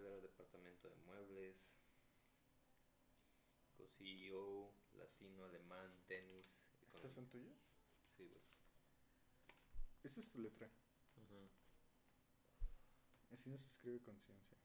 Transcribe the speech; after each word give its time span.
Departamento 0.00 0.88
de 0.88 0.96
Muebles, 1.04 1.78
CEO, 3.98 4.72
Latino, 4.94 5.44
Alemán, 5.44 5.90
Tenis. 6.06 6.64
¿Estas 6.94 7.12
son 7.12 7.28
tuyas? 7.28 7.54
Sí, 8.16 8.26
güey. 8.26 8.40
Esta 10.02 10.20
es 10.20 10.30
tu 10.30 10.40
letra. 10.40 10.70
Así 13.32 13.48
no 13.48 13.56
se 13.56 13.66
escribe 13.66 14.00
conciencia. 14.02 14.56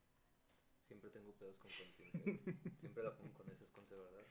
Siempre 0.87 1.09
tengo 1.09 1.33
pedos 1.33 1.57
con 1.57 1.71
conciencia. 1.71 2.21
Siempre 2.79 3.03
la 3.03 3.15
pongo 3.15 3.33
con 3.33 3.49
S, 3.49 3.63
es 3.63 3.71
con 3.71 3.85
C, 3.85 3.95
¿verdad? 3.95 4.25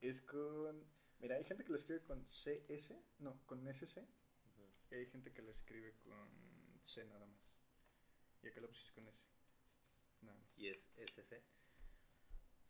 Es 0.00 0.20
con... 0.22 0.84
Mira, 1.18 1.36
hay 1.36 1.44
gente 1.44 1.64
que 1.64 1.70
lo 1.70 1.76
escribe 1.76 2.02
con 2.02 2.24
CS, 2.24 2.94
no, 3.18 3.40
con 3.46 3.66
SC. 3.68 3.98
Ujú. 3.98 4.70
Y 4.90 4.94
hay 4.94 5.06
gente 5.06 5.32
que 5.32 5.42
lo 5.42 5.50
escribe 5.50 5.94
con 5.98 6.28
C 6.82 7.04
nada 7.06 7.26
más. 7.26 7.54
Y 8.42 8.48
acá 8.48 8.60
lo 8.60 8.68
pusiste 8.68 8.92
con 8.92 9.08
S. 9.08 9.29
Más. 10.22 10.36
¿Y 10.56 10.68
es 10.68 10.90
SC? 10.96 11.42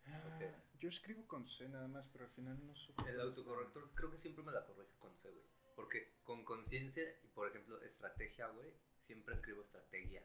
Ah, 0.07 0.39
es? 0.41 0.55
yo 0.81 0.89
escribo 0.89 1.27
con 1.27 1.47
C 1.47 1.69
nada 1.69 1.87
más, 1.89 2.09
pero 2.09 2.25
al 2.25 2.31
final 2.31 2.65
no 2.67 2.75
supe. 2.75 3.09
El 3.09 3.21
autocorrector 3.21 3.91
creo 3.95 4.11
que 4.11 4.19
siempre 4.19 4.43
me 4.45 4.53
la 4.53 4.65
corrige 4.65 4.93
con 4.99 5.15
C, 5.17 5.31
güey. 5.31 5.45
Porque 5.77 6.15
con 6.25 6.45
conciencia 6.45 7.05
y, 7.23 7.29
por 7.29 7.49
ejemplo, 7.49 7.81
estrategia, 7.83 8.49
güey, 8.49 8.73
siempre 9.03 9.35
escribo 9.35 9.63
estrategia. 9.63 10.23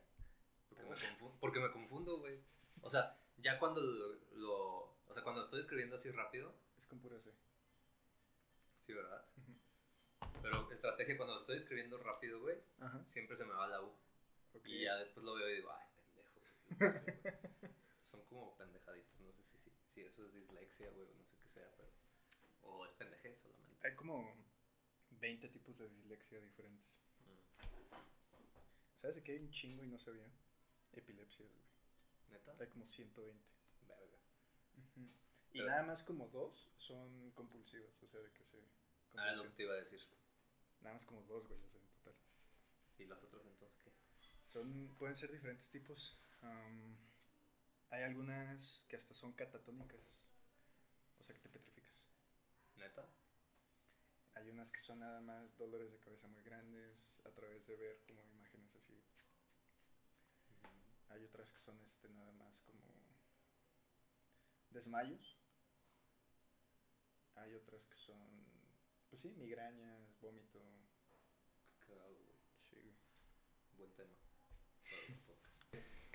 Porque 0.69 0.83
me, 0.83 0.95
confu- 0.95 1.39
porque 1.39 1.59
me 1.59 1.71
confundo, 1.71 2.17
güey. 2.19 2.39
O 2.81 2.89
sea, 2.89 3.17
ya 3.37 3.59
cuando 3.59 3.81
lo, 3.81 4.13
lo- 4.33 4.95
O 5.07 5.13
sea, 5.13 5.23
cuando 5.23 5.41
estoy 5.43 5.59
escribiendo 5.61 5.95
así 5.95 6.09
rápido. 6.11 6.53
Es 6.77 6.87
con 6.87 6.99
pura 6.99 7.19
C. 7.19 7.31
sí, 8.79 8.93
¿verdad? 8.93 9.25
Pero 10.41 10.69
estrategia, 10.71 11.17
cuando 11.17 11.37
estoy 11.39 11.57
escribiendo 11.57 11.97
rápido, 11.97 12.39
güey, 12.41 12.57
Ajá. 12.79 13.03
siempre 13.07 13.35
se 13.35 13.45
me 13.45 13.53
va 13.53 13.67
la 13.67 13.81
U. 13.81 13.91
Y 14.65 14.83
ya 14.83 14.95
después 14.97 15.25
lo 15.25 15.35
veo 15.35 15.49
y 15.49 15.55
digo, 15.55 15.71
ay, 15.71 15.87
pendejo. 15.87 15.93
güey". 15.93 15.94
Son 18.01 18.23
como 18.25 18.55
pendejaditos, 18.57 19.19
no 19.19 19.31
sé 19.33 19.43
si, 19.43 19.57
si, 19.57 19.71
si 19.93 20.01
eso 20.01 20.25
es 20.25 20.33
dislexia, 20.33 20.89
güey, 20.91 21.07
o 21.07 21.13
no 21.15 21.25
sé 21.25 21.37
qué 21.37 21.47
sea, 21.47 21.69
pero... 21.77 21.89
O 22.63 22.85
es 22.85 22.93
pendejez 22.93 23.37
solamente. 23.39 23.87
Hay 23.87 23.95
como 23.95 24.35
20 25.19 25.49
tipos 25.49 25.77
de 25.77 25.89
dislexia 25.89 26.39
diferentes. 26.39 26.87
Mm. 27.25 29.01
¿Sabes 29.01 29.15
de 29.17 29.23
qué 29.23 29.33
hay 29.33 29.39
un 29.39 29.51
chingo 29.51 29.83
y 29.83 29.87
no 29.87 29.99
sabía? 29.99 30.29
Epilepsias, 30.93 31.49
güey. 31.51 31.65
¿Neta? 32.31 32.55
Hay 32.59 32.67
como 32.67 32.85
120. 32.85 33.43
Verga. 33.87 34.17
Y 35.53 35.61
nada 35.61 35.83
más 35.83 36.03
como 36.03 36.27
dos 36.27 36.69
son 36.77 37.31
compulsivas, 37.31 38.01
o 38.03 38.07
sea, 38.07 38.19
de 38.19 38.31
que 38.31 38.43
se... 38.43 38.57
Ah, 39.15 39.31
es 39.31 39.37
lo 39.37 39.43
que 39.43 39.49
te 39.51 39.63
iba 39.63 39.73
a 39.73 39.77
decir. 39.77 40.01
Nada 40.81 40.93
más 40.93 41.05
como 41.05 41.21
dos, 41.23 41.47
güey, 41.47 41.59
o 41.61 41.69
sea, 41.69 41.79
en 41.79 41.87
total. 41.87 42.15
¿Y 42.97 43.05
los 43.05 43.23
otros 43.23 43.45
entonces 43.45 43.77
qué? 43.79 43.91
Son, 44.47 44.95
pueden 44.97 45.15
ser 45.15 45.31
diferentes 45.31 45.69
tipos. 45.71 46.21
Am, 46.45 46.97
hay 47.89 48.03
algunas 48.03 48.85
que 48.87 48.95
hasta 48.95 49.13
son 49.13 49.33
catatónicas, 49.33 50.23
o 51.19 51.23
sea, 51.23 51.33
que 51.35 51.41
te 51.41 51.49
petrificas. 51.49 52.03
¿Neta? 52.77 53.07
Hay 54.35 54.49
unas 54.49 54.71
que 54.71 54.79
son 54.79 54.99
nada 54.99 55.21
más 55.21 55.57
dolores 55.57 55.91
de 55.91 55.99
cabeza 55.99 56.27
muy 56.27 56.43
grandes 56.43 57.17
a 57.25 57.31
través 57.31 57.67
de 57.67 57.75
ver 57.75 58.01
como 58.05 58.25
imágenes 58.25 58.75
así. 58.75 59.01
Hay 61.09 61.23
otras 61.23 61.51
que 61.51 61.59
son 61.59 61.81
este 61.83 62.09
nada 62.09 62.31
más 62.33 62.59
como 62.61 62.83
desmayos. 64.71 65.37
Hay 67.35 67.53
otras 67.53 67.85
que 67.85 67.95
son, 67.95 68.45
pues 69.09 69.21
sí, 69.21 69.29
migrañas, 69.37 70.19
vómito. 70.19 70.59
Sí, 72.69 72.75
güey. 72.75 72.93
Buen 73.77 73.93
tema. 73.93 74.24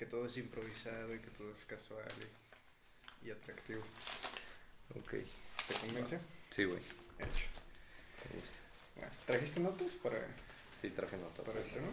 Que 0.01 0.07
todo 0.07 0.25
es 0.25 0.37
improvisado 0.39 1.15
y 1.15 1.19
que 1.19 1.29
todo 1.29 1.53
es 1.53 1.63
casual 1.67 2.09
y, 3.23 3.29
y 3.29 3.31
atractivo. 3.31 3.83
Ok. 4.99 5.11
¿Te 5.11 5.75
convence? 5.75 6.19
Sí, 6.49 6.65
güey. 6.65 6.79
Hecho. 7.19 7.47
Me 8.25 8.41
gusta. 8.41 8.61
Bueno, 8.97 9.13
¿Trajiste 9.27 9.61
notas 9.61 9.93
para, 10.03 10.27
Sí, 10.81 10.89
traje 10.89 11.19
notas. 11.19 11.45
para 11.45 11.61
el 11.61 11.67
tema? 11.71 11.89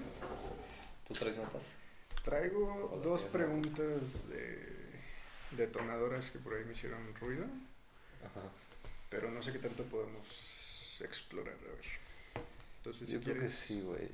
¿Tú 1.06 1.14
traes 1.16 1.36
notas? 1.36 1.76
Traigo 2.24 3.02
dos 3.04 3.24
preguntas 3.24 4.30
de 4.30 5.02
detonadoras 5.52 6.30
que 6.30 6.40
por 6.40 6.54
ahí 6.54 6.64
me 6.64 6.72
hicieron 6.72 7.14
ruido, 7.16 7.44
Ajá. 8.24 8.50
pero 9.10 9.30
no 9.32 9.44
sé 9.44 9.52
qué 9.52 9.60
tanto 9.60 9.84
podemos 9.84 10.98
explorar. 11.02 11.56
A 11.56 11.76
ver. 11.76 12.46
Entonces, 12.78 13.10
Yo 13.10 13.20
si 13.20 13.26
creo 13.26 13.42
que 13.42 13.50
sí, 13.50 13.82
güey. 13.82 14.10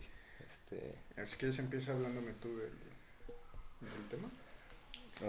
Este... 0.48 0.96
a 1.16 1.22
ver, 1.22 1.30
si 1.30 1.38
quieres 1.38 1.60
empieza 1.60 1.92
hablándome 1.92 2.34
tú 2.34 2.58
del, 2.58 2.72
del 3.92 4.08
tema. 4.10 4.30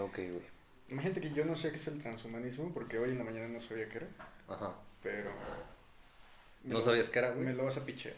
Ok, 0.03 0.15
güey. 0.15 0.41
Imagínate 0.89 1.21
que 1.21 1.31
yo 1.33 1.45
no 1.45 1.55
sé 1.55 1.71
qué 1.71 1.77
es 1.77 1.87
el 1.87 1.99
transhumanismo, 2.01 2.71
porque 2.73 2.99
hoy 2.99 3.09
en 3.11 3.17
la 3.17 3.23
mañana 3.23 3.47
no 3.47 3.59
sabía 3.61 3.89
qué 3.89 3.97
era, 3.97 4.07
Ajá. 4.47 4.73
pero... 5.01 5.31
¿No 6.63 6.75
lo- 6.75 6.81
sabías 6.81 7.09
qué 7.09 7.19
era, 7.19 7.31
güey? 7.31 7.45
Me 7.45 7.53
lo 7.53 7.65
vas 7.65 7.77
a 7.77 7.85
pichear. 7.85 8.15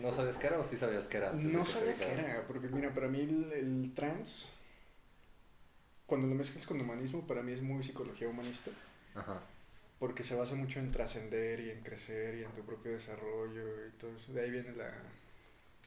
¿No 0.00 0.10
sabías 0.10 0.36
qué 0.36 0.46
era 0.46 0.58
o 0.58 0.64
sí 0.64 0.76
sabías 0.76 1.08
qué 1.08 1.16
era? 1.18 1.30
antes 1.30 1.52
No 1.52 1.64
sabía 1.64 1.94
qué 1.94 2.12
era, 2.12 2.44
porque 2.46 2.68
mira, 2.68 2.92
para 2.92 3.08
mí 3.08 3.20
el, 3.20 3.52
el 3.52 3.92
trans, 3.94 4.50
cuando 6.06 6.26
lo 6.26 6.34
mezclas 6.34 6.66
con 6.66 6.80
humanismo, 6.80 7.26
para 7.26 7.42
mí 7.42 7.52
es 7.52 7.62
muy 7.62 7.82
psicología 7.82 8.28
humanista, 8.28 8.70
Ajá. 9.14 9.40
porque 9.98 10.22
se 10.22 10.34
basa 10.34 10.54
mucho 10.54 10.78
en 10.78 10.90
trascender 10.90 11.60
y 11.60 11.70
en 11.70 11.80
crecer 11.82 12.38
y 12.38 12.44
en 12.44 12.52
tu 12.52 12.62
propio 12.62 12.92
desarrollo 12.92 13.86
y 13.86 13.90
todo 13.98 14.14
eso. 14.16 14.32
De 14.32 14.42
ahí 14.42 14.50
viene 14.50 14.72
la, 14.72 14.92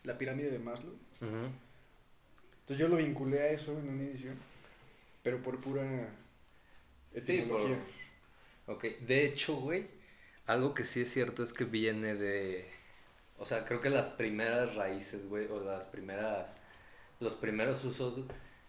la 0.03 0.17
pirámide 0.17 0.49
de 0.51 0.59
Maslow. 0.59 0.95
Entonces 2.69 2.77
yo 2.77 2.87
lo 2.87 2.97
vinculé 2.97 3.41
a 3.41 3.49
eso 3.49 3.71
en 3.79 3.89
un 3.89 4.01
inicio, 4.07 4.31
pero 5.23 5.41
por 5.41 5.59
pura 5.59 6.07
Sí, 7.07 7.37
etimología. 7.39 7.77
por- 8.65 8.75
Ok, 8.75 8.83
de 8.99 9.25
hecho, 9.25 9.55
güey, 9.55 9.87
algo 10.45 10.75
que 10.75 10.83
sí 10.83 11.01
es 11.01 11.09
cierto 11.11 11.41
es 11.41 11.51
que 11.51 11.63
viene 11.65 12.13
de... 12.13 12.69
O 13.39 13.45
sea, 13.47 13.65
creo 13.65 13.81
que 13.81 13.89
las 13.89 14.09
primeras 14.09 14.75
raíces, 14.75 15.25
güey, 15.27 15.47
o 15.47 15.59
las 15.63 15.85
primeras... 15.85 16.57
Los 17.19 17.33
primeros 17.33 17.83
usos 17.85 18.25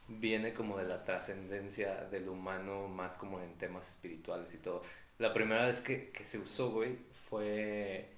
viene 0.08 0.54
como 0.54 0.78
de 0.78 0.84
la 0.84 1.04
trascendencia 1.04 2.04
del 2.06 2.30
humano, 2.30 2.88
más 2.88 3.16
como 3.16 3.42
en 3.42 3.52
temas 3.58 3.90
espirituales 3.90 4.54
y 4.54 4.58
todo. 4.58 4.82
La 5.18 5.34
primera 5.34 5.66
vez 5.66 5.82
que, 5.82 6.08
que 6.10 6.24
se 6.24 6.38
usó, 6.38 6.70
güey, 6.70 6.96
fue... 7.28 8.08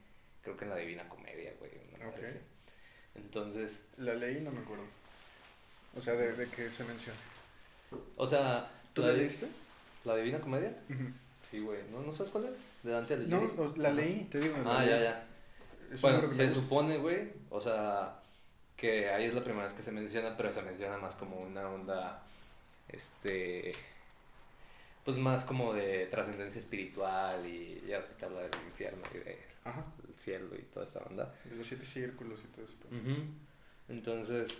Creo 0.42 0.56
que 0.56 0.64
en 0.64 0.70
la 0.70 0.76
Divina 0.76 1.08
Comedia, 1.08 1.52
güey. 1.58 1.72
una 1.96 2.04
madre 2.06 2.20
Ok. 2.20 2.24
así. 2.28 2.38
Entonces, 3.16 3.88
La 3.96 4.14
leí 4.14 4.40
no 4.40 4.52
me 4.52 4.60
acuerdo. 4.60 4.84
O 5.96 6.00
sea, 6.00 6.14
de, 6.14 6.32
de 6.32 6.48
qué 6.48 6.70
se 6.70 6.84
menciona. 6.84 7.18
o 8.16 8.26
sea... 8.26 8.70
¿Tú 8.92 9.02
la 9.02 9.12
leíste? 9.12 9.48
¿La 10.04 10.16
Divina 10.16 10.40
Comedia? 10.40 10.74
Sí, 11.40 11.60
güey. 11.60 11.80
¿No, 11.90 12.00
¿No 12.00 12.12
sabes 12.12 12.30
cuál 12.30 12.44
es? 12.46 12.64
De 12.82 12.92
Dante 12.92 13.16
No, 13.16 13.38
Alighieri. 13.38 13.60
o- 13.62 13.74
la 13.76 13.90
leí, 13.90 14.24
te 14.30 14.38
digo. 14.40 14.56
Ah, 14.66 14.84
ya, 14.84 15.00
ya. 15.02 15.26
Es 15.90 16.00
Bueno, 16.00 16.22
que 16.22 16.30
se 16.34 16.48
supone, 16.50 16.98
güey, 16.98 17.32
o 17.50 17.60
sea, 17.60 18.16
que 18.76 19.08
ahí 19.10 19.24
es 19.24 19.34
la 19.34 19.42
primera 19.44 19.64
vez 19.64 19.72
que 19.74 19.82
se 19.82 19.92
menciona, 19.92 20.36
pero 20.36 20.52
se 20.52 20.62
menciona 20.62 20.96
más 20.98 21.14
como 21.16 21.36
una 21.36 21.68
onda, 21.68 22.22
este, 22.88 23.72
pues 25.04 25.18
más 25.18 25.44
como 25.44 25.72
de 25.74 26.06
trascendencia 26.06 26.58
espiritual 26.58 27.44
y 27.46 27.82
ya 27.86 28.00
se 28.00 28.12
te 28.14 28.24
habla 28.24 28.40
del 28.40 28.50
infierno 28.68 29.02
y 29.14 29.18
del 29.18 29.38
cielo 30.16 30.54
y 30.58 30.62
toda 30.62 30.86
esa 30.86 31.00
onda. 31.00 31.34
de 31.44 31.56
los 31.56 31.66
siete 31.66 31.84
círculos 31.86 32.40
y 32.40 32.46
todo 32.54 32.64
eso. 32.64 32.74
Entonces, 33.88 34.58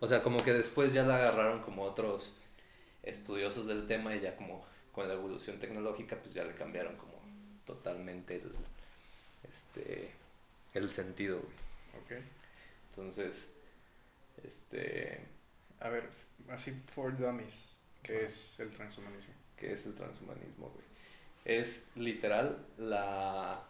o 0.00 0.06
sea, 0.06 0.22
como 0.22 0.42
que 0.42 0.52
después 0.52 0.92
ya 0.92 1.04
la 1.04 1.16
agarraron 1.16 1.62
como 1.62 1.82
otros 1.82 2.34
estudiosos 3.02 3.66
del 3.66 3.86
tema 3.86 4.14
y 4.14 4.20
ya 4.20 4.36
como 4.36 4.64
con 4.92 5.08
la 5.08 5.14
evolución 5.14 5.58
tecnológica, 5.58 6.16
pues 6.16 6.34
ya 6.34 6.44
le 6.44 6.54
cambiaron 6.54 6.96
como 6.96 7.20
totalmente 7.64 8.36
el, 8.36 8.52
este, 9.48 10.10
el 10.74 10.90
sentido, 10.90 11.40
güey. 11.40 12.20
Ok. 12.20 12.24
Entonces, 12.90 13.52
este, 14.44 15.20
A 15.80 15.88
ver, 15.88 16.08
así 16.48 16.72
for 16.94 17.16
dummies, 17.16 17.76
que 18.02 18.16
Ajá. 18.16 18.26
es 18.26 18.54
el 18.58 18.70
transhumanismo. 18.70 19.34
¿qué 19.56 19.72
es 19.74 19.86
el 19.86 19.94
transhumanismo, 19.94 20.70
güey? 20.70 20.86
Es 21.44 21.86
literal 21.94 22.66
la, 22.78 23.62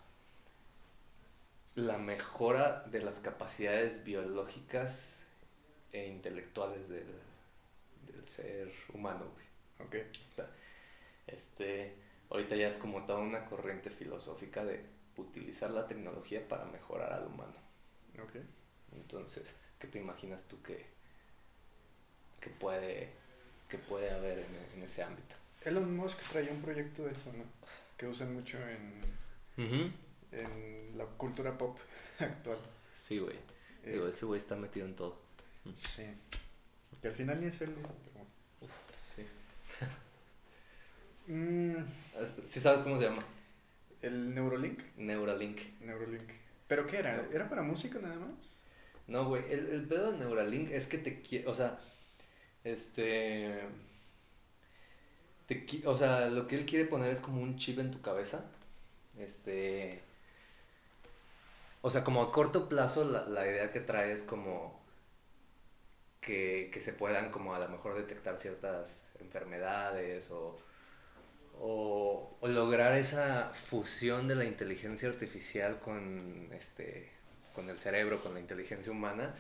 la 1.80 1.98
mejora 1.98 2.84
de 2.86 3.00
las 3.00 3.20
capacidades 3.20 4.04
biológicas 4.04 5.26
e 5.92 6.06
intelectuales 6.06 6.88
del, 6.88 7.06
del 8.06 8.28
ser 8.28 8.72
humano, 8.92 9.26
güey. 9.32 9.46
Ok. 9.86 10.06
O 10.32 10.34
sea, 10.34 10.48
este, 11.26 11.94
ahorita 12.30 12.56
ya 12.56 12.68
es 12.68 12.76
como 12.76 13.04
toda 13.04 13.18
una 13.18 13.46
corriente 13.46 13.90
filosófica 13.90 14.64
de 14.64 14.84
utilizar 15.16 15.70
la 15.70 15.86
tecnología 15.86 16.46
para 16.46 16.64
mejorar 16.66 17.12
al 17.12 17.26
humano. 17.26 17.56
Ok. 18.22 18.36
Entonces, 18.92 19.56
¿qué 19.78 19.86
te 19.86 19.98
imaginas 19.98 20.44
tú 20.44 20.60
que, 20.62 20.86
que, 22.40 22.50
puede, 22.50 23.10
que 23.68 23.78
puede 23.78 24.10
haber 24.10 24.38
en, 24.38 24.78
en 24.78 24.82
ese 24.82 25.02
ámbito? 25.02 25.34
Elon 25.64 25.96
Musk 25.96 26.20
traía 26.30 26.52
un 26.52 26.62
proyecto 26.62 27.04
de 27.04 27.12
eso, 27.12 27.32
¿no? 27.32 27.44
Que 27.96 28.06
usan 28.06 28.34
mucho 28.34 28.58
en, 28.66 29.94
en 30.32 30.96
la 30.96 31.04
cultura 31.04 31.56
pop 31.56 31.78
actual. 32.18 32.58
Sí, 32.96 33.18
güey. 33.18 33.36
Eh, 33.84 33.92
Digo, 33.92 34.08
ese 34.08 34.26
güey 34.26 34.38
está 34.38 34.56
metido 34.56 34.86
en 34.86 34.94
todo. 34.94 35.18
Sí. 35.74 36.04
Que 37.00 37.08
al 37.08 37.14
final 37.14 37.40
ni 37.40 37.46
es 37.48 37.60
él. 37.60 37.74
Sí. 39.14 39.24
Mm, 41.26 41.76
¿Sí 42.44 42.58
sabes 42.58 42.80
cómo 42.80 42.98
se 42.98 43.04
llama? 43.04 43.24
el 44.02 44.34
Neurolink. 44.34 44.80
Neuralink. 44.96 45.60
Neurolink. 45.80 46.28
¿Pero 46.66 46.86
qué 46.86 46.98
era? 46.98 47.26
¿Era 47.32 47.48
para 47.48 47.62
música 47.62 47.98
nada 48.00 48.16
más? 48.16 48.56
No, 49.06 49.26
güey, 49.28 49.44
el, 49.52 49.66
el 49.68 49.84
pedo 49.86 50.12
de 50.12 50.18
Neuralink 50.18 50.70
es 50.70 50.86
que 50.86 50.98
te 50.98 51.20
quiere, 51.22 51.46
o 51.46 51.54
sea, 51.54 51.78
este... 52.64 53.60
Te, 55.46 55.66
o 55.84 55.96
sea, 55.96 56.28
lo 56.30 56.46
que 56.46 56.56
él 56.56 56.64
quiere 56.66 56.84
poner 56.86 57.10
es 57.10 57.20
como 57.20 57.42
un 57.42 57.56
chip 57.56 57.78
en 57.78 57.90
tu 57.90 58.00
cabeza. 58.00 58.44
Este... 59.18 60.00
O 61.82 61.90
sea, 61.90 62.04
como 62.04 62.22
a 62.22 62.32
corto 62.32 62.68
plazo 62.68 63.04
la, 63.04 63.26
la 63.26 63.46
idea 63.46 63.72
que 63.72 63.80
trae 63.80 64.12
es 64.12 64.22
como 64.22 64.80
que, 66.20 66.70
que 66.72 66.80
se 66.80 66.92
puedan 66.92 67.30
como 67.30 67.54
a 67.54 67.58
lo 67.58 67.68
mejor 67.68 67.96
detectar 67.96 68.38
ciertas 68.38 69.06
enfermedades 69.20 70.30
o, 70.30 70.58
o, 71.58 72.36
o 72.40 72.48
lograr 72.48 72.96
esa 72.96 73.50
fusión 73.54 74.28
de 74.28 74.34
la 74.36 74.44
inteligencia 74.44 75.08
artificial 75.08 75.80
con 75.80 76.48
este 76.52 77.10
con 77.54 77.68
el 77.68 77.78
cerebro, 77.78 78.22
con 78.22 78.32
la 78.34 78.40
inteligencia 78.40 78.92
humana, 78.92 79.34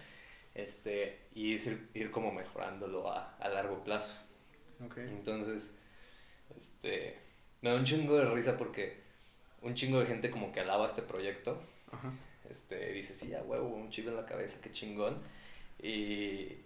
este, 0.54 1.20
y 1.34 1.52
ir, 1.54 1.88
ir 1.94 2.10
como 2.10 2.32
mejorándolo 2.32 3.10
a, 3.10 3.36
a 3.36 3.48
largo 3.48 3.84
plazo. 3.84 4.20
Ok. 4.84 4.98
Entonces, 4.98 5.74
este, 6.58 7.18
me 7.62 7.70
da 7.70 7.76
un 7.76 7.84
chingo 7.84 8.18
de 8.18 8.26
risa 8.26 8.56
porque 8.56 9.00
un 9.62 9.74
chingo 9.74 10.00
de 10.00 10.06
gente 10.06 10.30
como 10.30 10.52
que 10.52 10.60
alaba 10.60 10.86
este 10.86 11.02
proyecto, 11.02 11.60
Ajá. 11.92 12.12
Este, 12.50 12.92
dice, 12.92 13.14
sí, 13.14 13.32
a 13.34 13.42
huevo, 13.42 13.68
un 13.68 13.90
chip 13.90 14.08
en 14.08 14.16
la 14.16 14.26
cabeza, 14.26 14.58
qué 14.62 14.70
chingón, 14.72 15.18
y, 15.82 16.58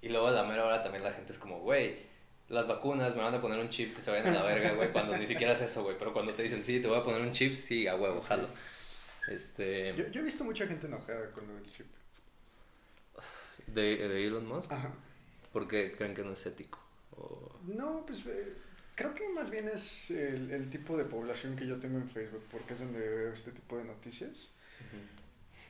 y 0.00 0.08
luego 0.08 0.28
a 0.28 0.30
la 0.32 0.44
mera 0.44 0.64
hora 0.64 0.82
también 0.82 1.04
la 1.04 1.12
gente 1.12 1.32
es 1.32 1.38
como, 1.38 1.60
güey, 1.60 1.96
las 2.48 2.66
vacunas 2.68 3.14
me 3.16 3.22
van 3.22 3.34
a 3.34 3.40
poner 3.40 3.58
un 3.58 3.68
chip 3.70 3.94
que 3.94 4.02
se 4.02 4.10
vayan 4.10 4.28
a 4.28 4.32
la 4.40 4.42
verga, 4.42 4.72
güey, 4.72 4.92
cuando 4.92 5.16
ni 5.16 5.26
siquiera 5.26 5.52
es 5.52 5.60
eso, 5.62 5.82
güey, 5.84 5.96
pero 5.98 6.12
cuando 6.12 6.34
te 6.34 6.42
dicen, 6.42 6.62
sí, 6.62 6.80
te 6.80 6.88
voy 6.88 6.98
a 6.98 7.04
poner 7.04 7.20
un 7.20 7.32
chip, 7.32 7.54
sí, 7.54 7.86
a 7.86 7.96
huevo, 7.96 8.20
jalo. 8.22 8.48
Este, 9.28 9.94
Yo, 9.96 10.08
yo 10.08 10.20
he 10.20 10.24
visto 10.24 10.44
mucha 10.44 10.66
gente 10.66 10.86
enojada 10.86 11.30
con 11.30 11.46
del 11.46 11.70
chip. 11.70 11.86
de, 13.68 14.08
de 14.08 14.26
Elon 14.26 14.46
Musk, 14.46 14.72
Ajá. 14.72 14.92
porque 15.52 15.92
creen 15.96 16.14
que 16.14 16.22
no 16.22 16.32
es 16.32 16.44
ético. 16.46 16.78
O... 17.16 17.56
No, 17.66 18.04
pues 18.06 18.26
eh, 18.26 18.54
creo 18.96 19.14
que 19.14 19.28
más 19.28 19.48
bien 19.50 19.68
es 19.68 20.10
el, 20.10 20.50
el 20.50 20.68
tipo 20.70 20.96
de 20.96 21.04
población 21.04 21.56
que 21.56 21.66
yo 21.66 21.78
tengo 21.78 21.98
en 21.98 22.08
Facebook, 22.08 22.42
porque 22.50 22.72
es 22.74 22.80
donde 22.80 22.98
veo 22.98 23.32
este 23.32 23.52
tipo 23.52 23.78
de 23.78 23.84
noticias. 23.84 24.48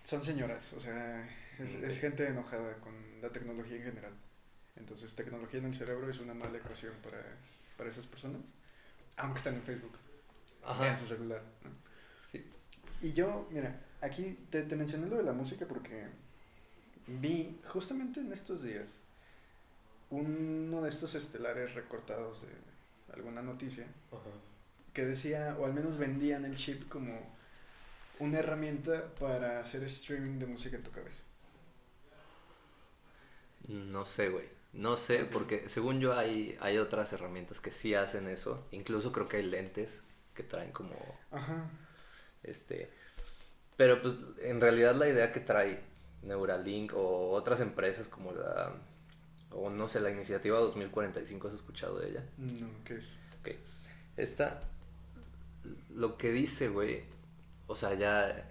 Son 0.04 0.22
señoras, 0.22 0.72
o 0.72 0.80
sea, 0.80 1.28
es, 1.58 1.74
es 1.74 1.98
gente 1.98 2.26
enojada 2.26 2.74
con 2.80 2.92
la 3.20 3.30
tecnología 3.30 3.76
en 3.76 3.84
general. 3.84 4.12
Entonces, 4.76 5.14
tecnología 5.14 5.60
en 5.60 5.66
el 5.66 5.74
cerebro 5.74 6.10
es 6.10 6.18
una 6.18 6.34
mala 6.34 6.58
ecuación 6.58 6.94
para, 7.02 7.22
para 7.76 7.90
esas 7.90 8.06
personas, 8.06 8.52
aunque 9.16 9.38
están 9.38 9.54
en 9.54 9.62
Facebook, 9.62 9.92
Ajá. 10.64 10.88
en 10.88 10.98
su 10.98 11.06
celular. 11.06 11.42
¿no? 11.62 11.70
Sí. 12.26 12.44
Y 13.00 13.12
yo, 13.12 13.48
mira, 13.50 13.78
aquí 14.00 14.38
te, 14.50 14.62
te 14.62 14.76
mencioné 14.76 15.08
lo 15.08 15.16
de 15.16 15.22
la 15.22 15.32
música 15.32 15.66
porque 15.66 16.06
vi 17.06 17.60
justamente 17.66 18.20
en 18.20 18.32
estos 18.32 18.62
días 18.62 18.88
uno 20.10 20.82
de 20.82 20.88
estos 20.90 21.14
estelares 21.14 21.74
recortados 21.74 22.42
de 22.42 22.48
alguna 23.14 23.42
noticia 23.42 23.86
que 24.92 25.06
decía, 25.06 25.56
o 25.58 25.64
al 25.64 25.72
menos 25.72 25.96
vendían 25.96 26.44
el 26.44 26.56
chip 26.56 26.88
como 26.88 27.34
una 28.18 28.38
herramienta 28.38 29.14
para 29.18 29.60
hacer 29.60 29.82
streaming 29.84 30.38
de 30.38 30.46
música 30.46 30.76
en 30.76 30.82
tu 30.82 30.90
cabeza. 30.90 31.22
No 33.68 34.04
sé, 34.04 34.28
güey. 34.28 34.46
No 34.72 34.96
sé, 34.96 35.24
porque 35.24 35.68
según 35.68 36.00
yo 36.00 36.16
hay, 36.16 36.56
hay 36.60 36.78
otras 36.78 37.12
herramientas 37.12 37.60
que 37.60 37.70
sí 37.70 37.94
hacen 37.94 38.26
eso. 38.28 38.66
Incluso 38.70 39.12
creo 39.12 39.28
que 39.28 39.36
hay 39.38 39.42
lentes 39.44 40.02
que 40.34 40.42
traen 40.42 40.72
como 40.72 40.94
Ajá. 41.30 41.70
este. 42.42 42.90
Pero 43.76 44.00
pues 44.00 44.16
en 44.40 44.60
realidad 44.60 44.94
la 44.94 45.08
idea 45.08 45.30
que 45.30 45.40
trae 45.40 45.80
Neuralink 46.22 46.94
o 46.94 47.30
otras 47.32 47.60
empresas 47.60 48.08
como 48.08 48.32
la. 48.32 48.72
O 49.50 49.68
no 49.68 49.88
sé, 49.88 50.00
la 50.00 50.10
iniciativa 50.10 50.58
2045, 50.58 51.48
¿has 51.48 51.54
escuchado 51.54 51.98
de 51.98 52.08
ella? 52.08 52.24
No, 52.38 52.68
¿qué 52.84 52.94
es? 52.94 53.04
Ok. 53.40 53.50
Esta, 54.16 54.60
lo 55.90 56.16
que 56.16 56.32
dice, 56.32 56.68
güey, 56.68 57.04
o 57.66 57.76
sea, 57.76 57.94
ya 57.94 58.48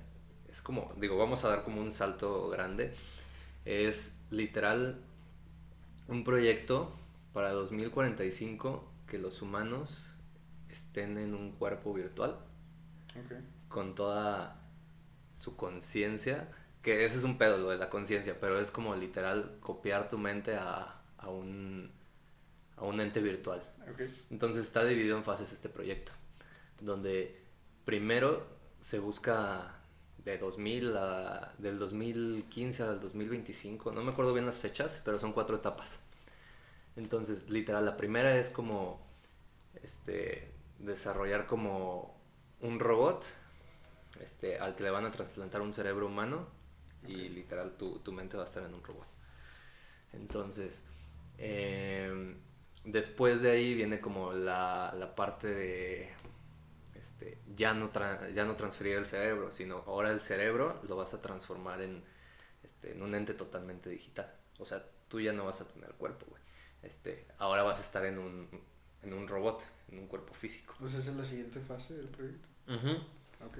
es 0.50 0.62
como, 0.62 0.94
digo, 0.98 1.18
vamos 1.18 1.44
a 1.46 1.50
dar 1.50 1.64
como 1.64 1.82
un 1.82 1.92
salto 1.92 2.50
grande. 2.50 2.94
Es 3.66 4.16
literal 4.32 5.02
un 6.08 6.24
proyecto 6.24 6.92
para 7.34 7.52
2045 7.52 8.88
que 9.08 9.18
los 9.18 9.42
humanos 9.42 10.16
estén 10.70 11.18
en 11.18 11.34
un 11.34 11.52
cuerpo 11.54 11.94
virtual 11.94 12.38
Ok. 13.16 13.32
con 13.70 13.96
toda 13.96 14.60
su 15.36 15.56
conciencia, 15.56 16.50
que 16.82 17.06
ese 17.06 17.18
es 17.20 17.24
un 17.24 17.38
pedo, 17.38 17.58
lo 17.58 17.70
de 17.70 17.78
la 17.78 17.90
conciencia, 17.90 18.40
pero 18.40 18.60
es 18.60 18.72
como 18.72 18.96
literal 18.96 19.58
copiar 19.62 20.10
tu 20.10 20.18
mente 20.18 20.56
a, 20.56 21.02
a 21.18 21.30
un, 21.30 21.92
a 22.78 22.86
un 22.86 23.02
ente 23.02 23.22
virtual. 23.22 23.64
Ok. 23.92 24.02
Entonces 24.32 24.66
está 24.66 24.84
dividido 24.86 25.18
en 25.18 25.24
fases 25.24 25.52
este 25.54 25.70
proyecto, 25.70 26.12
donde 26.82 27.42
primero 27.86 28.46
se 28.82 29.00
busca 29.00 29.76
de 30.26 30.38
2000 30.38 30.98
a, 30.98 31.54
del 31.58 31.80
2015 31.80 32.84
al 32.84 33.00
2025, 33.00 33.92
no 33.92 34.04
me 34.04 34.12
acuerdo 34.12 34.34
bien 34.34 34.46
las 34.46 34.60
fechas, 34.60 35.02
pero 35.06 35.20
son 35.20 35.34
cuatro 35.34 35.56
etapas. 35.56 36.02
Entonces, 36.96 37.50
literal, 37.50 37.86
la 37.86 37.98
primera 37.98 38.38
es 38.38 38.50
como 38.50 39.00
este, 39.82 40.52
desarrollar 40.80 41.48
como 41.48 42.20
un 42.60 42.80
robot 42.80 43.26
este, 44.20 44.60
al 44.60 44.76
que 44.76 44.84
le 44.84 44.90
van 44.90 45.06
a 45.06 45.12
trasplantar 45.12 45.62
un 45.62 45.74
cerebro 45.74 46.08
humano 46.08 46.48
y 47.08 47.30
literal 47.30 47.78
tu, 47.78 48.00
tu 48.00 48.12
mente 48.12 48.38
va 48.38 48.44
a 48.44 48.46
estar 48.46 48.64
en 48.64 48.74
un 48.74 48.84
robot. 48.84 49.08
Entonces, 50.14 50.84
em, 51.38 52.36
después 52.84 53.42
de 53.42 53.52
ahí 53.52 53.74
viene 53.74 54.02
como 54.02 54.34
la, 54.34 54.94
la 54.98 55.16
parte 55.16 55.48
de 55.48 56.10
este, 57.02 57.40
ya, 57.56 57.74
no 57.74 57.92
tra- 57.92 58.32
ya 58.32 58.46
no 58.46 58.56
transferir 58.56 58.96
el 58.96 59.08
cerebro, 59.08 59.52
sino 59.52 59.84
ahora 59.88 60.12
el 60.12 60.22
cerebro 60.22 60.80
lo 60.88 60.96
vas 60.96 61.14
a 61.16 61.22
transformar 61.22 61.82
en, 61.82 62.04
este, 62.64 62.92
en 62.92 63.02
un 63.02 63.16
ente 63.16 63.34
totalmente 63.34 63.90
digital. 63.90 64.32
O 64.60 64.66
sea, 64.66 64.86
tú 65.08 65.20
ya 65.20 65.34
no 65.34 65.46
vas 65.46 65.60
a 65.62 65.66
tener 65.68 65.92
cuerpo, 65.96 66.28
güey. 66.30 66.42
Este, 66.84 67.26
ahora 67.40 67.64
vas 67.64 67.80
a 67.80 67.82
estar 67.82 68.06
en 68.06 68.20
un, 68.20 68.48
en 69.02 69.14
un 69.14 69.28
robot, 69.28 69.64
en 69.90 69.98
un 69.98 70.08
cuerpo 70.08 70.34
físico. 70.36 70.76
Pues 70.80 70.94
esa 70.94 71.10
es 71.10 71.18
la 71.18 71.26
siguiente 71.26 71.60
fase 71.60 71.96
del 71.96 72.08
proyecto. 72.08 72.48
Ok. 73.46 73.58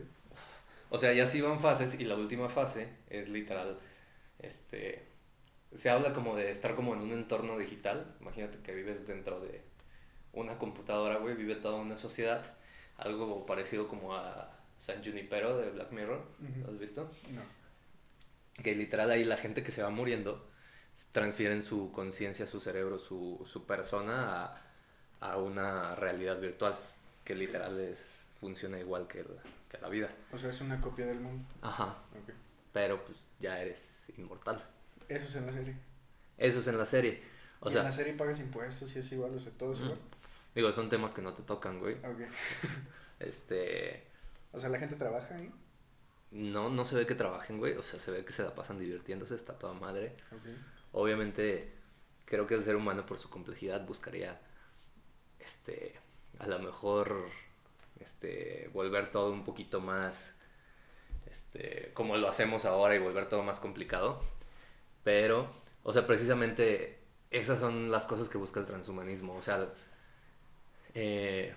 O 0.92 0.98
sea, 0.98 1.12
ya 1.14 1.26
sí 1.26 1.42
van 1.42 1.60
fases 1.60 2.00
y 2.00 2.06
la 2.06 2.16
última 2.16 2.48
fase 2.50 2.90
es 3.10 3.30
literal, 3.30 3.80
este, 4.40 5.08
se 5.74 5.90
habla 5.90 6.14
como 6.14 6.36
de 6.36 6.52
estar 6.52 6.76
como 6.76 6.94
en 6.94 7.00
un 7.02 7.12
entorno 7.12 7.58
digital. 7.58 8.16
Imagínate 8.20 8.60
que 8.60 8.76
vives 8.76 9.08
dentro 9.08 9.40
de 9.40 9.64
una 10.34 10.58
computadora, 10.58 11.18
güey, 11.18 11.36
vive 11.36 11.56
toda 11.56 11.80
una 11.80 11.98
sociedad. 11.98 12.44
Algo 13.02 13.46
parecido 13.46 13.88
como 13.88 14.16
a 14.16 14.52
San 14.78 15.04
Junipero 15.04 15.58
de 15.58 15.70
Black 15.72 15.92
Mirror, 15.92 16.24
Ujú. 16.42 16.60
¿lo 16.66 16.72
has 16.72 16.80
visto? 16.80 17.10
No. 17.34 17.42
Que 18.64 18.76
literal 18.76 19.10
ahí 19.12 19.24
la 19.24 19.38
gente 19.38 19.64
que 19.64 19.72
se 19.72 19.82
va 19.84 19.90
muriendo 19.90 20.48
transfieren 21.12 21.62
su 21.64 21.92
conciencia, 21.92 22.46
su 22.48 22.60
cerebro, 22.62 23.00
su, 23.00 23.46
su 23.52 23.66
persona 23.66 24.44
a, 24.46 24.62
a 25.20 25.38
una 25.38 25.96
realidad 25.96 26.40
virtual, 26.40 26.78
que 27.24 27.34
literal 27.34 27.80
es, 27.80 28.28
funciona 28.40 28.80
igual 28.80 29.08
que 29.08 29.24
la, 29.24 29.42
que 29.70 29.78
la 29.80 29.90
vida. 29.90 30.10
O 30.32 30.38
sea, 30.38 30.50
es 30.52 30.62
una 30.62 30.80
copia 30.80 31.06
del 31.08 31.20
mundo. 31.22 31.44
Ajá, 31.62 31.98
Ok. 32.22 32.34
pero 32.74 33.04
pues 33.04 33.18
ya 33.40 33.60
eres 33.60 34.12
inmortal. 34.18 34.64
Eso 35.08 35.26
es 35.28 35.36
en 35.36 35.46
la 35.48 35.54
serie. 35.54 35.76
Eso 36.38 36.60
es 36.60 36.68
en 36.68 36.78
la 36.78 36.86
serie. 36.86 37.24
O 37.62 37.70
y 37.70 37.72
sea, 37.74 37.82
en 37.82 37.88
la 37.88 37.92
serie 37.94 38.14
pagas 38.14 38.40
impuestos 38.40 38.96
y 38.96 39.00
es 39.00 39.12
igual, 39.12 39.36
o 39.36 39.40
sea, 39.40 39.52
todo 39.54 39.74
es 39.74 39.80
igual. 39.82 39.98
Digo, 40.56 40.72
son 40.74 40.90
temas 40.90 41.14
que 41.14 41.22
no 41.22 41.34
te 41.34 41.44
tocan, 41.44 41.80
güey. 41.80 41.96
Ok. 42.06 42.22
Este, 43.20 44.08
O 44.52 44.60
sea, 44.60 44.70
la 44.70 44.80
gente 44.80 44.96
trabaja 44.96 45.36
ahí. 45.36 45.52
no, 46.32 46.70
no 46.70 46.86
se 46.86 46.96
ve 46.96 47.06
que 47.06 47.16
trabajen, 47.16 47.58
güey. 47.60 47.74
O 47.78 47.84
sea, 47.84 48.00
se 48.00 48.12
ve 48.12 48.26
que 48.26 48.34
se 48.34 48.44
la 48.44 48.56
pasan 48.56 48.80
divirtiéndose, 48.80 49.36
está 49.36 49.58
toda 49.60 49.74
madre. 49.74 50.16
Obviamente, 50.92 51.74
creo 52.26 52.48
que 52.48 52.56
el 52.56 52.64
ser 52.64 52.76
humano 52.76 53.06
por 53.06 53.18
su 53.20 53.30
complejidad 53.30 53.86
buscaría, 53.86 54.40
este, 55.40 56.00
a 56.40 56.48
lo 56.48 56.60
mejor, 56.60 57.30
este, 58.00 58.70
volver 58.74 59.12
todo 59.12 59.32
un 59.32 59.44
poquito 59.46 59.82
más, 59.82 60.36
este, 61.30 61.92
como 61.94 62.18
lo 62.18 62.28
hacemos 62.30 62.66
ahora 62.66 62.96
y 62.96 63.00
volver 63.00 63.30
todo 63.30 63.44
más 63.44 63.60
complicado. 63.60 64.22
Pero, 65.04 65.50
o 65.84 65.94
sea, 65.94 66.08
precisamente 66.08 67.00
esas 67.32 67.60
son 67.60 67.92
las 67.92 68.06
cosas 68.06 68.30
que 68.30 68.38
busca 68.38 68.60
el 68.60 68.66
transhumanismo. 68.66 69.36
O 69.36 69.42
sea, 69.42 69.70
eh, 70.94 71.54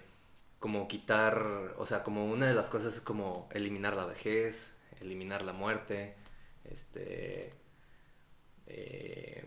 como 0.61 0.88
quitar, 0.88 1.75
o 1.76 1.87
sea, 1.87 2.03
como 2.03 2.26
una 2.31 2.47
de 2.47 2.55
las 2.55 2.71
cosas 2.71 2.95
es 2.95 3.00
como 3.00 3.49
eliminar 3.53 3.97
la 3.97 4.07
vejez, 4.07 4.75
eliminar 5.00 5.43
la 5.43 5.53
muerte, 5.53 6.14
este, 6.64 7.53
eh, 8.67 9.45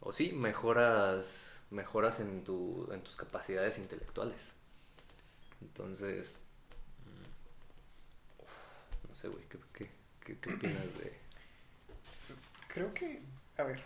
o 0.00 0.12
sí, 0.12 0.32
mejoras, 0.32 1.64
mejoras 1.70 2.20
en, 2.20 2.44
tu, 2.44 2.88
en 2.92 3.02
tus 3.02 3.16
capacidades 3.16 3.78
intelectuales. 3.78 4.54
Entonces, 5.60 6.36
no 9.08 9.14
sé, 9.14 9.28
güey, 9.28 9.44
¿qué, 9.48 9.58
qué, 9.72 9.90
qué, 10.24 10.38
qué 10.38 10.54
opinas 10.54 10.98
de...? 10.98 11.20
Creo 12.68 12.94
que, 12.94 13.20
a 13.58 13.64
ver, 13.64 13.82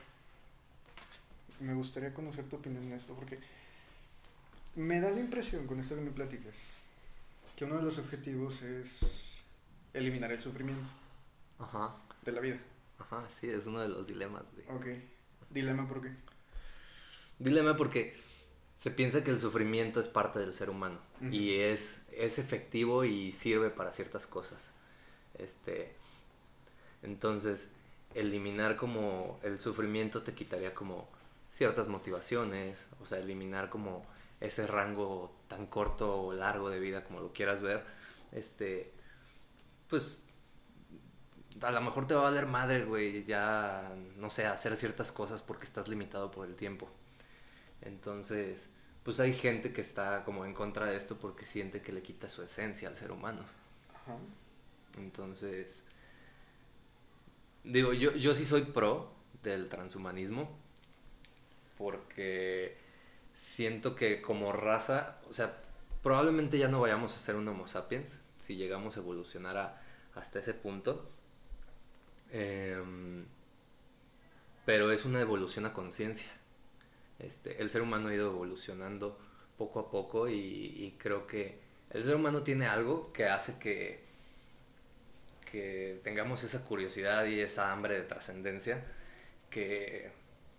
me 1.61 1.75
gustaría 1.75 2.15
conocer 2.15 2.45
tu 2.49 2.57
opinión 2.57 2.85
en 2.85 2.93
esto, 2.93 3.15
porque 3.15 3.39
me 4.77 5.01
da 5.01 5.11
la 5.11 5.21
impresión 5.21 5.67
con 5.67 5.81
esto 5.81 5.95
que 5.95 6.03
me 6.03 6.11
platicas, 6.11 6.57
que 7.57 7.65
uno 7.65 7.77
de 7.77 7.83
los 7.83 7.99
objetivos 7.99 8.63
es 8.63 9.39
eliminar 9.95 10.31
el 10.33 10.41
sufrimiento 10.41 10.91
Ajá, 11.59 11.97
de 12.23 12.33
la 12.33 12.41
vida. 12.41 12.59
ajá, 12.99 13.25
sí, 13.29 13.49
es 13.49 13.67
uno 13.67 13.81
de 13.81 13.89
los 13.89 14.07
dilemas, 14.07 14.53
güey. 14.55 14.77
Ok. 14.77 15.03
Dilema, 15.51 15.89
¿por 15.89 16.03
qué? 16.03 16.13
Dilema 17.39 17.77
porque 17.77 18.17
se 18.75 18.91
piensa 18.91 19.25
que 19.25 19.31
el 19.31 19.41
sufrimiento 19.41 20.01
es 20.01 20.09
parte 20.09 20.39
del 20.39 20.53
ser 20.53 20.69
humano 20.71 20.99
y 21.31 21.55
es, 21.55 22.03
es 22.13 22.39
efectivo 22.39 23.05
y 23.05 23.33
sirve 23.33 23.71
para 23.71 23.93
ciertas 23.93 24.27
cosas. 24.27 24.73
Este, 25.39 25.95
entonces, 27.03 27.71
eliminar 28.15 28.77
como 28.77 29.39
el 29.43 29.59
sufrimiento 29.59 30.23
te 30.23 30.35
quitaría 30.35 30.75
como 30.75 31.09
ciertas 31.49 31.89
motivaciones, 31.89 32.89
o 33.03 33.07
sea, 33.07 33.19
eliminar 33.19 33.71
como 33.71 34.05
ese 34.41 34.67
rango 34.67 35.37
tan 35.49 35.67
corto 35.67 36.23
o 36.23 36.33
largo 36.33 36.69
de 36.69 36.81
vida 36.81 37.05
como 37.05 37.21
lo 37.21 37.33
quieras 37.33 37.63
ver, 37.63 37.85
este, 38.33 38.93
pues 39.89 40.27
a 41.63 41.71
lo 41.71 41.81
mejor 41.81 42.07
te 42.07 42.15
va 42.15 42.21
a 42.21 42.25
valer 42.25 42.47
madre, 42.47 42.85
güey, 42.85 43.25
ya, 43.25 43.95
no 44.17 44.31
sé, 44.31 44.47
hacer 44.47 44.77
ciertas 44.77 45.13
cosas 45.13 45.43
porque 45.43 45.65
estás 45.65 45.89
limitado 45.89 46.31
por 46.31 46.47
el 46.47 46.55
tiempo. 46.55 46.89
Entonces, 47.83 48.71
pues 49.03 49.21
hay 49.21 49.33
gente 49.33 49.73
que 49.73 49.81
está 49.81 50.25
como 50.25 50.45
en 50.45 50.53
contra 50.53 50.87
de 50.87 50.97
esto 50.97 51.17
porque 51.17 51.47
siente 51.47 51.81
que 51.81 51.93
le 51.93 52.03
quita 52.03 52.29
su 52.29 52.43
esencia 52.43 52.89
al 52.89 52.97
ser 52.97 53.13
humano. 53.13 53.43
Ajá. 53.95 54.17
Entonces, 54.99 55.85
digo, 57.65 57.93
yo, 57.93 58.13
yo 58.13 58.35
sí 58.35 58.45
soy 58.45 58.63
pro 58.63 59.13
del 59.43 59.69
transhumanismo 59.69 60.59
porque 61.77 62.77
siento 63.37 63.95
que 63.97 64.23
como 64.23 64.53
raza, 64.53 65.21
o 65.29 65.33
sea, 65.33 65.59
probablemente 66.03 66.59
ya 66.59 66.69
no 66.69 66.81
vayamos 66.81 67.17
a 67.17 67.21
ser 67.21 67.37
un 67.37 67.49
Homo 67.49 67.67
sapiens 67.69 68.23
si 68.39 68.57
llegamos 68.57 68.97
a 68.97 69.01
evolucionar 69.01 69.57
a- 69.59 69.83
hasta 70.15 70.39
ese 70.41 70.55
punto. 70.55 71.11
Em, 72.33 73.27
pero 74.65 74.91
es 74.93 75.05
una 75.05 75.21
evolución 75.21 75.67
a 75.67 75.73
conciencia. 75.73 76.31
Este, 77.19 77.63
el 77.63 77.71
ser 77.71 77.83
humano 77.83 78.09
ha 78.09 78.15
ido 78.15 78.29
evolucionando 78.33 79.19
poco 79.59 79.81
a 79.81 79.91
poco 79.91 80.29
y, 80.29 80.35
y 80.37 80.97
creo 80.99 81.27
que 81.27 81.61
el 81.91 82.05
ser 82.05 82.17
humano 82.17 82.43
tiene 82.43 82.67
algo 82.67 83.13
que 83.13 83.27
hace 83.27 83.59
que, 83.59 84.03
que 85.51 86.01
tengamos 86.03 86.43
esa 86.45 86.65
curiosidad 86.65 87.25
y 87.27 87.41
esa 87.41 87.73
hambre 87.73 87.95
de 87.95 88.03
trascendencia 88.03 88.85
que, 89.51 90.11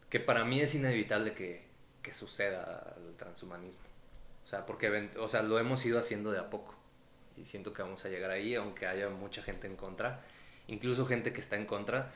que 0.09 0.21
para 0.21 0.45
mí 0.45 0.61
es 0.61 0.75
inevitable 0.75 1.33
que, 1.33 1.66
que 2.07 2.13
suceda 2.13 2.95
el 3.05 3.17
transhumanismo. 3.17 3.81
O 4.45 4.47
sea, 4.47 4.65
porque 4.65 5.09
o 5.19 5.27
sea, 5.27 5.43
lo 5.43 5.59
hemos 5.59 5.85
ido 5.85 5.99
haciendo 5.99 6.31
de 6.31 6.39
a 6.39 6.49
poco 6.49 6.73
y 7.35 7.43
siento 7.43 7.73
que 7.73 7.81
vamos 7.81 8.05
a 8.05 8.07
llegar 8.09 8.31
ahí, 8.31 8.55
aunque 8.55 8.87
haya 8.87 9.09
mucha 9.09 9.43
gente 9.43 9.67
en 9.67 9.75
contra, 9.75 10.21
incluso 10.67 11.05
gente 11.05 11.33
que 11.33 11.41
está 11.41 11.57
en 11.57 11.65
contra, 11.65 12.09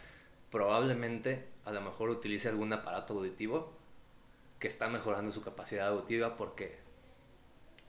probablemente 0.49 1.45
a 1.65 1.71
lo 1.71 1.81
mejor 1.81 2.09
utilice 2.09 2.47
algún 2.47 2.71
aparato 2.71 3.15
auditivo 3.15 3.73
que 4.59 4.69
está 4.69 4.87
mejorando 4.87 5.33
su 5.33 5.43
capacidad 5.43 5.89
auditiva 5.89 6.37
porque 6.37 6.79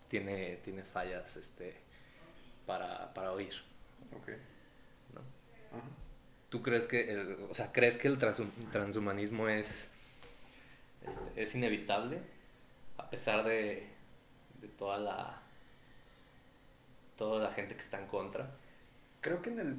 tiene, 0.09 0.57
tiene 0.65 0.83
fallas 0.83 1.37
este, 1.37 1.77
para, 2.67 3.15
para 3.15 3.31
oír. 3.31 3.55
Ok. 4.13 4.29
¿no? 5.15 5.21
¿Tú 6.49 6.63
crees 6.63 6.89
que 6.89 7.13
el, 7.13 7.47
o 7.49 7.55
sea, 7.55 7.71
crees 7.71 7.97
que 7.97 8.09
el 8.09 8.19
transhum- 8.19 8.51
transhumanismo 8.73 9.49
es, 9.49 9.93
este, 11.07 11.43
es 11.43 11.55
inevitable 11.55 12.21
a 12.99 13.09
pesar 13.11 13.45
de, 13.45 13.87
de 14.61 14.69
toda 14.69 14.99
la 14.99 15.43
toda 17.17 17.43
la 17.43 17.53
gente 17.53 17.75
que 17.75 17.81
está 17.81 18.01
en 18.01 18.07
contra? 18.07 18.51
Creo 19.21 19.43
que 19.43 19.51
en 19.51 19.61
el, 19.61 19.77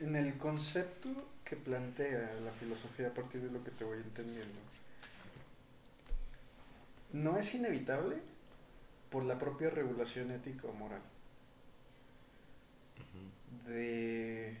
en 0.00 0.16
el 0.16 0.36
concepto 0.36 1.08
que 1.44 1.56
plantea 1.56 2.34
la 2.44 2.50
filosofía 2.52 3.08
a 3.08 3.14
partir 3.14 3.40
de 3.40 3.50
lo 3.50 3.64
que 3.64 3.70
te 3.70 3.84
voy 3.84 3.98
entendiendo, 3.98 4.58
no 7.12 7.38
es 7.38 7.54
inevitable 7.54 8.16
por 9.10 9.24
la 9.24 9.38
propia 9.38 9.70
regulación 9.70 10.30
ética 10.32 10.66
o 10.66 10.72
moral 10.72 11.00
de, 13.66 14.56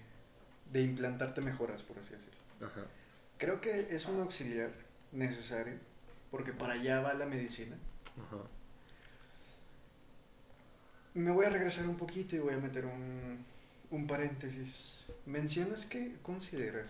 de 0.72 0.82
implantarte 0.82 1.40
mejoras, 1.40 1.82
por 1.82 1.98
así 1.98 2.12
decirlo. 2.12 2.38
Ajá. 2.60 2.86
Creo 3.38 3.60
que 3.60 3.94
es 3.94 4.06
un 4.06 4.20
auxiliar 4.20 4.70
necesario 5.12 5.78
porque 6.30 6.52
para 6.52 6.74
allá 6.74 7.00
va 7.00 7.14
la 7.14 7.26
medicina. 7.26 7.76
Ajá. 8.18 8.42
Me 11.14 11.30
voy 11.30 11.46
a 11.46 11.50
regresar 11.50 11.88
un 11.88 11.96
poquito 11.96 12.36
y 12.36 12.40
voy 12.40 12.54
a 12.54 12.58
meter 12.58 12.84
un, 12.84 13.44
un 13.90 14.06
paréntesis. 14.06 15.06
Mencionas 15.24 15.86
que 15.86 16.16
consideras 16.22 16.88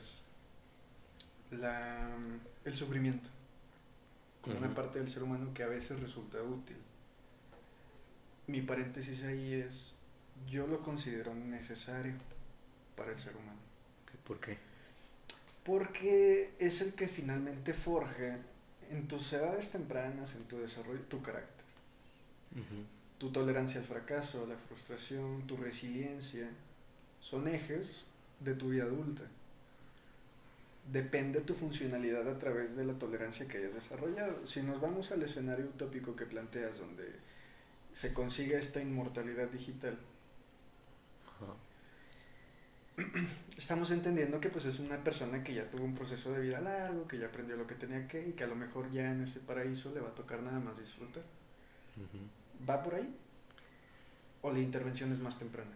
la, 1.51 2.09
el 2.65 2.75
sufrimiento 2.75 3.31
como 4.43 4.59
una 4.59 4.75
parte 4.75 4.99
del 4.99 5.11
ser 5.11 5.23
humano 5.23 5.53
que 5.55 5.63
a 5.63 5.69
veces 5.69 5.99
resulta 6.01 6.43
útil. 6.43 6.77
Mi 8.47 8.63
paréntesis 8.63 9.25
ahí 9.25 9.55
es, 9.55 9.97
yo 10.49 10.67
lo 10.67 10.83
considero 10.83 11.35
necesario 11.35 12.15
para 12.97 13.13
el 13.13 13.19
ser 13.19 13.35
humano. 13.37 13.59
¿Por 14.25 14.39
qué? 14.41 14.59
Porque 15.67 16.53
es 16.61 16.81
el 16.81 16.95
que 16.95 17.09
finalmente 17.09 17.75
forja 17.75 18.39
en 18.89 19.09
tus 19.09 19.33
edades 19.33 19.71
tempranas, 19.71 20.37
en 20.37 20.45
tu 20.45 20.59
desarrollo, 20.59 21.01
tu 21.03 21.21
carácter. 21.21 21.65
Tu 23.19 23.31
tolerancia 23.33 23.81
al 23.81 23.87
fracaso, 23.87 24.47
la 24.47 24.57
frustración, 24.57 25.47
tu 25.47 25.57
resiliencia, 25.57 26.49
son 27.21 27.49
ejes 27.49 28.05
de 28.41 28.55
tu 28.55 28.71
vida 28.71 28.85
adulta. 28.85 29.23
Depende 30.93 31.41
tu 31.41 31.55
funcionalidad 31.55 32.29
a 32.29 32.39
través 32.39 32.77
de 32.77 32.85
la 32.85 32.95
tolerancia 32.95 33.49
que 33.49 33.59
hayas 33.59 33.75
desarrollado. 33.75 34.47
Si 34.47 34.63
nos 34.63 34.81
vamos 34.81 35.11
al 35.11 35.23
escenario 35.25 35.65
utópico 35.65 36.15
que 36.15 36.27
planteas, 36.27 36.79
donde 36.79 37.11
se 37.93 38.15
consigue 38.15 38.57
esta 38.57 38.81
inmortalidad 38.81 39.49
digital. 39.49 39.99
estamos 43.57 43.91
entendiendo 43.91 44.41
que 44.41 44.49
pues 44.49 44.65
es 44.65 44.79
una 44.79 44.97
persona 45.03 45.43
que 45.45 45.55
ya 45.55 45.69
tuvo 45.71 45.85
un 45.85 45.95
proceso 45.95 46.33
de 46.33 46.41
vida 46.41 46.61
largo, 46.61 47.07
que 47.07 47.19
ya 47.19 47.27
aprendió 47.27 47.57
lo 47.57 47.67
que 47.67 47.75
tenía 47.75 48.07
que 48.09 48.27
y 48.29 48.33
que 48.33 48.45
a 48.45 48.47
lo 48.47 48.57
mejor 48.57 48.91
ya 48.91 49.11
en 49.11 49.23
ese 49.23 49.41
paraíso 49.41 49.93
le 49.95 50.01
va 50.01 50.09
a 50.09 50.15
tocar 50.15 50.41
nada 50.43 50.59
más 50.61 50.79
disfrutar. 50.79 51.23
Ujú. 51.97 52.69
¿Va 52.69 52.83
por 52.83 52.95
ahí? 52.95 53.15
¿O 54.43 54.51
la 54.51 54.59
intervención 54.59 55.13
es 55.13 55.21
más 55.21 55.39
temprana? 55.39 55.71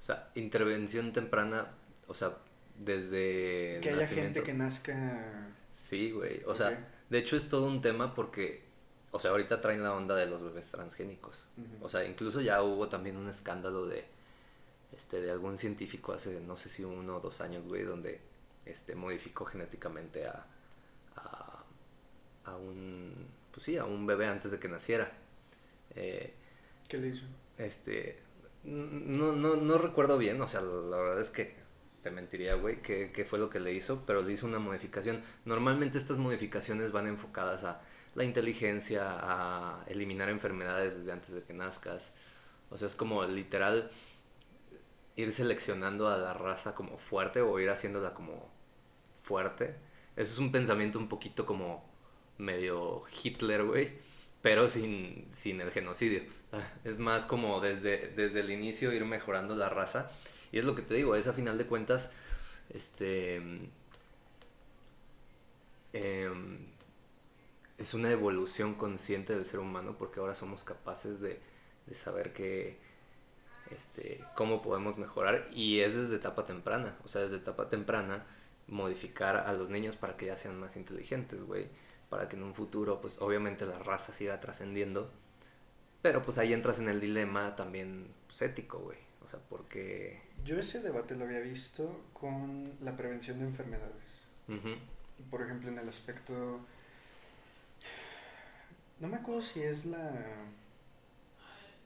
O 0.00 0.02
sea, 0.02 0.30
intervención 0.34 1.12
temprana, 1.12 1.68
o 2.08 2.14
sea, 2.14 2.36
desde 2.78 3.78
que 3.82 3.90
haya 3.90 4.00
nacimiento. 4.00 4.40
gente 4.40 4.42
que 4.42 4.54
nazca... 4.54 5.48
Sí, 5.72 6.10
güey. 6.10 6.42
O 6.46 6.54
sea, 6.54 6.68
Ok. 6.68 6.74
de 7.10 7.18
hecho 7.18 7.36
es 7.36 7.48
todo 7.48 7.66
un 7.66 7.80
tema 7.80 8.14
porque, 8.14 8.62
o 9.12 9.18
sea, 9.18 9.30
ahorita 9.30 9.60
traen 9.60 9.82
la 9.82 9.94
onda 9.94 10.16
de 10.16 10.26
los 10.26 10.42
bebés 10.42 10.70
transgénicos. 10.70 11.46
Ujú. 11.56 11.84
O 11.84 11.88
sea, 11.88 12.04
incluso 12.04 12.40
ya 12.40 12.62
hubo 12.62 12.88
también 12.88 13.16
un 13.16 13.28
escándalo 13.28 13.86
de, 13.86 14.04
este, 14.96 15.20
de 15.20 15.30
algún 15.30 15.58
científico 15.58 16.12
hace, 16.12 16.40
no 16.40 16.56
sé 16.56 16.68
si 16.68 16.84
uno 16.84 17.16
o 17.16 17.20
dos 17.20 17.40
años, 17.40 17.66
güey, 17.66 17.84
donde, 17.84 18.20
este, 18.66 18.94
modificó 18.94 19.44
genéticamente 19.44 20.26
a, 20.26 20.46
a, 21.16 21.64
a 22.44 22.56
un, 22.56 23.28
pues 23.52 23.64
sí, 23.64 23.76
a 23.76 23.84
un 23.84 24.06
bebé 24.06 24.26
antes 24.26 24.50
de 24.50 24.58
que 24.58 24.68
naciera. 24.68 25.10
Eh, 25.94 26.34
¿Qué 26.88 26.98
le 26.98 27.08
hizo? 27.08 27.24
este, 27.58 28.18
no, 28.64 29.32
no, 29.32 29.56
no 29.56 29.78
recuerdo 29.78 30.18
bien, 30.18 30.40
o 30.40 30.48
sea, 30.48 30.60
la 30.60 30.96
verdad 30.96 31.20
es 31.20 31.30
que 31.30 31.54
te 32.02 32.10
mentiría, 32.10 32.54
güey, 32.54 32.80
qué, 32.82 33.12
qué 33.12 33.24
fue 33.24 33.38
lo 33.38 33.50
que 33.50 33.60
le 33.60 33.72
hizo, 33.72 34.04
pero 34.06 34.22
le 34.22 34.32
hizo 34.32 34.46
una 34.46 34.58
modificación. 34.58 35.22
Normalmente 35.44 35.98
estas 35.98 36.16
modificaciones 36.16 36.92
van 36.92 37.06
enfocadas 37.06 37.64
a 37.64 37.82
la 38.14 38.24
inteligencia, 38.24 39.04
a 39.06 39.84
eliminar 39.86 40.30
enfermedades 40.30 40.96
desde 40.96 41.12
antes 41.12 41.32
de 41.34 41.42
que 41.42 41.52
nazcas. 41.52 42.14
O 42.70 42.78
sea, 42.78 42.88
es 42.88 42.96
como 42.96 43.24
literal 43.24 43.90
ir 45.20 45.32
seleccionando 45.32 46.08
a 46.08 46.16
la 46.18 46.34
raza 46.34 46.74
como 46.74 46.98
fuerte 46.98 47.40
o 47.40 47.58
ir 47.60 47.70
haciéndola 47.70 48.14
como 48.14 48.50
fuerte. 49.22 49.76
Eso 50.16 50.32
es 50.34 50.38
un 50.38 50.52
pensamiento 50.52 50.98
un 50.98 51.08
poquito 51.08 51.46
como 51.46 51.84
medio 52.38 53.02
Hitler, 53.22 53.64
güey, 53.64 53.98
pero 54.42 54.68
sin, 54.68 55.28
sin 55.32 55.60
el 55.60 55.70
genocidio. 55.70 56.22
Ah, 56.52 56.62
Es 56.84 56.98
más 56.98 57.26
como 57.26 57.60
desde, 57.60 58.08
desde 58.16 58.40
el 58.40 58.50
inicio 58.50 58.92
ir 58.92 59.04
mejorando 59.04 59.54
la 59.54 59.68
raza. 59.68 60.10
Y 60.52 60.58
es 60.58 60.64
lo 60.64 60.74
que 60.74 60.82
te 60.82 60.94
digo, 60.94 61.14
es 61.16 61.26
a 61.28 61.32
final 61.32 61.58
de 61.58 61.66
cuentas, 61.66 62.12
este... 62.70 63.40
em, 65.92 66.66
es 67.78 67.94
una 67.94 68.10
evolución 68.10 68.74
consciente 68.74 69.34
del 69.34 69.46
ser 69.46 69.60
humano 69.60 69.96
porque 69.98 70.20
ahora 70.20 70.34
somos 70.34 70.64
capaces 70.64 71.20
de, 71.20 71.40
de 71.86 71.94
saber 71.94 72.32
que 72.32 72.78
este, 73.74 74.24
cómo 74.34 74.62
podemos 74.62 74.98
mejorar 74.98 75.48
y 75.52 75.80
es 75.80 75.94
desde 75.94 76.16
etapa 76.16 76.46
temprana, 76.46 76.96
o 77.04 77.08
sea, 77.08 77.22
desde 77.22 77.36
etapa 77.36 77.68
temprana 77.68 78.24
modificar 78.66 79.36
a 79.36 79.52
los 79.52 79.70
niños 79.70 79.96
para 79.96 80.16
que 80.16 80.26
ya 80.26 80.36
sean 80.36 80.58
más 80.58 80.76
inteligentes, 80.76 81.42
güey, 81.42 81.68
para 82.08 82.28
que 82.28 82.36
en 82.36 82.42
un 82.42 82.54
futuro, 82.54 83.00
pues 83.00 83.18
obviamente 83.20 83.66
la 83.66 83.78
raza 83.78 84.12
siga 84.12 84.40
trascendiendo, 84.40 85.10
pero 86.02 86.22
pues 86.22 86.38
ahí 86.38 86.52
entras 86.52 86.78
en 86.78 86.88
el 86.88 87.00
dilema 87.00 87.56
también 87.56 88.08
pues, 88.26 88.42
ético, 88.42 88.78
güey, 88.78 88.98
o 89.24 89.28
sea, 89.28 89.40
porque... 89.48 90.22
Yo 90.44 90.58
ese 90.58 90.80
debate 90.80 91.16
lo 91.16 91.24
había 91.24 91.40
visto 91.40 92.00
con 92.12 92.72
la 92.80 92.96
prevención 92.96 93.38
de 93.38 93.46
enfermedades. 93.46 94.20
Por 95.30 95.42
ejemplo, 95.42 95.70
en 95.70 95.78
el 95.78 95.88
aspecto... 95.88 96.60
No 98.98 99.08
me 99.08 99.16
acuerdo 99.16 99.40
si 99.40 99.62
es 99.62 99.86
la 99.86 100.12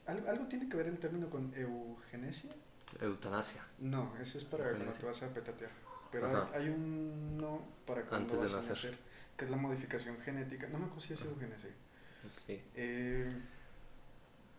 ¿Algo, 0.06 0.46
tiene 0.48 0.68
que 0.68 0.76
ver 0.76 0.86
el 0.86 0.98
término 0.98 1.30
con 1.30 1.52
eugenesia? 1.54 2.50
Eutanasia. 3.00 3.62
No, 3.78 4.14
ese 4.20 4.38
es 4.38 4.44
para 4.44 4.70
cuando 4.70 4.92
te 4.92 5.06
vas 5.06 5.22
a 5.22 5.28
petatear. 5.28 5.70
Pero 6.12 6.48
hay, 6.52 6.68
uno 6.68 7.62
para 7.86 8.02
cuando 8.02 8.34
Antes 8.34 8.40
vas 8.40 8.50
de 8.50 8.56
nacer. 8.56 8.70
a 8.70 8.74
nacer, 8.74 8.98
que 9.36 9.44
es 9.46 9.50
la 9.50 9.56
modificación 9.56 10.16
genética. 10.18 10.68
No 10.68 10.78
me 10.78 10.84
acuerdo 10.84 11.06
si 11.06 11.14
es 11.14 11.22
eugenesia. 11.22 11.70
Eh, 12.48 13.32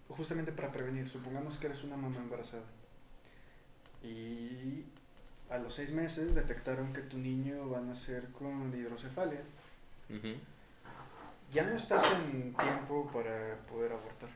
justamente 0.10 0.52
para 0.52 0.72
prevenir, 0.72 1.08
supongamos 1.08 1.58
que 1.58 1.68
eres 1.68 1.84
una 1.84 1.96
mamá 1.96 2.18
embarazada 2.18 2.64
y 4.04 4.86
a 5.50 5.58
los 5.58 5.74
seis 5.74 5.92
meses 5.92 6.36
detectaron 6.36 6.94
que 6.94 7.02
tu 7.02 7.18
niño 7.18 7.70
va 7.70 7.80
a 7.80 7.82
nacer 7.82 8.30
con 8.32 8.74
hidrocefalia. 8.74 9.42
Ya 11.52 11.64
no 11.64 11.76
estás 11.76 12.04
en 12.12 12.54
tiempo 12.54 13.10
para 13.12 13.56
poder 13.68 13.94
abortar 13.94 14.30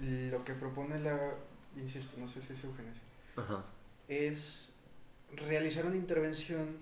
lo 0.00 0.44
que 0.44 0.54
propone 0.54 0.98
la, 0.98 1.34
insisto, 1.76 2.18
no 2.18 2.28
sé 2.28 2.40
si 2.40 2.52
es 2.52 2.64
eugenesia, 2.64 3.02
es 4.08 4.68
realizar 5.32 5.86
una 5.86 5.96
intervención 5.96 6.76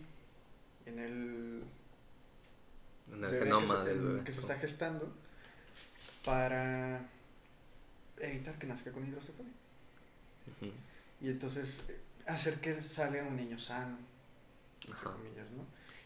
en 0.87 0.99
el, 0.99 1.63
en 3.13 3.25
el 3.25 3.39
genoma 3.39 3.85
que 3.85 3.91
del 3.91 4.01
bebé. 4.01 4.25
que 4.25 4.33
se 4.33 4.41
está 4.41 4.59
gestando 4.59 5.13
para 6.25 7.01
evitar 8.21 8.59
que 8.59 8.67
nazca 8.67 8.93
con 8.93 9.07
hidrocefalia. 9.07 9.53
Y 11.21 11.29
entonces 11.29 11.81
eh, 11.89 11.99
hacer 12.27 12.61
que 12.61 12.81
salga 12.81 13.23
un 13.25 13.37
niño 13.37 13.59
sano, 13.59 13.97
comillas, 15.03 15.51
¿no? 15.51 15.65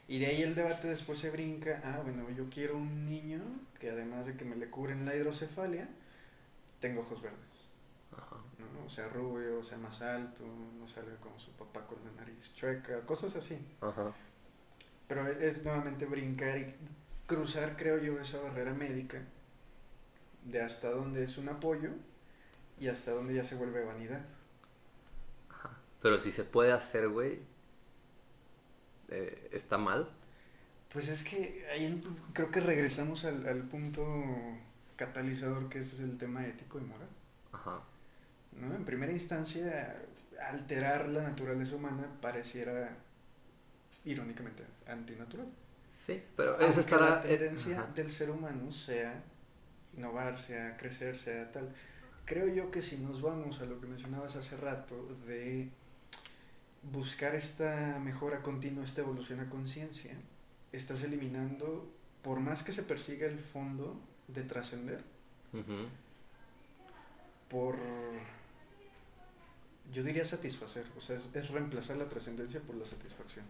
Y 0.09 0.19
de 0.19 0.26
ahí 0.26 0.42
el 0.42 0.54
debate 0.54 0.88
después 0.88 1.19
se 1.19 1.31
brinca, 1.31 1.81
ah, 1.85 2.00
bueno, 2.02 2.28
yo 2.31 2.49
quiero 2.50 2.76
un 2.76 3.09
niño 3.09 3.40
que 3.78 3.90
además 3.90 4.26
de 4.26 4.37
que 4.37 4.45
me 4.45 4.57
le 4.57 4.69
cubren 4.69 5.04
la 5.04 5.14
hidrocefalia, 5.14 5.88
tengo 6.82 7.00
ojos 7.00 7.22
verdes. 7.22 7.68
¿no? 8.58 8.84
O 8.84 8.90
sea, 8.90 9.08
rubio, 9.08 9.60
o 9.60 9.64
sea, 9.64 9.78
más 9.78 10.02
alto, 10.02 10.44
no 10.78 10.86
salga 10.86 11.16
como 11.16 11.38
su 11.38 11.52
papá 11.52 11.86
con 11.86 11.98
la 12.04 12.10
nariz 12.12 12.52
chueca, 12.54 13.00
cosas 13.06 13.34
así. 13.36 13.56
Pero 15.08 15.28
es 15.28 15.62
nuevamente 15.64 16.04
brincar 16.04 16.58
y 16.58 16.74
cruzar, 17.26 17.76
creo 17.76 17.98
yo, 17.98 18.20
esa 18.20 18.40
barrera 18.40 18.74
médica 18.74 19.22
de 20.44 20.60
hasta 20.60 20.90
dónde 20.90 21.24
es 21.24 21.38
un 21.38 21.48
apoyo 21.48 21.90
y 22.78 22.88
hasta 22.88 23.12
dónde 23.12 23.34
ya 23.34 23.44
se 23.44 23.54
vuelve 23.54 23.84
vanidad. 23.84 24.24
Pero 26.02 26.18
si 26.18 26.32
se 26.32 26.42
puede 26.42 26.72
hacer, 26.72 27.08
güey, 27.08 27.38
eh, 29.08 29.48
¿está 29.52 29.78
mal? 29.78 30.10
Pues 30.92 31.08
es 31.08 31.22
que 31.22 31.64
ahí 31.72 32.02
creo 32.32 32.50
que 32.50 32.58
regresamos 32.58 33.24
al, 33.24 33.46
al 33.46 33.62
punto 33.62 34.04
catalizador 34.96 35.68
que 35.68 35.81
ese 35.81 35.96
es 35.96 36.00
el 36.00 36.18
tema 36.18 36.46
ético 36.46 36.78
y 36.78 36.83
moral. 36.83 37.09
Ajá. 37.52 37.83
¿No? 38.52 38.74
En 38.74 38.85
primera 38.85 39.12
instancia, 39.12 39.96
alterar 40.50 41.09
la 41.09 41.22
naturaleza 41.22 41.76
humana 41.76 42.07
pareciera 42.20 42.96
irónicamente 44.05 44.64
antinatural. 44.87 45.46
Sí, 45.92 46.22
pero 46.37 46.59
esa 46.59 46.81
estará... 46.81 47.22
La 47.24 47.31
eh, 47.31 47.37
tendencia 47.37 47.83
del 47.94 48.11
ser 48.11 48.31
humano 48.31 48.70
sea 48.70 49.22
innovar, 49.96 50.40
sea 50.40 50.76
crecer, 50.76 51.16
sea 51.18 51.50
tal. 51.52 51.72
Creo 52.24 52.48
yo 52.48 52.70
que 52.70 52.83
si 52.83 52.96
nos 52.98 53.20
vamos 53.20 53.61
a 53.61 53.64
lo 53.64 53.81
que 53.81 53.87
mencionabas 53.87 54.37
hace 54.37 54.57
rato 54.57 55.16
de 55.26 55.68
buscar 56.90 57.35
esta 57.35 57.98
mejora 58.02 58.42
continua, 58.42 58.85
esta 58.85 59.02
evolución 59.02 59.40
a 59.40 59.48
conciencia, 59.48 60.12
estás 60.72 61.02
eliminando, 61.02 61.92
por 62.22 62.40
más 62.40 62.62
que 62.62 62.72
se 62.72 62.83
persiga 62.83 63.26
el 63.26 63.38
fondo, 63.38 64.00
de 64.35 64.42
trascender 64.42 65.03
por, 67.53 67.77
yo 69.92 70.03
diría 70.03 70.25
satisfacer, 70.25 70.87
o 70.97 71.01
sea, 71.03 71.16
es, 71.16 71.51
reemplazar 71.51 71.99
la 71.99 72.09
trascendencia 72.09 72.61
por 72.61 72.75
la 72.77 72.87
satisfacción. 72.87 73.45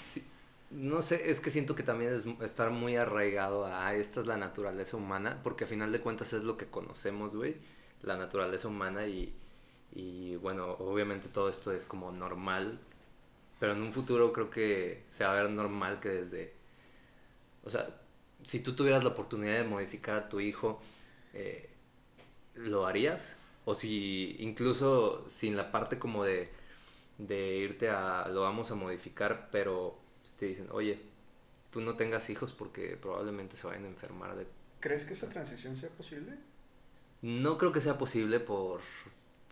Sí, 0.00 0.26
no 0.72 1.00
sé, 1.02 1.30
es 1.30 1.38
que 1.38 1.50
siento 1.50 1.76
que 1.76 1.84
también 1.84 2.12
es 2.12 2.26
estar 2.42 2.70
muy 2.70 2.96
arraigado 2.96 3.64
a 3.64 3.94
esta 3.94 4.20
es 4.20 4.26
la 4.26 4.36
naturaleza 4.36 4.96
humana, 4.96 5.38
porque 5.44 5.64
a 5.64 5.68
final 5.68 5.92
de 5.92 6.00
cuentas 6.00 6.32
es 6.32 6.42
lo 6.42 6.56
que 6.56 6.66
conocemos, 6.66 7.36
güey, 7.36 7.56
la 8.02 8.16
naturaleza 8.16 8.66
humana 8.66 9.06
y, 9.06 9.32
y 9.94 10.34
bueno, 10.36 10.72
obviamente 10.72 11.28
todo 11.28 11.48
esto 11.48 11.70
es 11.70 11.86
como 11.86 12.10
normal, 12.10 12.80
pero 13.60 13.74
en 13.74 13.82
un 13.82 13.92
futuro 13.92 14.32
creo 14.32 14.50
que 14.50 15.04
se 15.10 15.22
va 15.22 15.30
a 15.30 15.42
ver 15.42 15.50
normal 15.50 16.00
que 16.00 16.08
desde, 16.08 16.52
o 17.62 17.70
sea, 17.70 18.01
si 18.44 18.60
tú 18.60 18.74
tuvieras 18.74 19.04
la 19.04 19.10
oportunidad 19.10 19.54
de 19.54 19.64
modificar 19.64 20.16
a 20.16 20.28
tu 20.28 20.40
hijo, 20.40 20.80
eh, 21.34 21.70
¿lo 22.54 22.86
harías? 22.86 23.36
O 23.64 23.74
si 23.74 24.36
incluso 24.40 25.28
sin 25.28 25.56
la 25.56 25.70
parte 25.70 25.98
como 25.98 26.24
de, 26.24 26.50
de 27.18 27.56
irte 27.56 27.88
a 27.88 28.28
lo 28.28 28.42
vamos 28.42 28.70
a 28.70 28.74
modificar, 28.74 29.48
pero 29.50 29.98
te 30.38 30.46
dicen, 30.46 30.66
oye, 30.72 31.00
tú 31.70 31.80
no 31.80 31.96
tengas 31.96 32.28
hijos 32.30 32.52
porque 32.52 32.96
probablemente 32.96 33.56
se 33.56 33.66
vayan 33.66 33.84
a 33.84 33.88
enfermar 33.88 34.36
de... 34.36 34.46
¿Crees 34.80 35.04
que 35.04 35.12
esa 35.12 35.28
transición 35.28 35.76
sea 35.76 35.88
posible? 35.90 36.36
No 37.22 37.58
creo 37.58 37.72
que 37.72 37.80
sea 37.80 37.96
posible 37.96 38.40
por, 38.40 38.80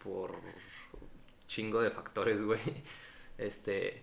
por 0.02 0.34
chingo 1.46 1.80
de 1.80 1.90
factores, 1.90 2.42
güey. 2.44 2.60
Este, 3.38 4.02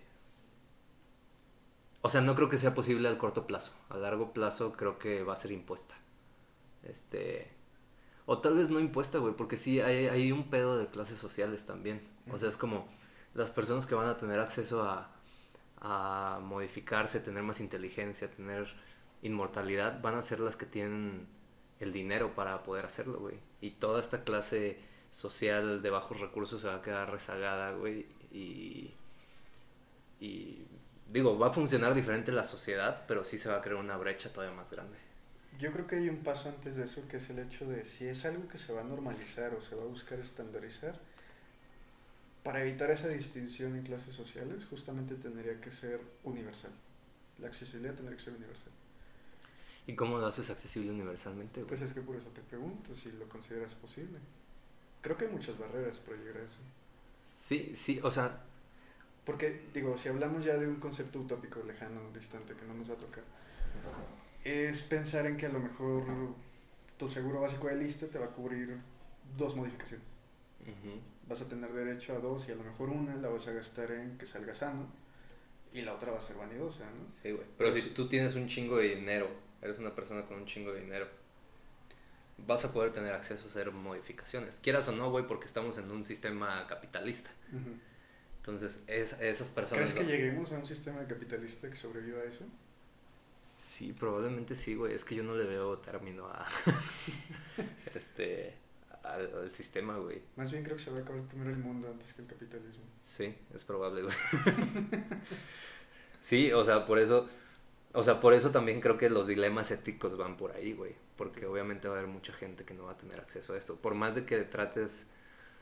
o 2.00 2.08
sea, 2.08 2.20
no 2.20 2.34
creo 2.34 2.48
que 2.48 2.58
sea 2.58 2.74
posible 2.74 3.08
al 3.08 3.18
corto 3.18 3.46
plazo. 3.46 3.72
A 3.88 3.96
largo 3.96 4.32
plazo 4.32 4.72
creo 4.72 4.98
que 4.98 5.22
va 5.24 5.32
a 5.34 5.36
ser 5.36 5.52
impuesta. 5.52 5.94
Este. 6.84 7.50
O 8.26 8.38
tal 8.38 8.56
vez 8.56 8.70
no 8.70 8.78
impuesta, 8.78 9.18
güey, 9.18 9.34
porque 9.34 9.56
sí 9.56 9.80
hay, 9.80 10.06
hay, 10.06 10.32
un 10.32 10.50
pedo 10.50 10.76
de 10.76 10.88
clases 10.88 11.18
sociales 11.18 11.66
también. 11.66 12.02
O 12.30 12.38
sea, 12.38 12.48
es 12.48 12.56
como 12.56 12.86
las 13.34 13.50
personas 13.50 13.86
que 13.86 13.94
van 13.94 14.08
a 14.08 14.16
tener 14.16 14.38
acceso 14.38 14.82
a, 14.82 15.10
a 15.80 16.40
modificarse, 16.42 17.20
tener 17.20 17.42
más 17.42 17.60
inteligencia, 17.60 18.30
tener 18.30 18.68
inmortalidad, 19.22 20.00
van 20.02 20.14
a 20.14 20.22
ser 20.22 20.40
las 20.40 20.56
que 20.56 20.66
tienen 20.66 21.26
el 21.80 21.92
dinero 21.92 22.34
para 22.34 22.62
poder 22.62 22.84
hacerlo, 22.84 23.18
güey. 23.18 23.38
Y 23.60 23.70
toda 23.72 24.00
esta 24.00 24.24
clase 24.24 24.78
social 25.10 25.82
de 25.82 25.90
bajos 25.90 26.20
recursos 26.20 26.60
se 26.60 26.68
va 26.68 26.76
a 26.76 26.82
quedar 26.82 27.10
rezagada, 27.10 27.72
güey. 27.72 28.06
Y, 28.30 28.94
y 30.20 30.67
digo, 31.08 31.38
va 31.38 31.48
a 31.48 31.52
funcionar 31.52 31.94
diferente 31.94 32.32
la 32.32 32.44
sociedad, 32.44 33.04
pero 33.06 33.24
sí 33.24 33.38
se 33.38 33.48
va 33.48 33.58
a 33.58 33.62
crear 33.62 33.76
una 33.76 33.96
brecha 33.96 34.32
todavía 34.32 34.56
más 34.56 34.70
grande. 34.70 34.96
Yo 35.58 35.72
creo 35.72 35.86
que 35.86 35.96
hay 35.96 36.08
un 36.08 36.18
paso 36.18 36.48
antes 36.48 36.76
de 36.76 36.84
eso, 36.84 37.02
que 37.08 37.16
es 37.16 37.28
el 37.30 37.40
hecho 37.40 37.66
de 37.66 37.84
si 37.84 38.06
es 38.06 38.24
algo 38.24 38.46
que 38.48 38.58
se 38.58 38.72
va 38.72 38.82
a 38.82 38.84
normalizar 38.84 39.54
o 39.54 39.62
se 39.62 39.74
va 39.74 39.82
a 39.82 39.86
buscar 39.86 40.20
estandarizar, 40.20 40.98
para 42.44 42.62
evitar 42.62 42.90
esa 42.90 43.08
distinción 43.08 43.74
en 43.76 43.82
clases 43.82 44.14
sociales, 44.14 44.64
justamente 44.70 45.16
tendría 45.16 45.60
que 45.60 45.70
ser 45.70 46.00
universal. 46.22 46.70
La 47.38 47.48
accesibilidad 47.48 47.94
tendría 47.94 48.16
que 48.16 48.24
ser 48.24 48.34
universal. 48.34 48.72
¿Y 49.86 49.94
cómo 49.94 50.18
lo 50.18 50.26
haces 50.26 50.48
accesible 50.50 50.90
universalmente? 50.90 51.64
Pues 51.64 51.82
es 51.82 51.92
que 51.92 52.02
por 52.02 52.14
eso 52.14 52.28
te 52.28 52.42
pregunto 52.42 52.94
si 52.94 53.10
lo 53.12 53.28
consideras 53.28 53.74
posible. 53.74 54.18
Creo 55.00 55.16
que 55.16 55.26
hay 55.26 55.32
muchas 55.32 55.58
barreras 55.58 55.98
para 55.98 56.16
llegar 56.18 56.36
a 56.36 56.44
eso. 56.44 56.58
Sí, 57.26 57.72
sí, 57.74 57.98
o 58.02 58.10
sea, 58.10 58.44
porque, 59.28 59.60
digo, 59.74 59.98
si 59.98 60.08
hablamos 60.08 60.42
ya 60.42 60.56
de 60.56 60.66
un 60.66 60.76
concepto 60.76 61.18
utópico, 61.18 61.62
lejano, 61.62 62.00
distante, 62.14 62.54
que 62.54 62.64
no 62.64 62.72
nos 62.72 62.88
va 62.88 62.94
a 62.94 62.96
tocar, 62.96 63.22
es 64.42 64.80
pensar 64.80 65.26
en 65.26 65.36
que 65.36 65.44
a 65.44 65.50
lo 65.50 65.60
mejor 65.60 66.02
tu 66.96 67.10
seguro 67.10 67.42
básico 67.42 67.66
de 67.66 67.76
lista 67.76 68.06
te 68.06 68.18
va 68.18 68.24
a 68.24 68.30
cubrir 68.30 68.78
dos 69.36 69.54
modificaciones. 69.54 70.06
Vas 71.28 71.42
a 71.42 71.44
tener 71.46 71.70
derecho 71.74 72.16
a 72.16 72.20
dos 72.20 72.48
y 72.48 72.52
a 72.52 72.54
lo 72.54 72.64
mejor 72.64 72.88
una 72.88 73.16
la 73.16 73.28
vas 73.28 73.46
a 73.48 73.52
gastar 73.52 73.90
en 73.92 74.16
que 74.16 74.24
salga 74.24 74.54
sano 74.54 74.86
y 75.74 75.82
la 75.82 75.92
otra 75.92 76.10
va 76.10 76.20
a 76.20 76.22
ser 76.22 76.36
vanidosa, 76.36 76.86
¿no? 76.86 77.12
Sí, 77.22 77.30
güey. 77.30 77.44
Pero, 77.58 77.70
si 77.70 77.82
tú 77.90 78.08
tienes 78.08 78.34
un 78.34 78.48
chingo 78.48 78.78
de 78.78 78.96
dinero, 78.96 79.28
eres 79.60 79.78
una 79.78 79.94
persona 79.94 80.24
con 80.24 80.38
un 80.38 80.46
chingo 80.46 80.72
de 80.72 80.80
dinero, 80.80 81.06
vas 82.46 82.64
a 82.64 82.72
poder 82.72 82.94
tener 82.94 83.12
acceso 83.12 83.44
a 83.44 83.48
hacer 83.48 83.72
modificaciones. 83.72 84.58
Quieras 84.58 84.88
o 84.88 84.92
no, 84.92 85.10
güey, 85.10 85.26
porque 85.26 85.44
estamos 85.44 85.76
en 85.76 85.90
un 85.90 86.06
sistema 86.06 86.66
capitalista. 86.66 87.28
Entonces, 88.48 88.82
es, 88.86 89.12
esas 89.20 89.50
personas... 89.50 89.92
¿Crees 89.92 90.06
que 90.06 90.10
lleguemos 90.10 90.50
a 90.52 90.56
un 90.56 90.64
sistema 90.64 91.06
capitalista 91.06 91.68
que 91.68 91.76
sobreviva 91.76 92.20
a 92.20 92.24
eso? 92.24 92.46
Sí, 93.52 93.92
probablemente 93.92 94.54
sí, 94.54 94.74
güey. 94.74 94.94
Es 94.94 95.04
que 95.04 95.16
yo 95.16 95.22
no 95.22 95.36
le 95.36 95.44
veo 95.44 95.76
término 95.78 96.26
a... 96.28 96.46
este... 97.94 98.54
Al, 99.02 99.30
al 99.34 99.50
sistema, 99.52 99.98
güey. 99.98 100.22
Más 100.36 100.50
bien 100.50 100.64
creo 100.64 100.76
que 100.76 100.82
se 100.82 100.90
va 100.90 100.98
a 100.98 101.00
acabar 101.02 101.22
primero 101.24 101.50
el 101.50 101.58
mundo 101.58 101.88
antes 101.88 102.14
que 102.14 102.22
el 102.22 102.28
capitalismo. 102.28 102.84
Sí, 103.02 103.34
es 103.54 103.64
probable, 103.64 104.02
güey. 104.02 104.16
sí, 106.22 106.50
o 106.50 106.64
sea, 106.64 106.86
por 106.86 106.98
eso... 106.98 107.28
O 107.92 108.02
sea, 108.02 108.18
por 108.18 108.32
eso 108.32 108.50
también 108.50 108.80
creo 108.80 108.96
que 108.96 109.10
los 109.10 109.26
dilemas 109.26 109.70
éticos 109.70 110.16
van 110.16 110.38
por 110.38 110.52
ahí, 110.52 110.72
güey. 110.72 110.94
Porque 111.16 111.44
obviamente 111.44 111.86
va 111.86 111.96
a 111.96 111.98
haber 111.98 112.10
mucha 112.10 112.32
gente 112.32 112.64
que 112.64 112.72
no 112.72 112.84
va 112.84 112.92
a 112.92 112.96
tener 112.96 113.20
acceso 113.20 113.52
a 113.52 113.58
esto. 113.58 113.76
Por 113.76 113.94
más 113.94 114.14
de 114.14 114.24
que 114.24 114.38
trates... 114.44 115.06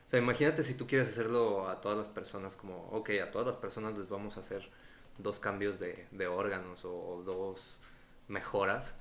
O 0.06 0.08
sea, 0.08 0.20
imagínate 0.20 0.62
si 0.62 0.74
tú 0.74 0.86
quieres 0.86 1.08
hacerlo 1.08 1.68
a 1.68 1.80
todas 1.80 1.98
las 1.98 2.08
personas 2.08 2.56
como, 2.56 2.88
ok, 2.90 3.10
a 3.22 3.30
todas 3.30 3.46
las 3.46 3.56
personas 3.56 3.98
les 3.98 4.08
vamos 4.08 4.36
a 4.36 4.40
hacer 4.40 4.70
dos 5.18 5.40
cambios 5.40 5.80
de, 5.80 6.06
de 6.12 6.26
órganos 6.28 6.84
o, 6.84 6.94
o 6.94 7.22
dos 7.22 7.80
mejoras. 8.28 8.94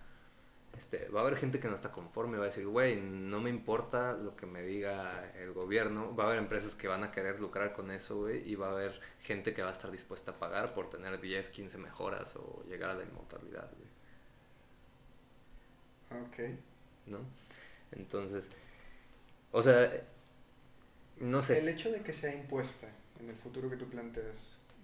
Este, 0.78 1.08
va 1.10 1.22
a 1.22 1.24
haber 1.24 1.38
gente 1.38 1.60
que 1.60 1.70
no 1.70 1.76
está 1.76 1.92
conforme, 1.92 2.38
va 2.38 2.44
a 2.44 2.48
decir, 2.48 2.68
güey, 2.68 3.00
no 3.00 3.40
me 3.40 3.50
importa 3.50 4.14
lo 4.14 4.36
que 4.36 4.46
me 4.46 4.62
diga 4.62 5.32
el 5.36 5.54
gobierno. 5.54 6.14
Va 6.16 6.26
a 6.26 6.28
haber 6.28 6.40
empresas 6.40 6.76
que 6.76 6.88
van 6.88 7.04
a 7.04 7.12
querer 7.12 7.40
lucrar 7.40 7.74
con 7.74 7.92
eso, 7.92 8.18
güey, 8.18 8.50
y 8.50 8.56
va 8.56 8.68
a 8.68 8.72
haber 8.72 9.00
gente 9.22 9.54
que 9.54 9.62
va 9.62 9.70
a 9.70 9.72
estar 9.72 9.90
dispuesta 9.90 10.32
a 10.32 10.40
pagar 10.40 10.74
por 10.74 10.90
tener 10.90 11.22
10, 11.22 11.50
15 11.50 11.78
mejoras 11.78 12.36
o 12.36 12.64
llegar 12.68 12.90
a 12.90 12.96
la 12.96 13.04
inmortalidad, 13.04 13.72
güey. 13.78 13.96
Ok. 16.26 16.60
¿No? 17.06 17.20
Entonces, 17.92 18.50
o 19.52 19.62
sea, 19.62 19.92
no 21.20 21.42
sé. 21.42 21.60
El 21.60 21.70
hecho 21.70 21.92
de 21.92 22.02
que 22.02 22.14
sea 22.14 22.34
impuesta 22.34 22.88
en 23.20 23.30
el 23.30 23.36
futuro 23.36 23.70
que 23.70 23.78
tú 23.78 23.86
planteas, 23.86 24.38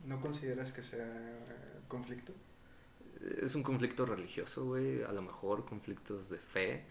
¿no 0.05 0.19
consideras 0.21 0.71
que 0.71 0.83
sea 0.83 1.05
eh, 1.05 1.79
conflicto? 1.87 2.33
Es 3.41 3.55
un 3.55 3.63
conflicto 3.63 4.05
religioso, 4.05 4.65
güey, 4.65 5.03
a 5.03 5.11
lo 5.11 5.21
mejor 5.21 5.65
conflictos 5.65 6.29
de 6.29 6.37
fe. 6.37 6.83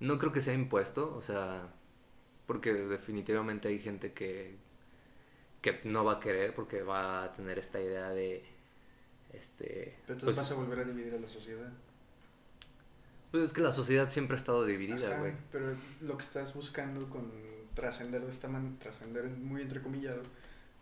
No 0.00 0.18
creo 0.18 0.32
que 0.32 0.40
sea 0.40 0.54
impuesto, 0.54 1.14
o 1.16 1.22
sea, 1.22 1.72
porque 2.46 2.72
definitivamente 2.72 3.68
hay 3.68 3.78
gente 3.78 4.12
que, 4.12 4.56
que 5.62 5.80
no 5.84 6.04
va 6.04 6.14
a 6.14 6.20
querer 6.20 6.54
porque 6.54 6.82
va 6.82 7.24
a 7.24 7.32
tener 7.32 7.58
esta 7.58 7.80
idea 7.80 8.10
de, 8.10 8.44
este... 9.32 9.96
Pero 10.06 10.14
entonces 10.14 10.24
pues, 10.24 10.36
vas 10.36 10.50
a 10.52 10.54
volver 10.54 10.80
a 10.80 10.84
dividir 10.84 11.14
a 11.14 11.20
la 11.20 11.28
sociedad. 11.28 11.72
pues 13.30 13.44
es 13.44 13.52
que 13.52 13.60
la 13.60 13.72
sociedad 13.72 14.10
siempre 14.10 14.36
ha 14.36 14.38
estado 14.38 14.64
dividida, 14.64 15.18
güey. 15.18 15.32
pero 15.50 15.72
lo 16.02 16.16
que 16.16 16.24
estás 16.24 16.54
buscando 16.54 17.08
con 17.08 17.30
trascender 17.78 18.22
de 18.22 18.30
esta 18.30 18.48
manera, 18.48 18.74
trascender 18.80 19.24
muy 19.28 19.62
entrecomillado, 19.62 20.22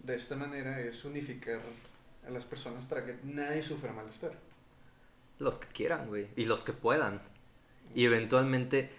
de 0.02 0.16
esta 0.16 0.35
manera 0.35 0.80
es 0.80 1.04
unificar 1.04 1.61
a 2.26 2.30
las 2.30 2.46
personas 2.46 2.85
para 2.87 3.04
que 3.04 3.16
nadie 3.22 3.62
sufra 3.62 3.92
malestar. 3.92 4.32
Los 5.38 5.59
que 5.59 5.66
quieran, 5.68 6.09
güey. 6.09 6.28
Y 6.37 6.46
los 6.46 6.64
que 6.64 6.72
puedan. 6.72 7.20
Y 7.94 8.06
eventualmente 8.06 8.90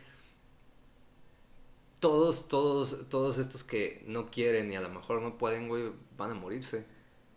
todos, 2.00 2.48
todos, 2.48 3.10
todos 3.10 3.40
estos 3.40 3.64
que 3.64 4.04
no 4.06 4.30
quieren 4.30 4.72
y 4.72 4.76
a 4.76 4.82
lo 4.82 4.90
mejor 4.90 5.20
no 5.24 5.40
pueden, 5.40 5.68
güey, 5.68 5.92
van 6.18 6.32
a 6.32 6.36
morirse. 6.36 6.86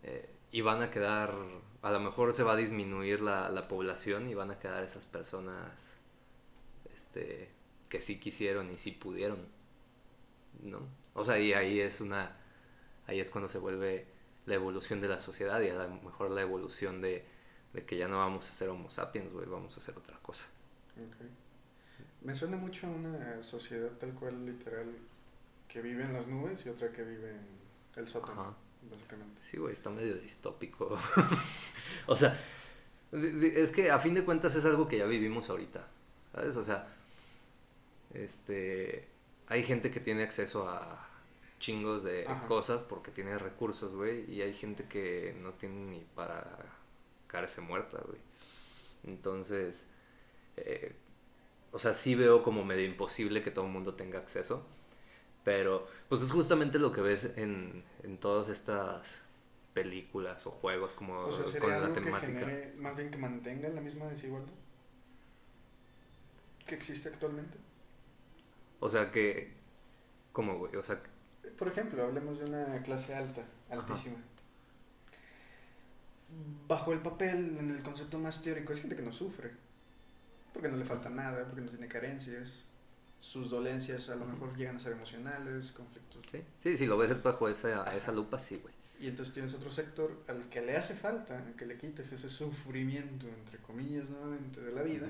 Eh, 0.03 0.29
y 0.51 0.61
van 0.61 0.83
a 0.83 0.91
quedar, 0.91 1.33
a 1.81 1.91
lo 1.91 1.99
mejor 1.99 2.33
se 2.33 2.43
va 2.43 2.53
a 2.53 2.55
disminuir 2.55 3.21
la, 3.21 3.49
la 3.49 3.67
población 3.67 4.27
y 4.27 4.35
van 4.35 4.51
a 4.51 4.59
quedar 4.59 4.83
esas 4.83 5.05
personas 5.05 5.99
este, 6.93 7.49
que 7.89 7.99
sí 7.99 8.19
quisieron 8.19 8.71
y 8.71 8.77
sí 8.77 8.91
pudieron. 8.91 9.39
¿No? 10.61 10.79
O 11.13 11.25
sea, 11.25 11.39
y 11.39 11.53
ahí 11.53 11.79
es 11.79 12.01
una, 12.01 12.35
ahí 13.07 13.19
es 13.19 13.29
cuando 13.29 13.49
se 13.49 13.57
vuelve 13.57 14.07
la 14.45 14.55
evolución 14.55 15.01
de 15.01 15.07
la 15.07 15.19
sociedad 15.19 15.59
y 15.61 15.69
a 15.69 15.73
lo 15.75 15.89
mejor 16.01 16.31
la 16.31 16.41
evolución 16.41 17.01
de, 17.01 17.25
de 17.73 17.85
que 17.85 17.97
ya 17.97 18.07
no 18.07 18.17
vamos 18.17 18.49
a 18.49 18.51
ser 18.51 18.69
homo 18.69 18.89
sapiens, 18.89 19.33
güey, 19.33 19.47
vamos 19.47 19.75
a 19.75 19.79
hacer 19.79 19.97
otra 19.97 20.17
cosa. 20.21 20.45
Ok. 20.97 21.25
Me 22.21 22.35
suena 22.35 22.57
mucho 22.57 22.87
a 22.87 22.89
una 22.91 23.41
sociedad 23.41 23.89
tal 23.99 24.13
cual, 24.13 24.45
literal, 24.45 24.85
que 25.67 25.81
vive 25.81 26.03
en 26.03 26.13
las 26.13 26.27
nubes 26.27 26.65
y 26.65 26.69
otra 26.69 26.91
que 26.91 27.03
vive 27.03 27.31
en 27.31 27.47
el 27.95 28.07
sótano, 28.07 28.41
Ajá. 28.41 28.53
básicamente. 28.89 29.41
Sí, 29.41 29.57
güey, 29.57 29.73
está 29.73 29.89
medio 29.89 30.15
distópico. 30.15 30.97
o 32.07 32.15
sea, 32.15 32.37
es 33.11 33.71
que 33.71 33.89
a 33.89 33.99
fin 33.99 34.13
de 34.13 34.23
cuentas 34.23 34.55
es 34.55 34.65
algo 34.65 34.87
que 34.87 34.99
ya 34.99 35.05
vivimos 35.05 35.49
ahorita, 35.49 35.87
¿sabes? 36.33 36.55
O 36.57 36.63
sea, 36.63 36.87
este, 38.13 39.07
hay 39.51 39.63
gente 39.63 39.91
que 39.91 39.99
tiene 39.99 40.23
acceso 40.23 40.69
a 40.69 41.07
chingos 41.59 42.03
de 42.03 42.25
Ajá. 42.25 42.47
cosas 42.47 42.81
porque 42.81 43.11
tiene 43.11 43.37
recursos, 43.37 43.93
güey, 43.93 44.23
y 44.31 44.41
hay 44.41 44.53
gente 44.53 44.85
que 44.85 45.35
no 45.41 45.51
tiene 45.53 45.75
ni 45.91 45.99
para 46.15 46.57
caerse 47.27 47.59
muerta, 47.61 47.99
güey. 48.07 48.19
Entonces, 49.03 49.87
eh, 50.55 50.95
o 51.73 51.79
sea, 51.79 51.93
sí 51.93 52.15
veo 52.15 52.43
como 52.43 52.63
medio 52.63 52.85
imposible 52.85 53.43
que 53.43 53.51
todo 53.51 53.65
el 53.65 53.71
mundo 53.71 53.93
tenga 53.93 54.19
acceso. 54.19 54.65
Pero, 55.43 55.87
pues 56.07 56.21
es 56.21 56.31
justamente 56.31 56.79
lo 56.79 56.93
que 56.93 57.01
ves 57.01 57.33
en, 57.35 57.83
en 58.03 58.17
todas 58.19 58.47
estas 58.47 59.21
películas 59.73 60.47
o 60.47 60.51
juegos 60.51 60.93
como 60.93 61.19
O 61.21 61.31
sea, 61.31 61.59
con 61.59 61.69
la 61.71 61.87
que 61.87 61.93
temática. 61.93 62.39
genere, 62.39 62.73
más 62.77 62.95
bien 62.95 63.11
que 63.11 63.17
mantenga 63.17 63.67
la 63.69 63.81
misma 63.81 64.05
desigualdad 64.05 64.53
que 66.65 66.75
existe 66.75 67.09
actualmente. 67.09 67.57
O 68.81 68.89
sea 68.89 69.11
que, 69.11 69.53
¿cómo, 70.33 70.57
güey? 70.57 70.75
O 70.75 70.83
sea, 70.83 71.01
Por 71.57 71.69
ejemplo, 71.69 72.03
hablemos 72.03 72.39
de 72.39 72.45
una 72.45 72.81
clase 72.83 73.15
alta, 73.15 73.41
Ajá. 73.69 73.79
altísima. 73.79 74.17
Bajo 76.67 76.93
el 76.93 76.99
papel, 76.99 77.57
en 77.59 77.69
el 77.69 77.83
concepto 77.83 78.17
más 78.17 78.41
teórico, 78.41 78.73
es 78.73 78.81
gente 78.81 78.95
que 78.95 79.01
no 79.01 79.11
sufre. 79.11 79.51
Porque 80.53 80.69
no 80.69 80.77
le 80.77 80.85
falta 80.85 81.09
nada, 81.09 81.45
porque 81.45 81.61
no 81.61 81.69
tiene 81.69 81.87
carencias. 81.87 82.63
Sus 83.19 83.49
dolencias 83.49 84.09
a 84.09 84.15
lo 84.15 84.25
mejor 84.25 84.55
llegan 84.57 84.77
a 84.77 84.79
ser 84.79 84.93
emocionales, 84.93 85.71
conflictos. 85.71 86.25
sí, 86.31 86.41
sí, 86.63 86.75
si 86.77 86.85
lo 86.87 86.97
ves 86.97 87.21
bajo 87.21 87.47
esa, 87.47 87.95
esa 87.95 88.11
lupa, 88.11 88.39
sí, 88.39 88.57
güey. 88.57 88.73
Y 88.99 89.07
entonces 89.07 89.33
tienes 89.33 89.53
otro 89.53 89.71
sector 89.71 90.23
al 90.27 90.47
que 90.49 90.61
le 90.61 90.75
hace 90.77 90.93
falta 90.95 91.43
que 91.57 91.65
le 91.65 91.77
quites 91.77 92.11
ese 92.11 92.29
sufrimiento, 92.29 93.27
entre 93.27 93.57
comillas, 93.59 94.09
nuevamente, 94.09 94.61
de 94.61 94.71
la 94.71 94.81
vida. 94.83 95.07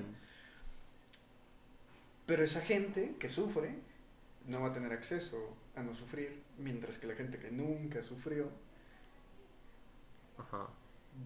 Pero 2.32 2.44
esa 2.44 2.62
gente 2.62 3.14
que 3.18 3.28
sufre 3.28 3.74
no 4.48 4.62
va 4.62 4.68
a 4.68 4.72
tener 4.72 4.90
acceso 4.90 5.54
a 5.76 5.82
no 5.82 5.94
sufrir, 5.94 6.42
mientras 6.56 6.96
que 6.96 7.06
la 7.06 7.14
gente 7.14 7.36
que 7.38 7.50
nunca 7.50 8.02
sufrió 8.02 8.48
Ajá. 10.38 10.66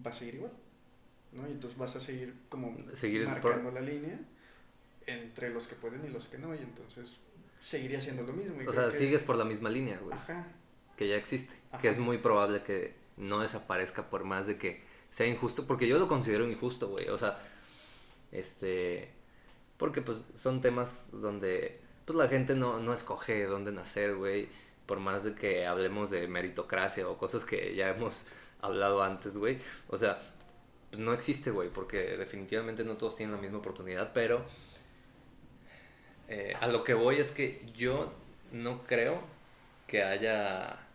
va 0.05 0.11
a 0.11 0.13
seguir 0.13 0.35
igual. 0.35 0.51
¿no? 1.31 1.47
Y 1.47 1.51
entonces 1.53 1.79
vas 1.79 1.95
a 1.95 2.01
seguir 2.01 2.33
como 2.49 2.75
Seguir 2.93 3.25
marcando 3.25 3.71
la 3.71 3.79
línea 3.79 4.19
entre 5.05 5.49
los 5.49 5.65
que 5.65 5.75
pueden 5.75 6.03
y 6.05 6.09
los 6.09 6.27
que 6.27 6.39
no, 6.39 6.53
y 6.53 6.57
entonces 6.57 7.15
seguiría 7.61 8.01
siendo 8.01 8.23
lo 8.23 8.33
mismo. 8.33 8.61
y 8.61 8.67
O 8.67 8.73
sea, 8.73 8.87
que- 8.89 8.91
sigues 8.97 9.23
por 9.23 9.37
la 9.37 9.45
misma 9.45 9.69
línea, 9.69 9.97
güey. 9.99 10.13
Ajá, 10.13 10.45
que 10.97 11.07
ya 11.07 11.15
existe, 11.15 11.55
Ajá. 11.71 11.81
que 11.81 11.87
es 11.87 11.99
muy 11.99 12.17
probable 12.17 12.63
que 12.63 12.95
no 13.15 13.39
desaparezca 13.39 14.09
por 14.09 14.25
más 14.25 14.45
de 14.45 14.57
que 14.57 14.83
sea 15.09 15.25
injusto, 15.25 15.65
porque 15.67 15.87
yo 15.87 15.99
lo 15.99 16.09
considero 16.09 16.45
injusto, 16.49 16.89
güey, 16.89 17.07
o 17.07 17.17
sea, 17.17 17.39
este, 18.33 19.15
porque 19.77 20.01
pues 20.01 20.25
son 20.35 20.61
temas 20.61 21.11
donde 21.11 21.79
pues 22.05 22.17
la 22.17 22.27
gente 22.27 22.55
no, 22.55 22.79
no 22.79 22.93
escoge 22.93 23.45
dónde 23.45 23.71
nacer, 23.71 24.15
güey, 24.15 24.47
por 24.85 24.99
más 24.99 25.23
de 25.23 25.35
que 25.35 25.65
hablemos 25.67 26.09
de 26.09 26.27
meritocracia 26.27 27.07
o 27.07 27.17
cosas 27.17 27.45
que 27.45 27.75
ya 27.75 27.89
hemos 27.89 28.25
hablado 28.61 29.03
antes, 29.03 29.37
güey, 29.37 29.59
o 29.89 29.97
sea, 29.97 30.19
no 30.93 31.13
existe, 31.13 31.51
güey, 31.51 31.69
porque 31.69 32.17
definitivamente 32.17 32.83
no 32.83 32.95
todos 32.97 33.15
tienen 33.15 33.35
la 33.35 33.41
misma 33.41 33.59
oportunidad, 33.59 34.11
pero 34.13 34.43
eh, 36.27 36.55
a 36.59 36.67
lo 36.67 36.83
que 36.83 36.93
voy 36.93 37.17
es 37.17 37.31
que 37.31 37.65
yo 37.75 38.13
no 38.51 38.83
creo 38.83 39.21
que 39.85 40.03
haya 40.03 40.87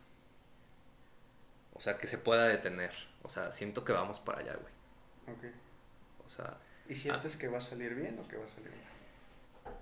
o 1.83 1.85
sea, 1.85 1.99
que 1.99 2.07
se 2.07 2.17
pueda 2.17 2.47
detener. 2.47 2.93
O 3.23 3.29
sea, 3.29 3.51
siento 3.51 3.85
que 3.85 3.93
vamos 3.93 4.21
para 4.21 4.39
allá, 4.39 4.55
güey. 4.55 5.37
ok. 5.37 5.55
O 6.25 6.29
sea, 6.29 6.57
¿Y 6.93 6.95
sientes 6.95 7.37
que 7.37 7.49
va 7.49 7.57
a 7.59 7.61
salir 7.63 7.95
bien 7.95 8.19
o 8.19 8.29
que 8.29 8.37
va 8.37 8.45
a 8.45 8.47
salir 8.47 8.69
mal? 8.71 9.75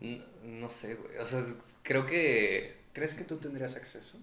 n- 0.00 0.24
no, 0.60 0.70
sé, 0.70 0.94
güey. 0.94 1.18
O 1.18 1.24
sea, 1.26 1.42
creo 1.82 2.06
que... 2.06 2.76
¿Crees 2.92 3.14
que 3.14 3.24
tú 3.24 3.38
tendrías 3.38 3.74
acceso? 3.76 4.18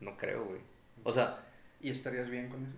No 0.00 0.16
creo, 0.16 0.44
güey. 0.46 0.60
O 1.04 1.12
sea, 1.12 1.46
¿Y 1.80 1.90
estarías 1.90 2.28
bien 2.30 2.48
con 2.48 2.62
eso? 2.64 2.76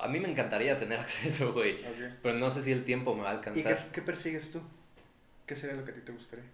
a 0.00 0.06
mí 0.08 0.20
me 0.20 0.28
encantaría 0.30 0.78
tener 0.78 0.98
acceso, 1.06 1.52
güey. 1.52 1.78
Pero 2.22 2.38
no 2.38 2.50
sé 2.52 2.62
si 2.62 2.70
el 2.72 2.84
tiempo 2.84 3.14
me 3.16 3.22
va 3.22 3.30
a 3.30 3.34
¿Y 3.34 3.40
qué, 3.40 3.48
alcanzar. 3.50 3.90
qué 3.92 4.02
persigues 4.02 4.50
tú? 4.52 4.60
¿Qué 5.46 5.56
sería 5.56 5.76
lo 5.76 5.84
que 5.84 5.90
a 5.90 5.94
ti 5.94 6.00
te 6.02 6.12
gustaría? 6.12 6.44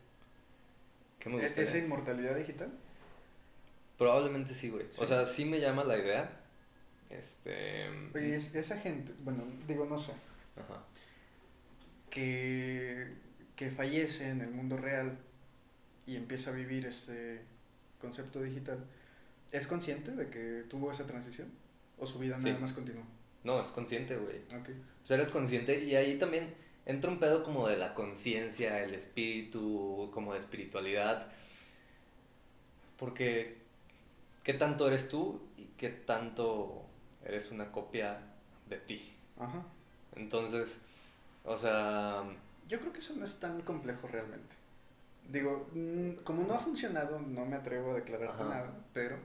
¿Qué 1.18 1.28
me 1.28 1.36
¿E- 1.36 1.42
gustaría? 1.42 1.68
¿Esa 1.68 1.78
inmortalidad 1.78 2.36
digital? 2.36 2.72
Probablemente 3.98 4.54
sí, 4.54 4.70
güey. 4.70 4.86
Sí. 4.90 4.98
O 5.02 5.06
sea, 5.06 5.26
sí 5.26 5.44
me 5.44 5.60
llama 5.60 5.84
la 5.84 5.98
idea. 5.98 6.40
Este... 7.10 7.88
Oye, 8.14 8.36
es- 8.36 8.54
esa 8.54 8.76
gente, 8.78 9.12
bueno, 9.24 9.44
digo, 9.66 9.86
no 9.86 9.98
sé, 9.98 10.12
Ajá. 10.56 10.82
que, 12.10 13.08
que 13.56 13.70
fallece 13.70 14.28
en 14.28 14.40
el 14.40 14.50
mundo 14.50 14.76
real 14.76 15.16
y 16.06 16.16
empieza 16.16 16.50
a 16.50 16.54
vivir 16.54 16.86
este 16.86 17.40
concepto 18.00 18.42
digital, 18.42 18.84
¿Es 19.50 19.66
consciente 19.66 20.10
de 20.10 20.28
que 20.28 20.64
tuvo 20.68 20.90
esa 20.92 21.06
transición? 21.06 21.48
¿O 21.96 22.06
su 22.06 22.18
vida 22.18 22.36
Sí. 22.38 22.44
nada 22.50 22.58
más 22.58 22.74
continuó? 22.74 23.02
No, 23.44 23.62
es 23.62 23.70
consciente, 23.70 24.14
güey. 24.14 24.40
Ok. 24.48 24.68
O 25.02 25.06
sea, 25.06 25.16
eres 25.16 25.30
consciente 25.30 25.82
y 25.84 25.94
ahí 25.96 26.18
también 26.18 26.52
entra 26.84 27.10
un 27.10 27.18
pedo 27.18 27.42
como 27.44 27.66
de 27.66 27.78
la 27.78 27.94
conciencia, 27.94 28.84
el 28.84 28.92
espíritu, 28.92 30.10
como 30.12 30.34
de 30.34 30.40
espiritualidad. 30.40 31.32
Porque, 32.98 33.56
¿qué 34.44 34.52
tanto 34.52 34.86
eres 34.86 35.08
tú 35.08 35.40
y 35.56 35.64
qué 35.78 35.88
tanto 35.88 36.84
eres 37.28 37.50
una 37.52 37.70
copia 37.70 38.18
de 38.68 38.76
ti? 38.78 39.14
Ajá. 39.38 39.62
Entonces, 40.16 40.80
o 41.44 41.56
sea, 41.56 42.24
Yo 42.68 42.80
creo 42.80 42.92
que 42.92 42.98
eso 42.98 43.14
no 43.14 43.24
es 43.24 43.38
tan 43.38 43.60
complejo 43.62 44.08
realmente. 44.08 44.56
Digo, 45.30 45.68
como 46.24 46.42
no 46.44 46.54
ha 46.54 46.58
funcionado, 46.58 47.20
no 47.20 47.44
me 47.44 47.56
atrevo 47.56 47.92
a 47.92 47.94
declararte 47.96 48.42
Ajá. 48.42 48.48
nada, 48.48 48.72
pero 48.94 49.16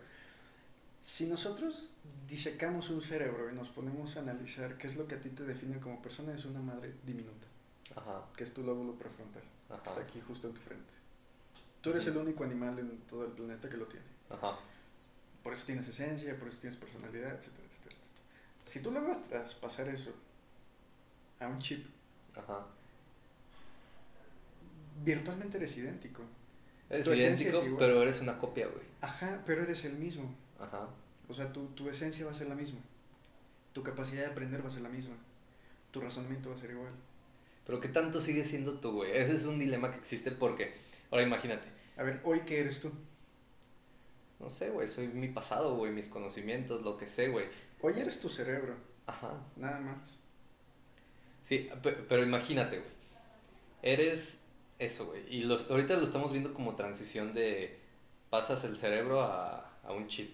si 0.99 1.27
nosotros 1.27 1.91
disecamos 2.27 2.89
un 2.89 3.01
cerebro 3.01 3.49
y 3.51 3.55
nos 3.55 3.69
ponemos 3.69 4.15
a 4.17 4.19
analizar 4.19 4.77
qué 4.77 4.87
es 4.87 4.95
lo 4.97 5.07
que 5.07 5.15
a 5.15 5.19
ti 5.21 5.29
te 5.29 5.43
define 5.43 5.79
como 5.79 6.01
persona, 6.01 6.33
es 6.33 6.45
una 6.45 6.59
madre 6.59 6.93
diminuta, 7.05 7.47
ajá, 7.95 8.21
que 8.35 8.43
es 8.43 8.53
tu 8.53 8.63
lóbulo 8.63 8.93
prefrontal, 8.95 9.43
que 9.67 9.73
ajá, 9.73 9.83
está 9.85 10.01
aquí 10.01 10.21
justo 10.21 10.47
en 10.47 10.53
tu 10.53 10.61
frente. 10.61 10.93
Tú 11.81 11.89
eres 11.91 12.07
el 12.07 12.15
único 12.17 12.43
animal 12.45 12.79
en 12.79 12.97
todo 13.09 13.25
el 13.25 13.31
planeta 13.31 13.69
que 13.69 13.77
lo 13.77 13.85
tiene. 13.87 14.05
ajá, 14.29 14.57
Por 15.43 15.53
eso 15.53 15.65
tienes 15.65 15.87
esencia, 15.87 16.37
por 16.37 16.47
eso 16.49 16.59
tienes 16.59 16.77
personalidad, 16.77 17.33
etcétera. 17.35 17.62
Si 18.65 18.79
tú 18.79 18.91
logras 18.91 19.21
traspasar 19.23 19.87
eso 19.89 20.11
a 21.39 21.47
un 21.47 21.59
chip, 21.59 21.85
ajá. 22.35 22.65
virtualmente 25.03 25.57
eres 25.57 25.75
idéntico. 25.77 26.23
Eres 26.89 27.05
Tu 27.05 27.13
idéntico, 27.13 27.57
es 27.57 27.69
pero 27.77 28.01
eres 28.01 28.21
una 28.21 28.37
copia, 28.37 28.67
güey. 28.67 28.83
Ajá, 29.01 29.41
pero 29.45 29.63
eres 29.63 29.83
el 29.85 29.93
mismo. 29.93 30.33
Ajá, 30.59 30.87
O 31.27 31.33
sea, 31.33 31.51
tu, 31.51 31.67
tu 31.69 31.89
esencia 31.89 32.25
va 32.25 32.31
a 32.31 32.35
ser 32.35 32.47
la 32.47 32.55
misma. 32.55 32.79
Tu 33.73 33.81
capacidad 33.83 34.21
de 34.25 34.31
aprender 34.31 34.63
va 34.63 34.67
a 34.69 34.71
ser 34.71 34.81
la 34.81 34.89
misma. 34.89 35.15
Tu 35.91 35.99
razonamiento 35.99 36.49
va 36.49 36.55
a 36.55 36.59
ser 36.59 36.71
igual. 36.71 36.91
pero 37.65 37.79
¿qué 37.79 37.87
tanto 37.89 38.21
sigue 38.21 38.45
siendo 38.45 38.79
tú, 38.79 38.91
güey? 38.93 39.11
Ese 39.17 39.33
es 39.33 39.45
un 39.45 39.59
dilema 39.59 39.91
que 39.91 39.97
existe 39.97 40.31
porque, 40.31 40.73
ahora 41.11 41.23
imagínate, 41.23 41.67
A 41.97 42.03
ver, 42.03 42.21
hoy 42.23 42.41
qué 42.41 42.59
eres 42.61 42.79
tú. 42.81 42.91
no 44.39 44.49
sé, 44.49 44.69
güey, 44.69 44.87
soy 44.87 45.07
mi 45.07 45.27
pasado, 45.29 45.75
güey, 45.75 45.91
mis 45.91 46.07
conocimientos, 46.09 46.81
lo 46.83 46.97
que 46.97 47.07
sé, 47.07 47.29
güey. 47.29 47.45
Hoy 47.85 47.99
eres 47.99 48.19
tu 48.19 48.29
cerebro, 48.29 48.75
Ajá. 49.05 49.39
nada 49.57 49.79
más. 49.81 50.17
Sí, 51.43 51.69
pe- 51.81 51.91
pero 52.07 52.23
imagínate, 52.23 52.79
güey. 52.79 52.91
Eres 53.81 54.39
eso, 54.79 55.07
güey. 55.07 55.23
Y 55.35 55.43
los, 55.43 55.69
ahorita 55.69 55.97
lo 55.97 56.05
estamos 56.05 56.31
viendo 56.31 56.53
como 56.53 56.75
transición 56.75 57.33
de 57.33 57.79
pasas 58.29 58.63
el 58.63 58.77
cerebro 58.77 59.21
a, 59.21 59.69
a 59.83 59.91
un 59.91 60.07
chip 60.07 60.33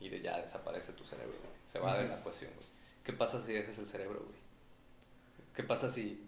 y 0.00 0.08
de 0.08 0.20
ya 0.20 0.40
desaparece 0.40 0.92
tu 0.92 1.04
cerebro, 1.04 1.32
güey. 1.38 1.52
Se 1.66 1.78
va 1.78 1.96
de 1.98 2.08
la 2.08 2.18
ecuación, 2.18 2.50
güey. 2.54 2.66
¿Qué 3.04 3.12
pasa 3.12 3.40
si 3.40 3.52
dejas 3.52 3.78
el 3.78 3.86
cerebro, 3.86 4.18
güey? 4.20 4.36
¿Qué 5.54 5.62
pasa 5.62 5.88
si 5.88 6.24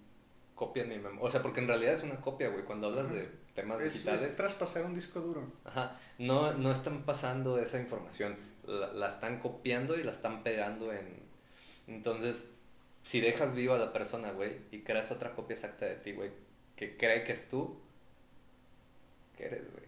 copian 0.54 0.88
mi 0.88 0.96
memoria? 0.98 1.20
O 1.22 1.30
sea, 1.30 1.42
porque 1.42 1.60
en 1.60 1.66
realidad 1.68 1.94
es 1.94 2.02
una 2.04 2.20
copia, 2.20 2.48
güey. 2.48 2.64
Cuando 2.64 2.86
hablas 2.86 3.10
de 3.10 3.28
temas 3.54 3.80
Es, 3.82 3.92
digitales, 3.92 4.22
es 4.22 4.36
traspasar 4.36 4.84
un 4.84 4.94
disco 4.94 5.20
duro. 5.20 5.52
ajá, 5.64 5.98
no, 6.18 6.52
no 6.54 6.70
están 6.70 7.02
pasando 7.02 7.58
esa 7.58 7.80
información. 7.80 8.36
La, 8.70 8.92
la 8.92 9.08
están 9.08 9.40
copiando 9.40 9.98
y 9.98 10.02
la 10.04 10.12
están 10.12 10.42
pegando 10.42 10.92
en... 10.92 11.06
Entonces, 11.88 12.46
si 13.04 13.20
dejas 13.20 13.54
viva 13.54 13.76
a 13.76 13.78
la 13.78 13.92
persona, 13.92 14.32
güey, 14.32 14.58
y 14.70 14.80
creas 14.80 15.10
otra 15.10 15.34
copia 15.34 15.54
exacta 15.54 15.86
de 15.86 15.96
ti, 15.96 16.12
güey, 16.12 16.30
que 16.76 16.96
cree 16.96 17.24
que 17.24 17.32
es 17.32 17.48
tú, 17.48 17.80
¿qué 19.36 19.46
eres, 19.46 19.70
güey? 19.72 19.84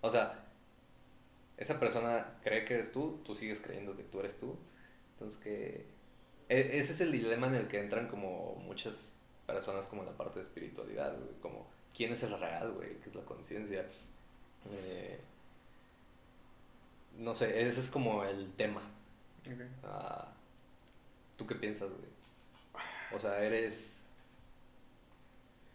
O 0.00 0.10
sea, 0.10 0.44
esa 1.56 1.78
persona 1.78 2.38
cree 2.42 2.64
que 2.64 2.74
eres 2.74 2.92
tú, 2.92 3.20
tú 3.24 3.34
sigues 3.34 3.60
creyendo 3.60 3.96
que 3.96 4.02
tú 4.04 4.20
eres 4.20 4.38
tú. 4.38 4.56
Entonces, 5.14 5.40
que... 5.40 5.86
e- 6.48 6.78
Ese 6.78 6.92
es 6.94 7.00
el 7.00 7.12
dilema 7.12 7.46
en 7.48 7.54
el 7.54 7.68
que 7.68 7.80
entran 7.80 8.08
como 8.08 8.56
muchas 8.56 9.08
personas 9.46 9.86
como 9.86 10.02
en 10.02 10.08
la 10.08 10.16
parte 10.16 10.36
de 10.36 10.42
espiritualidad, 10.42 11.16
güey, 11.16 11.30
como 11.40 11.68
quién 11.94 12.12
es 12.12 12.22
el 12.22 12.38
real, 12.38 12.72
güey, 12.72 12.96
qué 13.00 13.10
es 13.10 13.14
la 13.14 13.24
conciencia. 13.24 13.86
Eh, 14.70 15.20
no 17.18 17.34
sé, 17.34 17.66
ese 17.66 17.80
es 17.80 17.88
como 17.88 18.24
el 18.24 18.52
tema. 18.52 18.82
Ok. 19.46 19.60
Ah, 19.84 20.28
¿Tú 21.36 21.46
qué 21.46 21.54
piensas, 21.54 21.90
güey? 21.90 22.10
O 23.14 23.18
sea, 23.18 23.42
eres. 23.42 24.00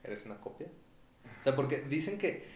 ¿Eres 0.04 0.26
una 0.26 0.38
copia? 0.38 0.68
O 1.40 1.44
sea, 1.44 1.56
porque 1.56 1.82
dicen 1.82 2.18
que. 2.18 2.48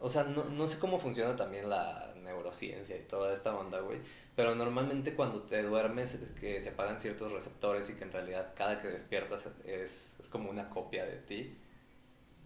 O 0.00 0.08
sea, 0.08 0.24
no, 0.24 0.44
no 0.44 0.68
sé 0.68 0.78
cómo 0.78 0.98
funciona 0.98 1.36
también 1.36 1.68
la 1.68 2.14
neurociencia 2.22 2.96
y 2.96 3.00
toda 3.00 3.32
esta 3.32 3.54
onda, 3.54 3.80
güey. 3.80 3.98
Pero 4.34 4.54
normalmente 4.54 5.14
cuando 5.14 5.42
te 5.42 5.62
duermes, 5.62 6.14
es 6.14 6.28
que 6.40 6.60
se 6.60 6.70
apagan 6.70 7.00
ciertos 7.00 7.32
receptores 7.32 7.88
y 7.90 7.94
que 7.94 8.04
en 8.04 8.12
realidad 8.12 8.52
cada 8.54 8.80
que 8.80 8.88
despiertas 8.88 9.48
es, 9.64 10.16
es 10.18 10.28
como 10.28 10.50
una 10.50 10.68
copia 10.70 11.04
de 11.04 11.16
ti. 11.16 11.56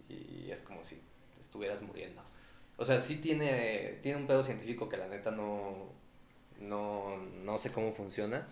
Y 0.09 0.49
es 0.51 0.61
como 0.61 0.83
si 0.83 1.01
estuvieras 1.39 1.81
muriendo. 1.81 2.21
O 2.81 2.85
sea, 2.85 2.99
sí 2.99 3.17
tiene, 3.17 3.99
tiene 4.01 4.17
un 4.17 4.25
pedo 4.25 4.43
científico 4.43 4.89
que 4.89 4.97
la 4.97 5.07
neta 5.07 5.29
no, 5.29 5.91
no, 6.59 7.15
no 7.17 7.59
sé 7.59 7.71
cómo 7.71 7.93
funciona, 7.93 8.47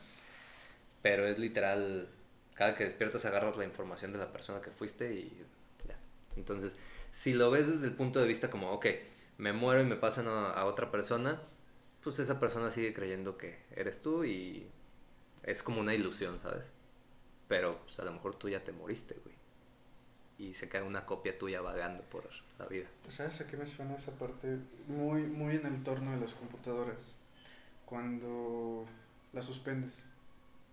pero 1.01 1.25
es 1.25 1.39
literal, 1.39 2.07
cada 2.53 2.75
que 2.75 2.83
despiertas 2.83 3.25
agarras 3.25 3.57
la 3.57 3.65
información 3.65 4.11
de 4.13 4.19
la 4.19 4.31
persona 4.31 4.61
que 4.61 4.69
fuiste 4.69 5.11
y 5.15 5.35
ya. 5.87 5.97
Entonces, 6.35 6.75
si 7.11 7.33
lo 7.33 7.49
ves 7.49 7.69
desde 7.69 7.87
el 7.87 7.95
punto 7.95 8.19
de 8.19 8.27
vista 8.27 8.51
como, 8.51 8.71
ok, 8.71 8.85
me 9.39 9.51
muero 9.51 9.81
y 9.81 9.85
me 9.85 9.95
pasan 9.95 10.27
a, 10.27 10.63
otra 10.65 10.91
persona, 10.91 11.41
pues 12.03 12.19
esa 12.19 12.39
persona 12.39 12.69
sigue 12.69 12.93
creyendo 12.93 13.35
que 13.35 13.57
eres 13.75 13.99
tú 13.99 14.25
y 14.25 14.69
es 15.41 15.63
como 15.63 15.81
una 15.81 15.95
ilusión, 15.95 16.39
¿sabes? 16.39 16.71
Pero 17.47 17.79
pues, 17.79 17.99
a 17.99 18.05
lo 18.05 18.11
mejor 18.11 18.35
tú 18.35 18.47
ya 18.47 18.63
te 18.63 18.73
moriste, 18.73 19.15
güey. 19.23 19.35
Y 20.37 20.53
se 20.53 20.69
queda 20.69 20.83
una 20.83 21.07
copia 21.07 21.35
tuya 21.35 21.61
vagando 21.61 22.03
por 22.03 22.29
la 22.59 22.65
vida. 22.65 22.85
¿Sabes 23.07 23.41
a 23.41 23.47
qué 23.47 23.57
me 23.57 23.65
suena 23.65 23.95
esa 23.95 24.11
parte? 24.11 24.57
Muy, 24.87 25.23
muy 25.23 25.55
en 25.55 25.65
el 25.65 25.83
torno 25.83 26.11
de 26.11 26.17
las 26.17 26.33
computadoras. 26.33 26.97
Cuando 27.85 28.85
la 29.33 29.41
suspendes 29.41 29.93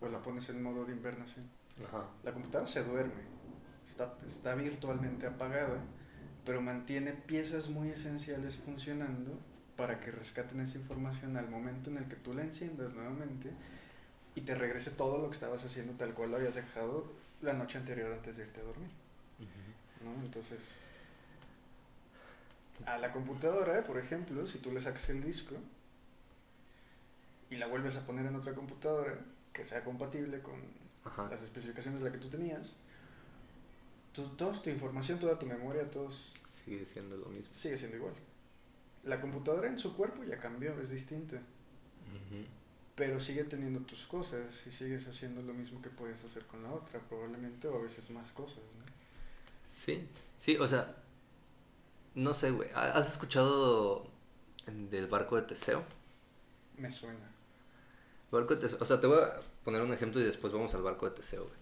o 0.01 0.09
la 0.09 0.21
pones 0.21 0.49
en 0.51 0.63
modo 0.63 0.85
de 0.85 0.93
invernación. 0.93 1.47
Ajá. 1.85 2.05
La 2.25 2.33
computadora 2.33 2.69
se 2.69 2.83
duerme, 2.83 3.23
está, 3.89 4.15
está 4.27 4.55
virtualmente 4.55 5.27
apagada, 5.27 5.79
pero 6.45 6.61
mantiene 6.61 7.13
piezas 7.13 7.69
muy 7.69 7.91
esenciales 7.91 8.57
funcionando 8.57 9.39
para 9.77 10.01
que 10.01 10.11
rescaten 10.11 10.61
esa 10.61 10.79
información 10.79 11.37
al 11.37 11.49
momento 11.49 11.91
en 11.91 11.99
el 11.99 12.05
que 12.07 12.17
tú 12.17 12.33
la 12.35 12.43
enciendas 12.43 12.95
nuevamente 12.95 13.51
y 14.35 14.41
te 14.43 14.55
regrese 14.55 14.91
todo 14.91 15.19
lo 15.19 15.29
que 15.29 15.35
estabas 15.35 15.65
haciendo 15.65 15.93
tal 15.95 16.15
cual 16.15 16.31
lo 16.31 16.37
habías 16.37 16.55
dejado 16.55 17.13
la 17.43 17.53
noche 17.53 17.79
anterior 17.79 18.13
antes 18.13 18.37
de 18.37 18.45
irte 18.45 18.61
a 18.61 18.65
dormir. 18.65 18.91
¿no? 20.03 20.25
Entonces, 20.25 20.79
a 22.85 22.99
la 22.99 23.11
computadora, 23.13 23.83
por 23.85 23.99
ejemplo, 23.99 24.47
si 24.47 24.59
tú 24.59 24.71
le 24.73 24.81
sacas 24.81 25.09
el 25.09 25.23
disco 25.25 25.55
y 27.51 27.57
la 27.57 27.67
vuelves 27.67 27.97
a 27.97 28.05
poner 28.07 28.27
en 28.27 28.37
otra 28.37 28.55
computadora 28.55 29.19
que 29.53 29.65
sea 29.65 29.83
compatible 29.85 30.41
con 30.41 30.55
Ajá. 31.05 31.29
las 31.31 31.43
especificaciones 31.43 32.01
de 32.01 32.07
la 32.07 32.13
que 32.13 32.19
tú 32.19 32.29
tenías, 32.29 32.75
tu- 34.13 34.29
toda 34.37 34.61
tu 34.61 34.71
información, 34.71 35.19
toda 35.19 35.39
tu 35.39 35.47
memoria, 35.47 35.89
todo 35.91 36.09
s- 36.09 36.33
Sigue 36.49 36.85
siendo 36.85 37.17
lo 37.17 37.27
mismo. 37.27 37.53
sigue 37.53 37.77
siendo 37.79 37.97
igual. 37.97 38.15
La 39.05 39.21
computadora 39.21 39.69
en 39.69 39.79
su 39.79 39.95
cuerpo 39.97 40.25
ya 40.25 40.39
cambió, 40.39 40.79
es 40.81 40.91
distinta, 40.91 41.41
pero 42.97 43.21
sigue 43.21 43.45
teniendo 43.45 43.81
tus 43.81 44.07
cosas 44.07 44.47
y 44.67 44.73
sigues 44.73 45.07
haciendo 45.07 45.43
lo 45.43 45.53
mismo 45.53 45.81
que 45.83 45.91
puedes 45.91 46.25
hacer 46.25 46.45
con 46.47 46.63
la 46.63 46.73
otra, 46.73 46.99
probablemente, 47.01 47.69
o 47.69 47.79
a 47.79 47.83
veces 47.83 48.09
más 48.11 48.31
cosas. 48.33 48.57
¿no? 48.79 48.85
Sí, 49.69 50.09
sí, 50.39 50.57
o 50.57 50.67
sea, 50.67 50.97
no 52.17 52.35
sé, 52.35 52.51
güey. 52.51 52.69
¿ha- 52.75 52.93
¿Has 52.99 53.13
escuchado 53.13 54.09
del 54.67 55.07
barco 55.07 55.37
de 55.37 55.43
Teseo? 55.43 55.85
Me 56.79 56.91
suena. 56.91 57.33
Barco 58.31 58.55
de 58.55 58.61
Teseo, 58.61 58.79
o 58.81 58.85
sea, 58.85 59.01
te 59.01 59.07
voy 59.09 59.19
a 59.21 59.41
poner 59.65 59.83
un 59.83 59.93
ejemplo 59.93 60.21
y 60.21 60.25
después 60.25 60.53
vamos 60.53 60.75
al 60.75 60.83
barco 60.83 61.07
de 61.09 61.17
Teseo, 61.17 61.43
güey. 61.45 61.57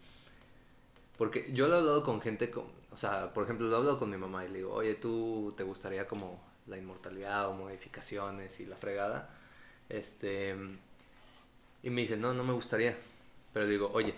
Porque 1.16 1.50
yo 1.52 1.68
lo 1.68 1.74
he 1.74 1.78
hablado 1.78 2.04
con 2.04 2.20
gente, 2.20 2.50
con, 2.50 2.64
o 2.92 2.96
sea, 2.98 3.32
por 3.32 3.44
ejemplo, 3.44 3.66
lo 3.66 3.74
he 3.74 3.78
hablado 3.78 3.98
con 3.98 4.10
mi 4.10 4.16
mamá 4.16 4.44
y 4.44 4.48
le 4.48 4.58
digo, 4.58 4.72
oye, 4.74 4.94
¿tú 4.94 5.52
te 5.56 5.62
gustaría 5.62 6.06
como 6.06 6.40
la 6.66 6.76
inmortalidad 6.76 7.48
o 7.48 7.54
modificaciones 7.54 8.58
y 8.60 8.66
la 8.66 8.76
fregada? 8.76 9.30
Este, 9.88 10.56
y 11.82 11.90
me 11.90 12.00
dice, 12.02 12.16
no, 12.16 12.32
no 12.34 12.44
me 12.44 12.52
gustaría. 12.52 12.96
Pero 13.52 13.66
digo, 13.66 13.90
oye, 13.92 14.14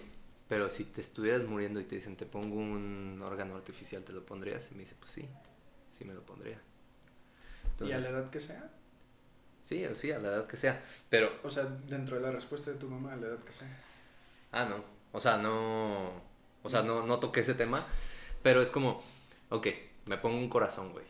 pero 0.49 0.70
si 0.70 0.85
te 0.85 1.01
estuvieras 1.01 1.44
muriendo 1.44 1.81
y 1.81 1.85
te 1.85 1.96
dicen, 1.96 2.16
te 2.16 2.27
pongo 2.27 2.57
un 2.57 3.20
órgano 3.22 3.57
artificial, 3.57 4.03
¿te 4.05 4.12
lo 4.12 4.25
pondrías? 4.25 4.70
Y 4.70 4.75
me 4.75 4.83
dice, 4.83 4.94
pues 4.99 5.11
sí, 5.11 5.29
sí 5.96 6.04
me 6.04 6.14
lo 6.14 6.24
pondría. 6.24 6.61
¿Y 7.80 7.92
a 7.92 7.98
la 7.98 8.09
edad 8.11 8.30
que 8.30 8.40
sea? 8.40 8.70
sí, 9.59 9.85
o 9.85 9.94
sí, 9.94 10.12
a 10.12 10.18
la 10.18 10.28
edad 10.28 10.46
que 10.46 10.56
sea. 10.56 10.82
Pero 11.09 11.30
O 11.42 11.50
sea, 11.50 11.64
dentro 11.64 12.16
de 12.16 12.22
la 12.22 12.30
respuesta 12.32 12.70
de 12.70 12.78
tu 12.78 12.88
mamá, 12.88 13.12
a 13.14 13.16
la 13.16 13.26
edad 13.28 13.44
que 13.44 13.52
sea. 13.52 13.68
Ah, 14.52 14.64
no. 14.66 14.85
O 15.12 15.20
sea, 15.20 15.37
no. 15.38 16.22
O 16.62 16.68
sea, 16.70 16.82
no, 16.82 17.06
no 17.06 17.18
toqué 17.20 17.40
ese 17.40 17.54
tema. 17.54 17.85
Pero 18.42 18.62
es 18.62 18.70
como, 18.70 19.02
ok, 19.50 19.68
me 20.06 20.18
pongo 20.18 20.38
un 20.38 20.48
corazón, 20.48 20.92
güey. 20.92 21.06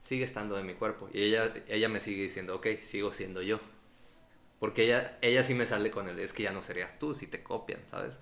sigue 0.00 0.24
estando 0.24 0.58
en 0.58 0.66
mi 0.66 0.74
cuerpo. 0.74 1.08
Y 1.12 1.22
ella, 1.22 1.52
ella 1.68 1.88
me 1.88 2.00
sigue 2.00 2.22
diciendo, 2.22 2.56
ok, 2.56 2.66
sigo 2.82 3.12
siendo 3.12 3.42
yo. 3.42 3.60
Porque 4.58 4.84
ella, 4.84 5.18
ella 5.22 5.44
sí 5.44 5.54
me 5.54 5.66
sale 5.66 5.90
con 5.90 6.08
el, 6.08 6.18
es 6.18 6.32
que 6.32 6.44
ya 6.44 6.52
no 6.52 6.62
serías 6.62 6.98
tú 6.98 7.14
si 7.14 7.26
te 7.26 7.42
copian, 7.42 7.80
¿sabes? 7.88 8.18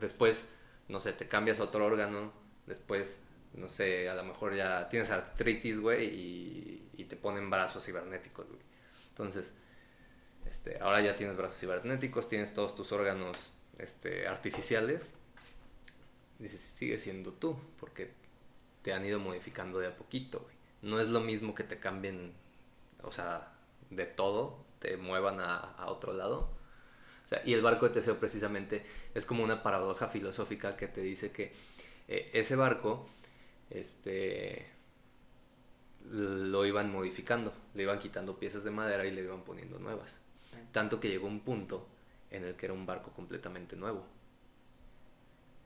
Después, 0.00 0.48
no 0.88 1.00
sé, 1.00 1.12
te 1.12 1.28
cambias 1.28 1.60
otro 1.60 1.84
órgano, 1.86 2.32
después, 2.66 3.20
no 3.56 3.68
sé, 3.68 4.08
a 4.08 4.14
lo 4.14 4.24
mejor 4.24 4.54
ya 4.54 4.88
tienes 4.88 5.10
artritis, 5.10 5.80
güey, 5.80 6.06
y, 6.06 6.90
y 6.96 7.04
te 7.04 7.16
ponen 7.16 7.50
brazos 7.50 7.84
cibernéticos, 7.84 8.46
güey. 8.46 8.60
Entonces, 9.08 9.54
este, 10.48 10.78
ahora 10.80 11.00
ya 11.00 11.16
tienes 11.16 11.36
brazos 11.36 11.58
cibernéticos, 11.58 12.28
tienes 12.28 12.54
todos 12.54 12.74
tus 12.74 12.92
órganos 12.92 13.52
este, 13.78 14.28
artificiales. 14.28 15.14
Dices, 16.38 16.60
sigue 16.60 16.98
siendo 16.98 17.32
tú, 17.32 17.56
porque 17.80 18.12
te 18.82 18.92
han 18.92 19.04
ido 19.04 19.18
modificando 19.18 19.78
de 19.78 19.88
a 19.88 19.96
poquito, 19.96 20.40
güey. 20.40 20.56
No 20.82 21.00
es 21.00 21.08
lo 21.08 21.20
mismo 21.20 21.54
que 21.54 21.64
te 21.64 21.78
cambien, 21.78 22.34
o 23.02 23.10
sea, 23.10 23.52
de 23.90 24.04
todo, 24.04 24.64
te 24.78 24.98
muevan 24.98 25.40
a, 25.40 25.56
a 25.56 25.86
otro 25.86 26.12
lado. 26.12 26.50
O 27.24 27.28
sea, 27.28 27.42
y 27.44 27.54
el 27.54 27.62
barco 27.62 27.88
de 27.88 27.94
Teseo 27.94 28.20
precisamente 28.20 28.84
es 29.14 29.26
como 29.26 29.42
una 29.42 29.62
paradoja 29.62 30.08
filosófica 30.08 30.76
que 30.76 30.86
te 30.86 31.00
dice 31.00 31.32
que 31.32 31.52
eh, 32.08 32.30
ese 32.34 32.54
barco, 32.54 33.06
este, 33.70 34.66
lo 36.10 36.64
iban 36.64 36.90
modificando, 36.90 37.52
le 37.74 37.82
iban 37.82 37.98
quitando 37.98 38.38
piezas 38.38 38.64
de 38.64 38.70
madera 38.70 39.04
y 39.04 39.10
le 39.10 39.22
iban 39.22 39.42
poniendo 39.42 39.78
nuevas. 39.78 40.20
Tanto 40.72 41.00
que 41.00 41.08
llegó 41.08 41.26
un 41.26 41.40
punto 41.40 41.86
en 42.30 42.44
el 42.44 42.54
que 42.54 42.66
era 42.66 42.74
un 42.74 42.86
barco 42.86 43.12
completamente 43.12 43.76
nuevo. 43.76 44.04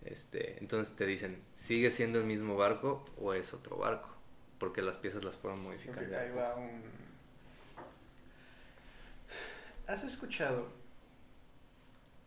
Este, 0.05 0.59
entonces 0.59 0.97
te 0.97 1.05
dicen, 1.05 1.43
¿sigue 1.55 1.91
siendo 1.91 2.19
el 2.19 2.25
mismo 2.25 2.57
barco 2.57 3.05
o 3.19 3.35
es 3.35 3.53
otro 3.53 3.77
barco? 3.77 4.09
Porque 4.59 4.83
las 4.83 4.99
piezas 4.99 5.25
las 5.25 5.37
fueron 5.37 5.63
modificando. 5.63 6.03
Ok, 6.03 6.13
ahí 6.13 6.31
va 6.31 6.57
un... 6.57 6.83
¿Has 9.87 10.05
escuchado 10.05 10.69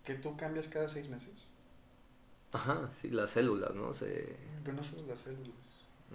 que 0.04 0.16
tú 0.16 0.36
cambias 0.36 0.68
cada 0.68 0.90
seis 0.90 1.08
meses? 1.08 1.32
Ajá, 2.52 2.92
sí, 2.94 3.10
las 3.10 3.32
células, 3.32 3.74
¿no? 3.74 3.94
Se... 3.94 4.36
Pero 4.64 4.76
no 4.76 4.84
solo 4.84 5.08
las 5.08 5.20
células. 5.20 5.63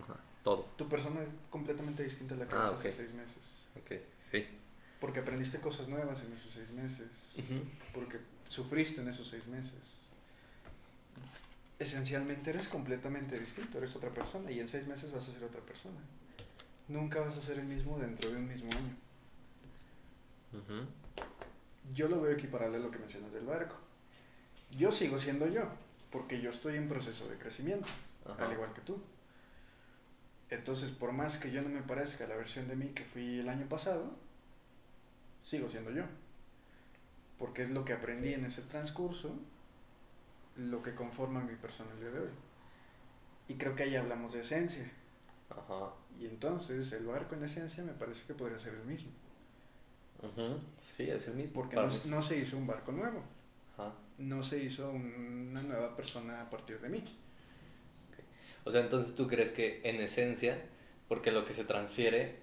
Ajá, 0.02 0.16
todo. 0.42 0.64
Tu 0.76 0.88
persona 0.88 1.22
es 1.22 1.30
completamente 1.50 2.02
distinta 2.04 2.34
a 2.34 2.38
la 2.38 2.48
que 2.48 2.54
Ah, 2.54 2.68
hace 2.74 2.92
seis 2.92 3.12
meses. 3.12 3.36
Ok, 3.76 3.92
sí. 4.18 4.46
Porque 5.00 5.20
aprendiste 5.20 5.60
cosas 5.60 5.88
nuevas 5.88 6.20
en 6.22 6.32
esos 6.32 6.52
seis 6.52 6.70
meses. 6.70 7.08
Porque 7.94 8.18
sufriste 8.48 9.00
en 9.00 9.08
esos 9.08 9.28
seis 9.28 9.46
meses. 9.46 9.72
Esencialmente 11.78 12.50
eres 12.50 12.66
completamente 12.68 13.38
distinto, 13.38 13.78
eres 13.78 13.94
otra 13.94 14.10
persona 14.10 14.50
y 14.50 14.58
en 14.58 14.66
seis 14.66 14.88
meses 14.88 15.12
vas 15.12 15.28
a 15.28 15.32
ser 15.32 15.44
otra 15.44 15.60
persona. 15.60 15.98
Nunca 16.88 17.20
vas 17.20 17.38
a 17.38 17.42
ser 17.42 17.58
el 17.60 17.66
mismo 17.66 17.98
dentro 17.98 18.30
de 18.30 18.36
un 18.36 18.48
mismo 18.48 18.68
año. 18.72 18.96
Yo 21.94 22.08
lo 22.08 22.20
veo 22.20 22.32
equiparable 22.32 22.78
a 22.78 22.80
lo 22.80 22.90
que 22.90 22.98
mencionas 22.98 23.32
del 23.32 23.44
barco. 23.46 23.76
Yo 24.76 24.90
sigo 24.90 25.18
siendo 25.18 25.46
yo, 25.48 25.62
porque 26.10 26.40
yo 26.40 26.50
estoy 26.50 26.76
en 26.76 26.88
proceso 26.88 27.28
de 27.28 27.36
crecimiento, 27.38 27.88
al 28.38 28.52
igual 28.52 28.72
que 28.74 28.80
tú. 28.80 29.00
Entonces, 30.50 30.90
por 30.90 31.12
más 31.12 31.38
que 31.38 31.50
yo 31.50 31.62
no 31.62 31.68
me 31.68 31.82
parezca 31.82 32.26
la 32.26 32.36
versión 32.36 32.68
de 32.68 32.76
mí 32.76 32.88
que 32.88 33.04
fui 33.04 33.40
el 33.40 33.48
año 33.48 33.68
pasado, 33.68 34.10
sigo 35.42 35.68
siendo 35.68 35.90
yo. 35.90 36.04
Porque 37.38 37.62
es 37.62 37.70
lo 37.70 37.84
que 37.84 37.92
aprendí 37.92 38.32
en 38.32 38.44
ese 38.44 38.62
transcurso, 38.62 39.36
lo 40.56 40.82
que 40.82 40.94
conforma 40.94 41.40
mi 41.40 41.54
persona 41.54 41.90
el 41.92 42.00
día 42.00 42.10
de 42.10 42.20
hoy. 42.20 42.30
Y 43.48 43.54
creo 43.54 43.76
que 43.76 43.84
ahí 43.84 43.96
hablamos 43.96 44.32
de 44.32 44.40
esencia. 44.40 44.90
Ajá. 45.50 45.92
Y 46.18 46.26
entonces 46.26 46.90
el 46.92 47.06
barco 47.06 47.34
en 47.34 47.44
esencia 47.44 47.84
me 47.84 47.92
parece 47.92 48.26
que 48.26 48.34
podría 48.34 48.58
ser 48.58 48.74
el 48.74 48.84
mismo. 48.84 49.10
Ujú. 50.22 50.58
Sí, 50.88 51.08
es 51.08 51.28
el 51.28 51.34
mismo. 51.34 51.52
Porque 51.52 51.76
no, 51.76 51.88
no 52.06 52.22
se 52.22 52.38
hizo 52.38 52.56
un 52.56 52.66
barco 52.66 52.92
nuevo. 52.92 53.22
Ajá. 53.76 53.92
no 54.18 54.42
se 54.42 54.58
hizo 54.64 54.90
una 54.90 55.62
nueva 55.62 55.94
persona 55.94 56.42
a 56.42 56.50
partir 56.50 56.80
de 56.80 56.88
mí. 56.88 57.04
O 58.68 58.70
sea, 58.70 58.82
entonces 58.82 59.14
tú 59.14 59.26
crees 59.26 59.50
que 59.52 59.80
en 59.82 59.96
esencia, 59.96 60.62
porque 61.08 61.32
lo 61.32 61.46
que 61.46 61.54
se 61.54 61.64
transfiere 61.64 62.36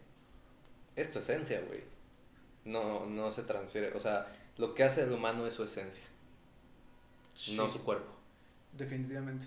es 0.96 1.12
tu 1.12 1.20
esencia, 1.20 1.62
güey. 1.62 1.82
No, 2.64 3.06
no 3.06 3.32
se 3.32 3.44
transfiere. 3.44 3.92
O 3.94 4.00
sea, 4.00 4.36
lo 4.58 4.74
que 4.74 4.84
hace 4.84 5.04
el 5.04 5.12
humano 5.12 5.46
es 5.46 5.54
su 5.54 5.64
esencia, 5.64 6.04
no 7.52 7.70
su 7.70 7.84
cuerpo. 7.84 8.12
Definitivamente. 8.74 9.46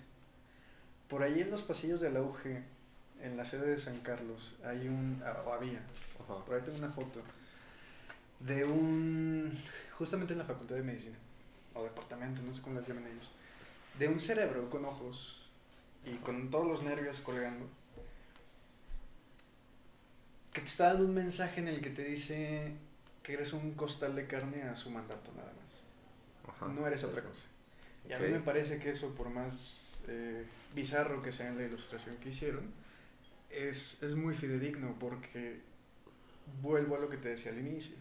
Por 1.09 1.25
ahí 1.25 1.41
en 1.41 1.51
los 1.51 1.63
pasillos 1.63 2.01
del 2.01 2.17
auge, 2.17 2.63
en 3.21 3.37
la 3.37 3.45
sede 3.45 3.71
de 3.71 3.79
San 3.79 3.99
Carlos, 3.99 4.55
hay 4.63 4.87
un, 4.87 5.21
ah, 5.27 5.43
o 5.45 5.53
había, 5.53 5.81
Ajá. 6.23 6.45
por 6.45 6.55
ahí 6.55 6.63
tengo 6.63 6.79
una 6.79 6.93
foto, 6.93 7.23
de 8.39 8.65
un, 8.65 9.53
justamente 9.95 10.33
en 10.33 10.39
la 10.39 10.45
Facultad 10.45 10.77
de 10.77 10.83
Medicina, 10.83 11.17
o 11.75 11.83
departamento, 11.83 12.41
no 12.43 12.55
sé 12.55 12.63
cómo 12.63 12.79
le 12.79 12.87
llaman 12.87 13.09
ellos, 13.09 13.33
de 13.99 14.07
un 14.07 14.21
cerebro 14.21 14.71
con 14.71 14.85
ojos 14.85 15.38
y 16.05 16.15
con 16.17 16.51
todos 16.51 16.67
los 16.67 16.83
nervios 16.83 17.21
colgando, 17.21 17.67
que 20.53 20.61
te 20.61 20.67
está 20.67 20.89
dando 20.89 21.07
un 21.07 21.15
mensaje 21.15 21.61
en 21.61 21.69
el 21.69 21.81
que 21.81 21.91
te 21.91 22.05
dice 22.05 22.73
que 23.23 23.35
eres 23.35 23.53
un 23.53 23.73
costal 23.75 24.15
de 24.15 24.27
carne 24.27 24.63
a 24.63 24.75
su 24.75 24.91
mandato 24.91 25.33
nada 25.37 25.53
más. 25.53 26.55
Ajá. 26.55 26.69
No 26.69 26.87
eres 26.87 27.05
otra 27.05 27.23
cosa. 27.23 27.43
Y 28.09 28.13
a 28.13 28.19
mí 28.19 28.29
me 28.29 28.41
parece 28.41 28.79
que 28.79 28.91
eso, 28.91 29.15
por 29.15 29.29
más 29.29 30.03
eh, 30.09 30.47
bizarro 30.75 31.23
que 31.23 31.31
sea 31.31 31.49
en 31.49 31.59
la 31.59 31.65
ilustración 31.65 32.17
que 32.17 32.31
hicieron, 32.31 32.73
es, 33.51 34.03
es 34.03 34.15
muy 34.15 34.35
fidedigno 34.35 34.97
porque 34.99 35.61
vuelvo 36.63 36.97
a 36.97 36.99
lo 36.99 37.09
que 37.09 37.19
te 37.19 37.29
decía 37.29 37.53
al 37.53 37.59
inicio. 37.59 37.97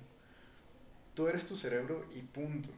Tú 1.14 1.28
eres 1.28 1.46
tu 1.46 1.56
cerebro 1.56 2.06
y 2.16 2.22
punto. 2.22 2.70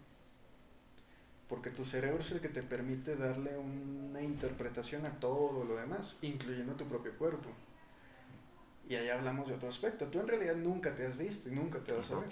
Porque 1.50 1.72
tu 1.72 1.84
cerebro 1.84 2.20
es 2.20 2.32
el 2.32 2.42
que 2.42 2.48
te 2.48 2.62
permite 2.62 3.16
darle 3.16 3.58
una 3.58 4.22
interpretación 4.22 5.08
a 5.08 5.20
todo 5.20 5.64
lo 5.64 5.76
demás, 5.76 6.18
incluyendo 6.22 6.74
tu 6.74 6.86
propio 6.86 7.18
cuerpo. 7.18 7.50
Y 8.88 8.96
ahí 8.96 9.10
hablamos 9.10 9.48
de 9.48 9.56
otro 9.56 9.68
aspecto. 9.68 10.08
Tú 10.08 10.20
en 10.20 10.28
realidad 10.28 10.56
nunca 10.56 10.96
te 10.96 11.08
has 11.08 11.18
visto 11.18 11.50
y 11.50 11.52
nunca 11.52 11.80
te 11.80 11.92
vas 11.92 12.12
a 12.12 12.20
ver. 12.20 12.30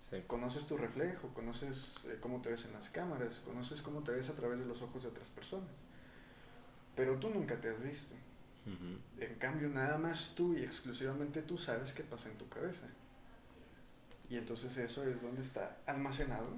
Sí. 0.00 0.22
Conoces 0.26 0.66
tu 0.66 0.76
reflejo, 0.76 1.28
conoces 1.28 2.04
eh, 2.06 2.18
cómo 2.20 2.40
te 2.40 2.50
ves 2.50 2.64
en 2.64 2.72
las 2.72 2.88
cámaras, 2.90 3.40
conoces 3.44 3.80
cómo 3.82 4.02
te 4.02 4.12
ves 4.12 4.28
a 4.30 4.34
través 4.34 4.58
de 4.58 4.66
los 4.66 4.80
ojos 4.82 5.02
de 5.02 5.08
otras 5.08 5.28
personas. 5.28 5.70
Pero 6.96 7.16
tú 7.18 7.30
nunca 7.30 7.60
te 7.60 7.70
has 7.70 7.82
visto. 7.82 8.14
Ujú. 8.66 9.22
En 9.22 9.34
cambio, 9.36 9.68
nada 9.68 9.96
más 9.98 10.34
tú 10.34 10.54
y 10.54 10.62
exclusivamente 10.62 11.42
tú 11.42 11.56
sabes 11.56 11.92
qué 11.92 12.02
pasa 12.02 12.28
en 12.28 12.36
tu 12.36 12.48
cabeza. 12.48 12.86
Y 14.28 14.36
entonces 14.36 14.76
eso 14.76 15.06
es 15.06 15.22
donde 15.22 15.42
está 15.42 15.78
almacenado 15.86 16.48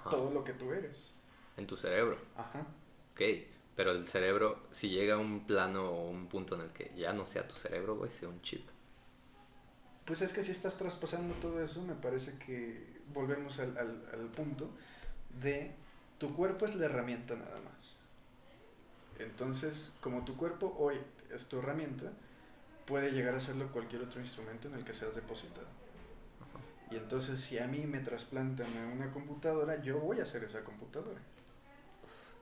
Ajá. 0.00 0.10
todo 0.10 0.30
lo 0.30 0.44
que 0.44 0.52
tú 0.52 0.72
eres. 0.72 1.12
En 1.56 1.66
tu 1.66 1.76
cerebro. 1.76 2.18
Ajá. 2.36 2.60
Ok. 3.12 3.22
Pero 3.74 3.90
el 3.90 4.06
cerebro, 4.06 4.62
si 4.70 4.88
llega 4.88 5.14
a 5.14 5.18
un 5.18 5.46
plano 5.46 5.90
o 5.90 6.08
un 6.10 6.28
punto 6.28 6.54
en 6.54 6.62
el 6.62 6.70
que 6.70 6.92
ya 6.96 7.12
no 7.12 7.26
sea 7.26 7.46
tu 7.46 7.56
cerebro, 7.56 7.96
güey, 7.96 8.10
sea 8.10 8.28
un 8.28 8.40
chip. 8.40 8.66
Pues 10.06 10.22
es 10.22 10.32
que 10.32 10.42
si 10.42 10.52
estás 10.52 10.76
traspasando 10.78 11.34
todo 11.34 11.62
eso, 11.62 11.82
me 11.82 11.94
parece 11.94 12.38
que 12.38 12.96
volvemos 13.12 13.58
al, 13.58 13.76
al, 13.76 14.08
al 14.12 14.26
punto 14.28 14.70
de 15.40 15.74
tu 16.18 16.32
cuerpo 16.34 16.64
es 16.64 16.74
la 16.76 16.86
herramienta 16.86 17.34
nada 17.34 17.60
más. 17.60 17.96
Entonces, 19.18 19.92
como 20.00 20.24
tu 20.24 20.36
cuerpo 20.36 20.74
hoy 20.78 20.96
es 21.30 21.46
tu 21.46 21.58
herramienta, 21.58 22.12
puede 22.86 23.10
llegar 23.10 23.34
a 23.34 23.40
serlo 23.40 23.70
cualquier 23.72 24.02
otro 24.02 24.20
instrumento 24.20 24.68
en 24.68 24.74
el 24.74 24.84
que 24.84 24.94
seas 24.94 25.14
depositado. 25.14 25.66
Y 26.90 26.96
entonces, 26.96 27.40
si 27.40 27.58
a 27.58 27.66
mí 27.66 27.80
me 27.80 27.98
trasplantan 27.98 28.68
a 28.78 28.92
una 28.92 29.10
computadora, 29.10 29.82
yo 29.82 29.98
voy 29.98 30.20
a 30.20 30.26
ser 30.26 30.44
esa 30.44 30.62
computadora. 30.62 31.20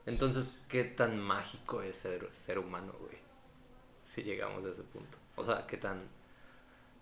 Entonces, 0.06 0.56
¿qué 0.68 0.84
tan 0.84 1.18
mágico 1.18 1.80
es 1.80 1.96
ser, 1.96 2.28
ser 2.32 2.58
humano, 2.58 2.92
güey? 3.00 3.16
Si 4.04 4.22
llegamos 4.22 4.64
a 4.66 4.68
ese 4.68 4.82
punto. 4.82 5.16
O 5.36 5.44
sea, 5.44 5.66
¿qué 5.66 5.78
tan... 5.78 6.02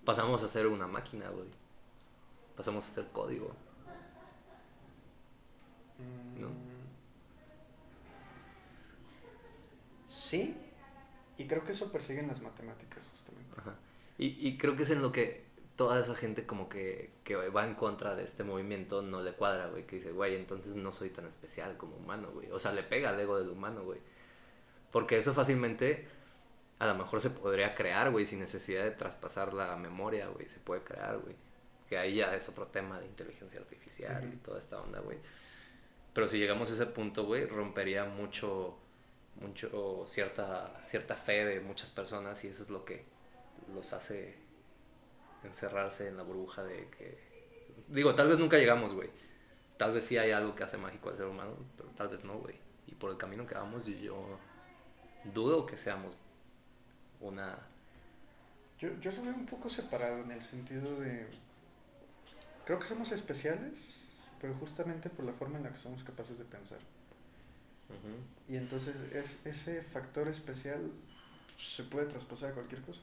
Pasamos 0.05 0.43
a 0.45 0.49
ser 0.49 0.69
una 0.69 0.87
máquina, 0.87 1.29
güey. 1.31 1.49
Pasamos 2.57 2.87
a 2.87 2.91
ser 2.91 3.07
código. 3.09 3.53
¿No? 6.39 6.49
Sí, 10.07 10.57
y 11.39 11.47
creo 11.47 11.65
que 11.65 11.73
eso 11.73 11.91
persiguen 11.91 12.29
las 12.29 12.41
matemáticas 12.41 13.03
justamente. 13.11 13.55
Ajá. 13.57 13.75
Y, 14.19 14.47
y 14.47 14.59
creo 14.59 14.77
que 14.77 14.83
es 14.83 14.91
en 14.91 15.01
lo 15.01 15.11
que 15.11 15.52
toda 15.83 15.99
esa 15.99 16.15
gente 16.15 16.47
como 16.47 16.69
que, 16.69 17.11
que 17.25 17.35
va 17.35 17.65
en 17.65 17.75
contra 17.75 18.15
de 18.15 18.23
este 18.23 18.45
movimiento 18.45 19.03
no 19.03 19.21
le 19.21 19.33
cuadra, 19.33 19.67
güey. 19.67 19.85
Que 19.85 19.97
dice, 19.97 20.13
güey, 20.13 20.37
entonces 20.37 20.77
no 20.77 20.93
soy 20.93 21.11
tan 21.11 21.27
especial 21.27 21.77
como 21.77 21.97
humano, 21.97 22.31
güey. 22.33 22.49
O 22.53 22.61
sea, 22.61 22.71
le 22.71 22.85
pega 22.85 23.09
al 23.09 23.19
ego 23.19 23.37
del 23.37 23.49
humano, 23.49 23.83
güey. 23.83 23.99
Porque 24.93 25.19
eso 25.19 25.35
fácilmente 25.35 26.07
a 26.79 26.87
lo 26.87 26.95
mejor 26.95 27.21
se 27.21 27.31
podría 27.31 27.75
crear, 27.75 28.13
güey, 28.13 28.27
sin 28.27 28.39
necesidad 28.39 28.85
de 28.85 28.93
traspasar 28.93 29.53
la 29.55 29.75
memoria, 29.75 30.29
güey. 30.29 30.49
Se 30.49 30.61
puede 30.61 30.83
crear, 30.83 31.19
güey. 31.19 31.35
Que 31.89 31.99
ahí 31.99 32.15
ya 32.15 32.33
es 32.37 32.49
otro 32.49 32.69
tema 32.69 33.01
de 33.01 33.07
inteligencia 33.07 33.59
artificial 33.59 34.33
y 34.33 34.37
toda 34.37 34.61
esta 34.61 34.81
onda, 34.81 35.01
güey. 35.01 35.19
Pero 36.15 36.29
si 36.29 36.39
llegamos 36.39 36.71
a 36.71 36.75
ese 36.75 36.87
punto, 36.87 37.27
güey, 37.27 37.47
rompería 37.47 38.05
mucho, 38.05 38.79
mucho, 39.41 40.05
cierta, 40.07 40.81
cierta 40.85 41.17
fe 41.17 41.45
de 41.45 41.59
muchas 41.59 41.91
personas 41.91 42.45
y 42.45 42.49
eso 42.49 42.63
es 42.63 42.71
lo 42.71 42.85
que, 42.85 43.05
los 43.75 43.93
hace 43.93 44.42
encerrarse 45.45 46.09
en 46.09 46.17
la 46.17 46.23
burbuja 46.23 46.63
de 46.63 46.89
que... 46.89 47.19
Digo, 47.89 48.15
tal 48.15 48.29
vez 48.29 48.39
nunca 48.39 48.59
llegamos, 48.59 48.93
güey. 48.93 49.11
Tal 49.77 49.93
vez 49.93 50.05
sí 50.05 50.17
hay 50.17 50.31
algo 50.31 50.55
que 50.55 50.65
hace 50.65 50.79
mágico 50.79 51.11
al 51.11 51.17
ser 51.17 51.27
humano, 51.27 51.57
pero 51.77 51.89
tal 51.91 52.09
vez 52.09 52.25
no, 52.25 52.39
güey. 52.39 52.57
Y 52.87 52.95
por 52.95 53.11
el 53.11 53.17
camino 53.17 53.47
que 53.47 53.55
vamos, 53.55 53.87
yo 53.87 54.39
dudo 55.33 55.67
que 55.67 55.77
seamos 55.77 56.17
una... 57.21 57.59
Yo, 58.79 58.89
yo 59.01 59.13
lo 59.13 59.23
veo 59.23 59.35
un 59.35 59.47
poco 59.47 59.69
separado 59.69 60.19
en 60.19 60.33
el 60.33 60.43
sentido 60.43 61.01
de... 61.01 61.27
Creo 62.65 62.79
que 62.79 62.87
somos 62.87 63.13
especiales, 63.13 63.95
pero 64.41 64.55
justamente 64.55 65.09
por 65.09 65.25
la 65.25 65.33
forma 65.33 65.59
en 65.59 65.65
la 65.65 65.71
que 65.71 65.79
somos 65.79 66.03
capaces 66.05 66.39
de 66.39 66.45
pensar. 66.45 66.79
Y 68.49 68.57
entonces 68.57 68.95
es, 69.13 69.37
ese 69.45 69.83
factor 69.83 70.29
especial 70.29 70.91
se 71.59 71.85
puede 71.85 72.07
traspasar 72.07 72.51
a 72.51 72.55
cualquier 72.55 72.83
cosa. 72.83 73.01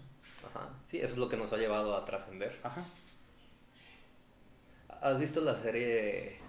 Ajá. 0.48 0.70
Sí, 0.86 1.00
eso 1.00 1.14
es 1.14 1.18
lo 1.18 1.30
que 1.30 1.38
nos 1.38 1.54
ha 1.54 1.58
llevado 1.58 1.96
a 1.96 2.06
trascender. 2.06 2.60
Ajá. 2.64 2.84
¿Has 5.02 5.20
visto 5.20 5.42
la 5.42 5.56
serie 5.56 6.40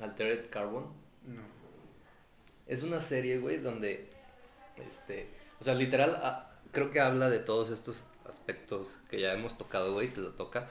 Altered 0.00 0.50
Carbon? 0.50 0.84
No. 1.24 1.42
Es 2.66 2.82
una 2.82 3.00
serie, 3.00 3.38
güey, 3.38 3.58
donde, 3.58 4.10
este, 4.76 5.28
o 5.60 5.64
sea, 5.64 5.74
literal, 5.74 6.18
ah, 6.22 6.58
creo 6.72 6.90
que 6.90 7.00
habla 7.00 7.30
de 7.30 7.38
todos 7.38 7.70
estos 7.70 8.06
aspectos 8.28 8.98
que 9.08 9.20
ya 9.20 9.32
hemos 9.32 9.56
tocado, 9.56 9.94
güey, 9.94 10.12
te 10.12 10.20
lo 10.20 10.32
toca 10.32 10.68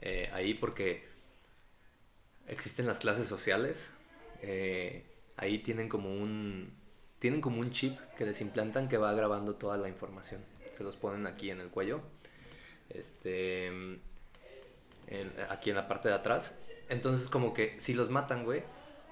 eh, 0.00 0.30
ahí 0.32 0.54
porque 0.54 1.06
existen 2.46 2.86
las 2.86 2.98
clases 2.98 3.26
sociales, 3.26 3.92
eh, 4.42 5.04
ahí 5.36 5.58
tienen 5.58 5.88
como 5.88 6.10
un, 6.10 6.74
tienen 7.18 7.40
como 7.40 7.60
un 7.60 7.70
chip 7.70 7.98
que 8.16 8.24
les 8.24 8.40
implantan 8.40 8.88
que 8.88 8.96
va 8.96 9.12
grabando 9.12 9.56
toda 9.56 9.76
la 9.76 9.88
información, 9.88 10.42
se 10.76 10.84
los 10.84 10.96
ponen 10.96 11.26
aquí 11.26 11.50
en 11.50 11.60
el 11.60 11.68
cuello, 11.68 12.00
este, 12.90 13.66
en- 13.66 14.02
aquí 15.48 15.70
en 15.70 15.76
la 15.76 15.88
parte 15.88 16.08
de 16.08 16.14
atrás, 16.14 16.58
entonces 16.88 17.28
como 17.28 17.54
que 17.54 17.78
si 17.80 17.94
los 17.94 18.10
matan, 18.10 18.44
güey, 18.44 18.62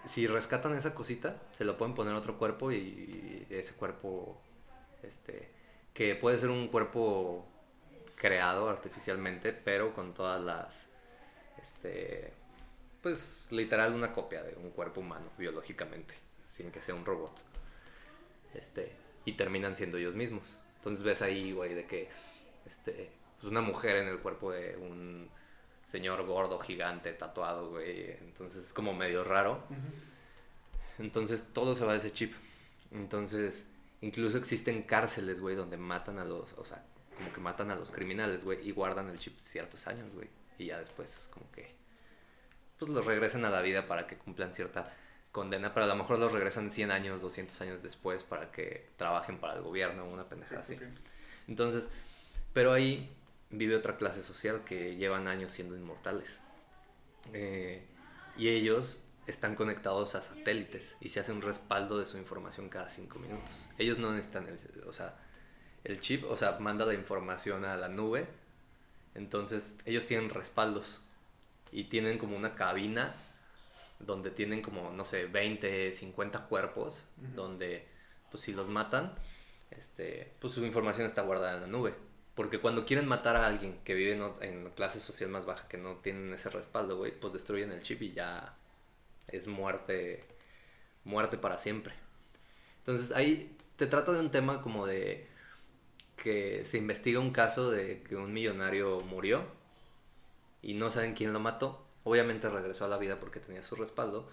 si 0.07 0.27
rescatan 0.27 0.75
esa 0.75 0.95
cosita, 0.95 1.41
se 1.53 1.65
lo 1.65 1.79
pueden 1.79 1.95
poner 1.95 2.15
a 2.15 2.19
otro 2.19 2.37
cuerpo 2.39 2.73
y 2.73 3.47
ese 3.51 3.75
cuerpo, 3.75 4.41
este, 5.03 5.49
que 5.95 6.15
puede 6.17 6.39
ser 6.39 6.51
un 6.51 6.69
cuerpo 6.69 7.47
creado 8.17 8.69
artificialmente, 8.69 9.53
pero 9.53 9.95
con 9.95 10.15
todas 10.15 10.43
las, 10.43 10.89
este, 11.63 12.33
pues 13.01 13.47
literal 13.51 13.95
una 13.95 14.13
copia 14.13 14.43
de 14.43 14.55
un 14.57 14.71
cuerpo 14.71 15.01
humano 15.01 15.31
biológicamente, 15.39 16.15
sin 16.49 16.71
que 16.71 16.81
sea 16.83 16.95
un 16.95 17.05
robot, 17.05 17.41
este, 18.55 18.93
y 19.25 19.33
terminan 19.33 19.75
siendo 19.75 19.99
ellos 19.99 20.15
mismos. 20.15 20.59
Entonces 20.83 21.05
ves 21.05 21.23
ahí, 21.23 21.53
güey, 21.53 21.75
de 21.75 21.87
que, 21.87 22.09
este, 22.67 23.13
pues 23.39 23.49
una 23.49 23.61
mujer 23.61 23.95
en 23.99 24.09
el 24.09 24.19
cuerpo 24.19 24.51
de 24.51 24.77
un 24.77 25.31
señor 25.85 26.27
gordo, 26.27 26.59
gigante, 26.59 27.13
tatuado, 27.13 27.71
güey, 27.71 28.11
entonces 28.11 28.67
es 28.67 28.73
como 28.73 28.93
medio 28.93 29.23
raro. 29.23 29.63
Entonces 30.99 31.47
todo 31.53 31.77
se 31.77 31.85
va 31.85 31.93
a 31.93 31.97
ese 31.97 32.13
chip. 32.13 32.35
Entonces, 32.91 33.65
incluso 34.01 34.39
existen 34.39 34.83
cárceles, 34.83 35.41
güey, 35.41 35.55
donde 35.55 35.77
matan 35.77 36.19
a 36.19 36.25
los, 36.25 36.53
o 36.55 36.65
sea, 36.65 36.85
como 37.17 37.33
que 37.33 37.41
matan 37.41 37.71
a 37.71 37.77
los 37.77 37.93
criminales, 37.93 38.43
güey, 38.43 38.67
y 38.67 38.73
guardan 38.73 39.09
el 39.09 39.21
chip 39.21 39.39
ciertos 39.39 39.87
años, 39.87 40.13
güey. 40.13 40.29
Y 40.59 40.67
ya 40.67 40.81
después, 40.81 41.29
como 41.33 41.49
que, 41.53 41.77
pues 42.77 42.91
los 42.91 43.07
regresan 43.07 43.45
a 43.45 43.51
la 43.51 43.63
vida 43.63 43.87
para 43.87 44.09
que 44.09 44.17
cumplan 44.17 44.53
cierta 44.53 44.93
condena, 45.33 45.73
pero 45.73 45.85
a 45.85 45.89
lo 45.89 45.97
mejor 45.97 46.19
los 46.19 46.33
regresan 46.33 46.71
100 46.71 46.91
años, 46.91 47.23
200 47.23 47.59
años 47.63 47.83
después 47.83 48.23
para 48.23 48.53
que 48.53 48.91
trabajen 48.97 49.39
para 49.39 49.55
el 49.55 49.63
gobierno, 49.63 50.05
una 50.05 50.29
pendejada 50.29 50.61
así. 50.61 50.77
Entonces, 51.49 51.89
pero 52.53 52.73
ahí 52.73 53.11
vive 53.51 53.75
otra 53.75 53.97
clase 53.97 54.23
social 54.23 54.63
que 54.65 54.95
llevan 54.97 55.27
años 55.27 55.51
siendo 55.51 55.75
inmortales. 55.75 56.41
Eh, 57.33 57.83
y 58.37 58.49
ellos 58.49 59.01
están 59.27 59.55
conectados 59.55 60.15
a 60.15 60.23
satélites 60.23 60.97
y 61.01 61.09
se 61.09 61.21
hace 61.21 61.33
un 61.33 61.43
respaldo 61.43 61.99
de 61.99 62.07
su 62.07 62.19
información 62.19 62.69
cada 62.69 62.91
cinco 62.91 63.19
minutos. 63.19 63.67
Ellos 63.79 63.99
no 63.99 64.11
necesitan 64.11 64.47
el, 64.49 64.59
o 64.87 64.93
sea, 64.93 65.17
el 65.85 66.01
chip, 66.01 66.25
o 66.25 66.37
sea, 66.37 66.59
manda 66.59 66.85
la 66.85 66.95
información 66.95 67.65
a 67.65 67.77
la 67.77 67.89
nube. 67.89 68.27
Entonces, 69.15 69.79
ellos 69.87 70.05
tienen 70.05 70.29
respaldos 70.31 71.01
y 71.71 71.85
tienen 71.85 72.19
como 72.19 72.37
una 72.37 72.55
cabina 72.55 73.15
donde 74.07 74.31
tienen 74.31 74.63
como, 74.63 74.91
no 74.91 75.05
sé, 75.05 75.27
20, 75.27 75.93
50 75.93 76.47
cuerpos, 76.47 77.05
donde, 77.35 77.87
pues 78.31 78.43
si 78.43 78.53
los 78.53 78.69
matan, 78.69 79.15
este, 79.71 80.33
pues 80.41 80.55
su 80.55 80.65
información 80.65 81.07
está 81.07 81.23
guardada 81.23 81.55
en 81.55 81.61
la 81.63 81.67
nube. 81.67 81.95
Porque 82.35 82.61
cuando 82.61 82.87
quieren 82.87 83.07
matar 83.07 83.37
a 83.37 83.47
alguien 83.47 83.79
que 83.85 83.95
vive 83.95 84.13
en, 84.13 84.23
en 84.41 84.71
clase 84.71 85.01
social 85.01 85.31
más 85.31 85.45
baja, 85.45 85.69
que 85.69 85.77
no 85.77 85.97
tienen 85.97 86.33
ese 86.33 86.51
respaldo, 86.51 86.97
güey, 86.97 87.19
pues 87.19 87.33
destruyen 87.33 87.73
el 87.73 87.83
chip 87.83 88.01
y 88.03 88.13
ya 88.13 88.57
es 89.29 89.47
muerte, 89.47 90.25
muerte 91.05 91.37
para 91.39 91.59
siempre. 91.59 91.95
Entonces 92.79 93.13
ahí 93.13 93.57
te 93.77 93.87
trata 93.87 94.13
de 94.13 94.21
un 94.21 94.31
tema 94.31 94.63
como 94.63 94.87
de 94.87 95.27
que 96.17 96.65
se 96.65 96.79
investiga 96.79 97.21
un 97.21 97.33
caso 97.33 97.71
de 97.71 98.03
que 98.03 98.17
un 98.17 98.33
millonario 98.33 99.01
murió 99.01 99.45
y 100.63 100.75
no 100.75 100.91
saben 100.91 101.15
quién 101.15 101.33
lo 101.33 101.41
mató. 101.41 101.85
Obviamente 102.05 102.49
regresó 102.49 102.85
a 102.85 102.89
la 102.89 102.99
vida 102.99 103.21
porque 103.21 103.41
tenía 103.41 103.63
su 103.63 103.77
respaldo, 103.77 104.29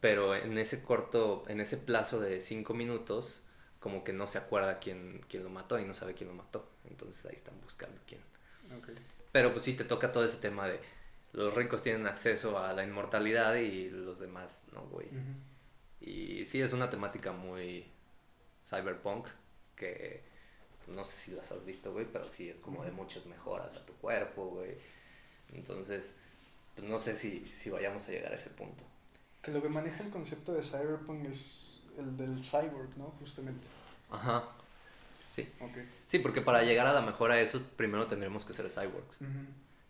pero 0.00 0.34
en 0.34 0.56
ese 0.58 0.82
corto, 0.82 1.44
en 1.48 1.60
ese 1.60 1.76
plazo 1.76 2.20
de 2.20 2.40
cinco 2.40 2.74
minutos, 2.74 3.42
como 3.80 4.04
que 4.04 4.12
no 4.12 4.26
se 4.26 4.38
acuerda 4.38 4.78
quién, 4.78 5.24
quién 5.28 5.42
lo 5.42 5.50
mató 5.50 5.78
y 5.78 5.84
no 5.84 5.94
sabe 5.94 6.14
quién 6.14 6.28
lo 6.28 6.34
mató. 6.34 6.68
Entonces 6.88 7.26
ahí 7.26 7.34
están 7.34 7.60
buscando 7.62 8.00
quién. 8.06 8.20
Pero 9.32 9.52
pues 9.52 9.64
sí 9.64 9.74
te 9.74 9.84
toca 9.84 10.12
todo 10.12 10.24
ese 10.24 10.38
tema 10.38 10.66
de 10.66 10.80
los 11.32 11.54
ricos 11.54 11.82
tienen 11.82 12.06
acceso 12.06 12.58
a 12.58 12.72
la 12.72 12.84
inmortalidad 12.84 13.54
y 13.54 13.88
los 13.88 14.20
demás 14.20 14.64
no, 14.72 14.82
güey. 14.82 15.08
Y 16.00 16.44
sí 16.44 16.60
es 16.60 16.72
una 16.72 16.90
temática 16.90 17.32
muy 17.32 17.86
cyberpunk 18.66 19.28
que 19.74 20.22
no 20.88 21.04
sé 21.04 21.16
si 21.16 21.30
las 21.32 21.50
has 21.52 21.64
visto, 21.64 21.92
güey, 21.92 22.06
pero 22.12 22.28
sí 22.28 22.50
es 22.50 22.60
como 22.60 22.84
de 22.84 22.90
muchas 22.90 23.26
mejoras 23.26 23.76
a 23.76 23.86
tu 23.86 23.94
cuerpo, 23.94 24.46
güey. 24.46 24.76
Entonces, 25.54 26.16
pues 26.74 26.88
no 26.88 26.98
sé 26.98 27.16
si, 27.16 27.44
si 27.46 27.70
vayamos 27.70 28.08
a 28.08 28.12
llegar 28.12 28.32
a 28.32 28.36
ese 28.36 28.50
punto. 28.50 28.84
Que 29.42 29.50
lo 29.50 29.62
que 29.62 29.68
maneja 29.68 30.02
el 30.02 30.10
concepto 30.10 30.52
de 30.52 30.62
cyberpunk 30.62 31.26
es 31.26 31.82
el 31.98 32.16
del 32.16 32.40
cyborg, 32.40 32.96
¿no? 32.96 33.06
Justamente. 33.20 33.66
Ajá. 34.10 34.44
Sí. 35.28 35.48
Sí, 36.08 36.18
porque 36.18 36.42
para 36.42 36.62
llegar 36.62 36.86
a 36.86 36.92
la 36.92 37.00
mejora 37.00 37.34
a 37.34 37.40
eso, 37.40 37.62
primero 37.76 38.06
tendremos 38.06 38.44
que 38.44 38.52
ser 38.52 38.70
cyborgs. 38.70 39.18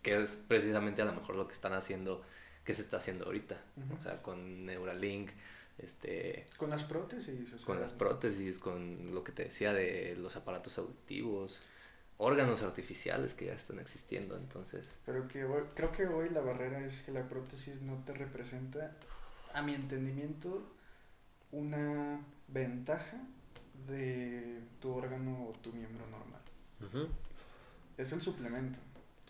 Que 0.01 0.21
es 0.21 0.35
precisamente 0.47 1.01
a 1.01 1.05
lo 1.05 1.13
mejor 1.13 1.35
lo 1.35 1.47
que 1.47 1.53
están 1.53 1.73
haciendo, 1.73 2.23
que 2.63 2.73
se 2.73 2.81
está 2.81 2.97
haciendo 2.97 3.25
ahorita, 3.25 3.57
o 3.97 4.01
sea, 4.01 4.21
con 4.21 4.65
Neuralink, 4.65 5.31
este, 5.77 6.45
Con 6.57 6.69
las 6.69 6.83
prótesis. 6.83 7.53
o 7.53 7.57
sea, 7.57 7.65
con 7.65 7.79
las 7.79 7.93
prótesis, 7.93 8.59
con 8.59 9.13
lo 9.13 9.23
que 9.23 9.31
te 9.31 9.45
decía 9.45 9.73
de 9.73 10.15
los 10.17 10.35
aparatos 10.35 10.77
auditivos, 10.77 11.61
órganos 12.17 12.61
artificiales 12.63 13.33
que 13.33 13.45
ya 13.47 13.53
están 13.53 13.79
existiendo, 13.79 14.37
entonces, 14.37 14.99
Pero 15.05 15.27
que 15.27 15.43
hoy- 15.45 15.63
creo 15.75 15.91
que 15.91 16.05
hoy 16.07 16.29
la 16.29 16.41
barrera 16.41 16.85
es 16.85 17.01
que 17.01 17.11
la 17.11 17.27
prótesis 17.27 17.81
no 17.81 17.95
te 18.05 18.13
representa, 18.13 18.91
a 19.53 19.61
mi 19.61 19.73
entendimiento, 19.75 20.63
una 21.51 22.19
ventaja 22.47 23.17
de 23.87 24.59
tu 24.79 24.91
órgano 24.93 25.47
o 25.49 25.53
tu 25.61 25.71
miembro 25.73 26.05
normal. 26.07 26.41
Es 27.97 28.11
el 28.11 28.21
suplemento 28.21 28.79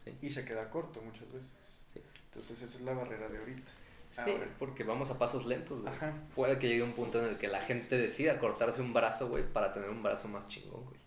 sí. 0.03 0.17
y 0.21 0.29
se 0.29 0.43
queda 0.45 0.69
corto 0.69 1.01
muchas 1.01 1.31
veces. 1.31 1.51
Sí. 1.93 2.01
Entonces 2.25 2.61
esa 2.61 2.77
es 2.77 2.83
la 2.83 2.93
barrera 2.93 3.27
de 3.29 3.37
ahorita. 3.37 3.71
Sí, 4.09 4.21
Ahora. 4.31 4.47
porque 4.59 4.83
vamos 4.83 5.09
a 5.09 5.17
pasos 5.17 5.45
lentos, 5.45 5.81
güey. 5.81 5.93
Puede 6.35 6.59
que 6.59 6.67
llegue 6.67 6.83
un 6.83 6.93
punto 6.93 7.19
en 7.23 7.29
el 7.31 7.37
que 7.37 7.47
la 7.47 7.61
gente 7.61 7.97
decida 7.97 8.39
cortarse 8.39 8.81
un 8.81 8.93
brazo, 8.93 9.27
güey, 9.29 9.43
para 9.51 9.73
tener 9.73 9.89
un 9.89 10.03
brazo 10.03 10.27
más 10.27 10.47
chingón, 10.47 10.83
güey. 10.85 10.99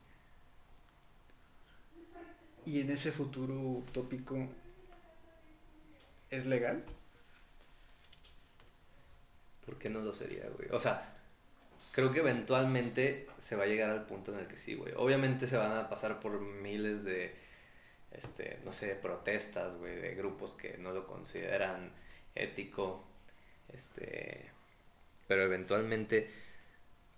Y 2.67 2.81
en 2.81 2.91
ese 2.91 3.13
futuro 3.13 3.55
utópico, 3.55 4.37
¿es 6.31 6.47
legal? 6.47 6.85
¿Por 9.65 9.79
qué 9.79 9.89
no 9.89 10.01
lo 10.01 10.13
sería, 10.13 10.49
güey? 10.49 10.69
O 10.73 10.81
sea, 10.81 11.17
creo 11.93 12.13
que 12.13 12.19
eventualmente 12.19 13.29
se 13.39 13.55
va 13.55 13.65
a 13.65 13.67
llegar 13.69 13.91
al 13.91 14.05
punto 14.05 14.33
en 14.33 14.41
el 14.41 14.49
que 14.49 14.57
sí, 14.57 14.75
güey. 14.75 14.93
Obviamente 14.97 15.47
se 15.47 15.57
van 15.57 15.73
a 15.73 15.89
pasar 15.89 16.19
por 16.19 16.41
miles 16.41 17.05
de, 17.05 17.37
este, 18.11 18.59
no 18.65 18.73
sé, 18.73 18.97
protestas, 18.97 19.77
güey, 19.77 19.95
de 19.97 20.17
grupos 20.17 20.57
que 20.57 20.77
no 20.77 20.91
lo 20.91 21.07
consideran 21.07 21.93
ético, 22.35 23.05
este, 23.73 24.51
pero 25.29 25.43
eventualmente, 25.43 26.31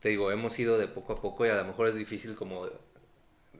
te 0.00 0.10
digo, 0.10 0.30
hemos 0.30 0.58
ido 0.58 0.78
de 0.78 0.88
poco 0.88 1.14
a 1.14 1.20
poco 1.20 1.46
y 1.46 1.48
a 1.48 1.56
lo 1.56 1.64
mejor 1.64 1.88
es 1.88 1.94
difícil 1.94 2.36
como, 2.36 2.68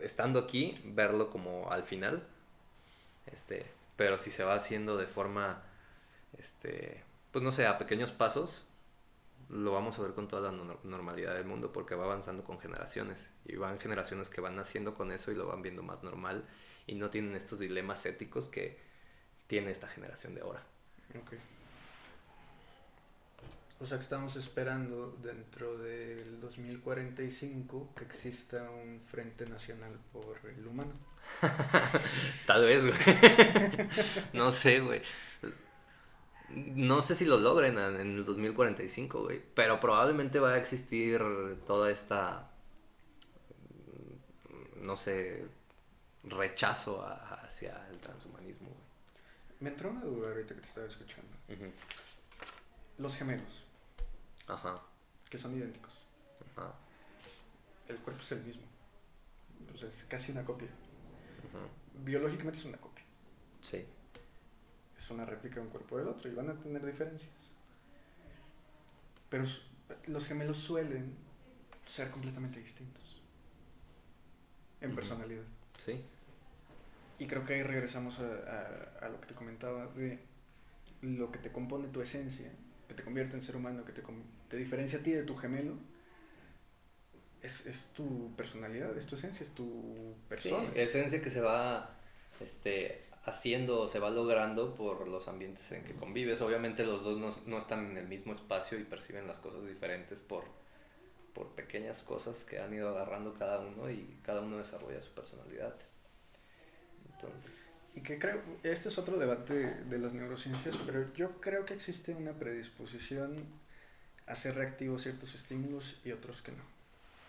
estando 0.01 0.39
aquí, 0.39 0.75
verlo 0.85 1.31
como 1.31 1.71
al 1.71 1.85
final, 1.85 2.27
este, 3.27 3.67
pero 3.97 4.19
si 4.19 4.31
se 4.31 4.45
va 4.45 4.55
haciendo 4.55 4.97
de 4.97 5.07
forma, 5.07 5.63
este, 6.39 7.03
pues 7.33 7.43
no 7.43 7.53
sé, 7.53 7.67
a 7.67 7.79
pequeños 7.79 8.13
pasos, 8.13 8.65
lo 9.49 9.73
vamos 9.73 9.99
a 9.99 10.03
ver 10.03 10.13
con 10.13 10.29
toda 10.29 10.53
la 10.53 10.77
normalidad 10.85 11.35
del 11.35 11.47
mundo 11.47 11.73
porque 11.73 11.95
va 11.95 12.05
avanzando 12.05 12.45
con 12.45 12.61
generaciones 12.61 13.33
y 13.47 13.57
van 13.57 13.81
generaciones 13.81 14.29
que 14.29 14.43
van 14.43 14.57
naciendo 14.57 14.95
con 14.95 15.11
eso 15.11 15.33
y 15.33 15.35
lo 15.35 15.47
van 15.47 15.63
viendo 15.63 15.83
más 15.83 16.05
normal 16.05 16.45
y 16.87 16.95
no 16.95 17.09
tienen 17.09 17.35
estos 17.35 17.59
dilemas 17.59 18.05
éticos 18.05 18.49
que 18.49 18.79
tiene 19.47 19.71
esta 19.71 19.89
generación 19.89 20.35
de 20.35 20.43
ahora. 20.43 20.63
Okay. 21.25 21.39
O 23.81 23.87
sea 23.87 23.97
que 23.99 24.03
estamos 24.03 24.35
esperando 24.35 25.17
dentro 25.23 25.79
del 25.79 26.41
2045 26.41 27.95
que 27.95 28.05
exista 28.05 28.69
un 28.71 29.01
frente 29.07 29.47
nacional 29.47 29.97
por 30.13 30.41
el 30.49 30.67
humano. 30.67 30.93
Tal 32.47 32.65
vez, 32.65 32.85
güey. 32.85 33.89
no 34.33 34.51
sé, 34.51 34.81
güey. 34.81 35.01
No 36.51 37.03
sé 37.03 37.15
si 37.15 37.25
lo 37.25 37.39
logren 37.39 37.79
en 37.79 38.17
el 38.17 38.25
2045, 38.25 39.23
güey. 39.23 39.41
Pero 39.55 39.79
probablemente 39.79 40.41
va 40.41 40.55
a 40.55 40.59
existir 40.59 41.23
toda 41.65 41.91
esta. 41.91 42.51
No 44.81 44.97
sé. 44.97 45.47
Rechazo 46.25 47.07
hacia 47.07 47.87
el 47.91 47.99
transhumanismo, 47.99 48.71
güey. 48.71 48.81
Me 49.61 49.71
entró 49.71 49.91
una 49.91 50.01
duda 50.01 50.31
ahorita 50.31 50.55
que 50.55 50.63
te 50.63 50.67
estaba 50.67 50.89
escuchando. 50.89 51.31
Los 52.99 53.17
gemelos. 53.17 53.68
Ajá. 54.49 54.83
Que 55.29 55.39
son 55.39 55.55
idénticos. 55.57 55.93
Ajá. 56.57 56.75
El 57.89 57.99
cuerpo 57.99 58.23
es 58.23 58.33
el 58.33 58.43
mismo. 58.43 58.63
O 59.73 59.77
sea, 59.77 59.89
es 59.89 60.05
casi 60.09 60.33
una 60.33 60.45
copia. 60.45 60.69
Biológicamente 62.05 62.59
es 62.59 62.65
una 62.65 62.79
copia. 62.79 63.05
Sí. 63.61 63.85
Es 64.97 65.11
una 65.11 65.25
réplica 65.25 65.57
de 65.57 65.63
un 65.63 65.69
cuerpo 65.69 65.99
del 65.99 66.09
otro 66.09 66.31
y 66.31 66.35
van 66.35 66.51
a 66.51 66.55
tener 66.55 66.85
diferencias. 66.85 67.31
Pero 69.29 69.45
los 70.07 70.27
gemelos 70.27 70.59
suelen 70.59 71.15
ser 71.87 72.11
completamente 72.11 72.61
distintos. 72.61 73.21
En 74.81 74.95
personalidad. 74.95 75.45
Sí. 75.77 76.05
Y 77.19 77.27
creo 77.27 77.45
que 77.45 77.55
ahí 77.55 77.63
regresamos 77.63 78.19
a, 78.21 79.05
a, 79.05 79.09
lo 79.09 79.21
que 79.21 79.27
te 79.27 79.35
comentaba 79.35 79.87
de 79.89 80.21
lo 81.03 81.33
que 81.33 81.39
te 81.39 81.51
compone 81.51 81.89
tu 81.89 82.01
esencia, 82.01 82.51
que 82.87 82.95
te 82.95 83.03
convierte 83.03 83.37
en 83.37 83.43
ser 83.43 83.57
humano, 83.57 83.85
que 83.85 83.93
te, 83.93 84.03
te 84.49 84.57
diferencia 84.57 84.99
a 84.99 85.03
ti 85.03 85.13
de 85.13 85.23
tu 85.23 85.37
gemelo, 85.37 85.77
es, 87.43 87.67
es, 87.67 87.93
tu 87.93 88.35
personalidad, 88.37 88.97
es 88.97 89.07
tu 89.07 89.15
esencia, 89.15 89.45
es 89.45 89.51
tu 89.51 90.15
persona. 90.29 90.71
Sí, 90.73 90.81
esencia 90.81 91.23
que 91.23 91.31
se 91.31 91.41
va 91.41 91.99
este, 92.41 93.01
haciendo, 93.25 93.89
se 93.89 93.99
va 93.99 94.11
logrando 94.11 94.75
por 94.75 95.07
los 95.07 95.29
ambientes 95.29 95.71
en 95.73 95.85
que 95.85 95.95
convives. 95.95 96.41
Obviamente 96.41 96.85
los 96.85 97.05
dos 97.05 97.19
no, 97.19 97.31
no 97.47 97.59
están 97.59 97.91
en 97.91 97.97
el 97.97 98.09
mismo 98.09 98.33
espacio 98.33 98.79
y 98.79 98.85
perciben 98.85 99.27
las 99.27 99.39
cosas 99.39 99.67
diferentes 99.67 100.21
por, 100.21 100.45
por 101.33 101.55
pequeñas 101.55 102.03
cosas 102.03 102.45
que 102.45 102.59
han 102.59 102.75
ido 102.75 102.89
agarrando 102.89 103.35
cada 103.35 103.61
uno 103.61 103.91
y 103.91 104.19
cada 104.25 104.41
uno 104.41 104.59
desarrolla 104.59 105.01
su 105.01 105.13
personalidad. 105.13 105.77
Entonces... 107.13 107.63
Y 107.95 108.01
que 108.03 108.19
creo, 108.19 108.41
este 108.63 108.91
es 108.91 108.99
otro 108.99 109.19
debate 109.19 109.55
de 109.55 109.99
las 109.99 110.13
neurociencias, 110.13 110.77
pero 110.87 111.13
yo 111.15 111.41
creo 111.41 111.65
que 111.65 111.75
existe 111.75 112.15
una 112.15 112.33
predisposición 112.33 113.35
a 114.29 114.35
ser 114.35 114.55
reactivo 114.55 114.99
ciertos 114.99 115.35
estímulos 115.35 115.99
y 116.05 116.13
otros 116.13 116.43
que 116.43 116.53
no. 116.53 116.63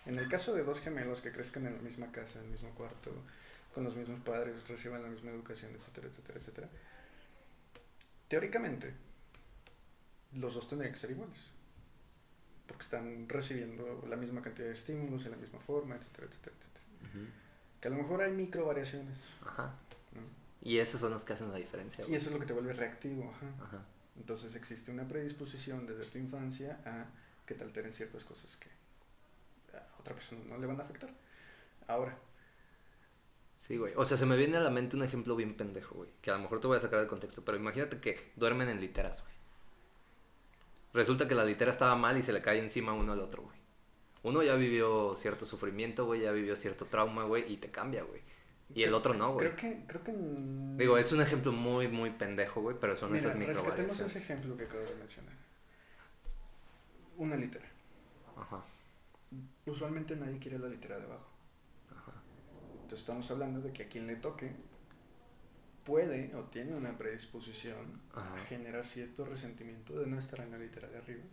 En 0.06 0.18
el 0.18 0.28
caso 0.28 0.54
de 0.54 0.64
dos 0.64 0.80
gemelos 0.82 1.22
que 1.22 1.32
crezcan 1.32 1.66
en 1.66 1.76
la 1.76 1.82
misma 1.82 2.12
casa, 2.12 2.39
en 2.39 2.45
el 2.45 2.52
mismo 2.52 2.70
cuarto, 2.72 3.12
con 3.74 3.84
los 3.84 3.95
mismos 3.95 4.20
padres, 4.22 4.68
reciban 4.68 5.04
la 5.04 5.10
misma 5.10 5.32
educación, 5.32 5.72
etcétera, 5.76 6.08
etcétera, 6.08 6.39
etcétera, 6.39 6.70
teóricamente 8.28 8.93
los 10.34 10.54
dos 10.54 10.68
tendrían 10.68 10.93
que 10.93 11.00
ser 11.00 11.12
iguales. 11.12 11.38
Porque 12.68 12.84
están 12.84 13.28
recibiendo 13.28 14.06
la 14.08 14.16
misma 14.16 14.41
cantidad 14.41 14.68
de 14.68 14.74
estímulos 14.74 15.26
en 15.26 15.32
la 15.32 15.38
misma 15.38 15.60
forma, 15.60 15.95
etcétera, 15.95 16.28
etcétera, 16.28 16.56
etcétera. 16.58 16.86
Que 17.82 17.88
a 17.88 17.91
lo 17.91 17.97
mejor 17.97 18.22
hay 18.22 18.32
micro 18.32 18.66
variaciones. 18.66 19.18
Ajá. 19.45 19.74
Y 20.62 20.78
esos 20.78 21.00
son 21.00 21.12
los 21.12 21.24
que 21.24 21.34
hacen 21.34 21.52
la 21.52 21.58
diferencia. 21.58 22.06
Y 22.08 22.16
eso 22.16 22.28
es 22.28 22.34
lo 22.34 22.39
que 22.39 22.45
te 22.45 22.54
vuelve 22.54 22.74
reactivo. 22.74 23.34
Ajá. 23.62 23.84
Entonces 24.20 24.55
existe 24.55 24.91
una 24.91 25.07
predisposición 25.07 25.86
desde 25.86 26.05
tu 26.05 26.17
infancia 26.17 26.80
a 26.86 27.05
que 27.45 27.55
te 27.55 27.63
alteren 27.63 27.93
ciertas 27.93 28.24
cosas 28.24 28.57
que 28.57 28.70
a 29.76 29.99
otra 29.99 30.13
persona 30.13 30.41
no 30.47 30.57
le 30.57 30.67
van 30.67 30.80
a 30.80 30.84
afectar. 30.84 31.09
Ahora. 31.88 32.17
Sí, 33.57 33.78
güey. 33.78 33.93
O 33.95 34.05
sea, 34.05 34.17
se 34.17 34.26
me 34.26 34.38
viene 34.38 34.57
a 34.57 34.61
la 34.61 34.70
mente 34.70 34.95
un 34.95 35.03
ejemplo 35.03 35.36
bien 35.36 35.55
pendejo, 35.55 35.95
güey. 35.95 36.09
Que 36.22 36.32
a 36.32 36.36
lo 36.36 36.41
mejor 36.41 36.59
te 36.59 36.67
voy 36.67 36.78
a 36.78 36.80
sacar 36.80 36.99
del 36.99 37.09
contexto, 37.09 37.43
pero 37.43 37.57
imagínate 37.57 37.99
que 37.99 38.32
duermen 38.36 38.70
en 38.70 38.80
literas, 38.80 39.22
güey. 39.22 39.34
Resulta 40.93 41.28
que 41.28 41.36
la 41.36 41.45
litera 41.45 41.72
estaba 41.72 41.95
mal 41.95 42.17
y 42.17 42.24
se 42.24 42.34
le 42.34 42.41
cae 42.41 42.59
encima 42.59 42.93
uno 42.93 43.13
al 43.13 43.20
otro, 43.20 43.43
güey. 43.43 43.57
Uno 44.24 44.43
ya 44.43 44.55
vivió 44.55 45.15
cierto 45.15 45.45
sufrimiento, 45.45 46.05
güey, 46.05 46.22
ya 46.22 46.32
vivió 46.32 46.57
cierto 46.57 46.86
trauma, 46.86 47.24
güey, 47.24 47.51
y 47.51 47.57
te 47.57 47.72
cambia, 47.72 48.03
güey. 48.03 48.22
Y 48.74 48.84
el 48.84 48.93
otro 48.93 49.13
no, 49.13 49.34
güey. 49.34 49.47
Creo 49.47 49.55
que, 49.55 49.84
creo 49.88 50.03
que... 50.03 50.13
Digo, 50.78 50.97
es 50.97 51.11
un 51.11 51.22
ejemplo 51.22 51.51
muy, 51.51 51.88
muy 51.88 52.11
pendejo, 52.11 52.61
güey, 52.61 52.78
pero 52.80 52.95
son 52.95 53.15
esas 53.15 53.36
micro 53.36 53.55
rescatemos 53.55 53.99
ese 53.99 54.17
ejemplo 54.20 54.55
que 54.55 54.63
acabo 54.63 54.84
de 54.84 54.95
mencionar. 54.95 55.34
Una 57.17 57.36
litera. 57.36 57.65
Ajá. 58.38 58.63
Usualmente 59.65 60.15
nadie 60.15 60.38
quiere 60.39 60.59
la 60.59 60.67
litera 60.67 60.97
de 60.97 61.05
abajo. 61.05 61.28
Ajá. 61.91 62.13
Entonces 62.74 63.01
estamos 63.01 63.30
hablando 63.32 63.61
de 63.61 63.74
que 63.74 63.84
a 63.84 63.88
quien 63.88 64.07
le 64.07 64.15
toque 64.15 64.51
puede 65.84 66.36
o 66.36 66.43
tiene 66.43 66.76
una 66.76 66.97
predisposición 66.97 68.01
a 68.13 68.38
generar 68.47 68.86
cierto 68.86 69.26
resentimiento 69.26 69.99
de 69.99 70.05
no 70.05 70.20
estar 70.20 70.39
en 70.41 70.51
la 70.51 70.57
litera 70.59 70.88
de 70.88 70.97
arriba. 70.97 71.24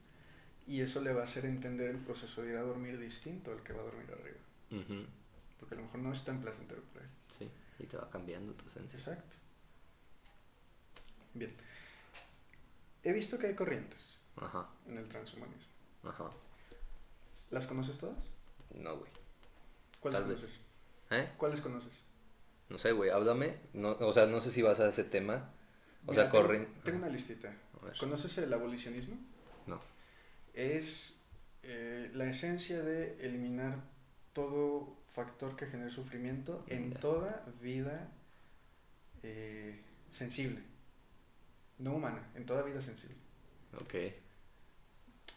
Y 0.66 0.80
eso 0.80 1.02
le 1.02 1.12
va 1.12 1.20
a 1.20 1.24
hacer 1.24 1.44
entender 1.44 1.90
el 1.90 1.98
proceso 1.98 2.42
de 2.42 2.52
ir 2.52 2.56
a 2.56 2.62
dormir 2.62 2.98
distinto 2.98 3.52
al 3.52 3.62
que 3.62 3.72
va 3.72 3.82
a 3.82 3.84
dormir 3.84 4.06
arriba. 4.10 5.06
Porque 5.58 5.74
a 5.74 5.78
lo 5.78 5.84
mejor 5.84 6.00
no 6.00 6.12
es 6.12 6.24
tan 6.24 6.40
placentero 6.40 6.82
para 6.92 7.04
él. 7.04 7.10
Sí, 7.28 7.50
y 7.78 7.86
te 7.86 7.96
va 7.96 8.08
cambiando 8.10 8.52
tu 8.54 8.66
esencia. 8.66 8.98
Exacto. 8.98 9.36
Bien. 11.34 11.54
He 13.02 13.12
visto 13.12 13.38
que 13.38 13.46
hay 13.48 13.54
corrientes 13.54 14.18
Ajá. 14.36 14.68
en 14.86 14.98
el 14.98 15.08
transhumanismo. 15.08 15.72
Ajá. 16.02 16.30
¿Las 17.50 17.66
conoces 17.66 17.98
todas? 17.98 18.24
No, 18.74 18.96
güey. 18.96 19.10
¿Cuáles 20.00 20.20
conoces? 20.20 20.60
¿Eh? 21.10 21.30
¿Cuáles 21.36 21.60
conoces? 21.60 21.92
No 22.68 22.78
sé, 22.78 22.92
güey, 22.92 23.10
háblame. 23.10 23.58
No, 23.72 23.90
o 23.92 24.12
sea, 24.12 24.26
no 24.26 24.40
sé 24.40 24.50
si 24.50 24.62
vas 24.62 24.80
a 24.80 24.88
ese 24.88 25.04
tema. 25.04 25.52
O 26.06 26.14
sea, 26.14 26.30
corren. 26.30 26.68
Tengo, 26.82 26.98
una 26.98 27.08
listita. 27.08 27.54
¿Conoces 27.98 28.38
el 28.38 28.52
abolicionismo? 28.52 29.16
No. 29.66 29.80
Es 30.54 31.20
eh, 31.62 32.10
la 32.14 32.26
esencia 32.26 32.82
de 32.82 33.24
eliminar 33.24 33.82
todo 34.32 34.96
factor 35.16 35.56
que 35.56 35.66
genere 35.66 35.90
sufrimiento 35.90 36.62
en 36.68 36.92
toda 36.92 37.42
vida 37.62 38.12
eh, 39.22 39.80
sensible. 40.10 40.60
No 41.78 41.94
humana, 41.94 42.22
en 42.34 42.44
toda 42.44 42.62
vida 42.62 42.82
sensible. 42.82 43.16
Ok. 43.80 43.94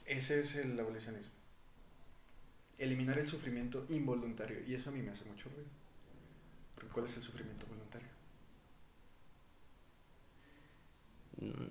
Ese 0.05 0.41
es 0.41 0.55
el 0.57 0.77
abolicionismo. 0.77 1.31
Eliminar 2.77 3.17
el 3.19 3.25
sufrimiento 3.25 3.85
involuntario. 3.87 4.59
Y 4.67 4.75
eso 4.75 4.89
a 4.89 4.93
mí 4.93 5.01
me 5.01 5.11
hace 5.11 5.23
mucho 5.23 5.47
ruido. 5.47 5.69
Porque 6.75 6.89
¿cuál 6.89 7.05
es 7.05 7.15
el 7.15 7.23
sufrimiento 7.23 7.65
voluntario? 7.67 8.07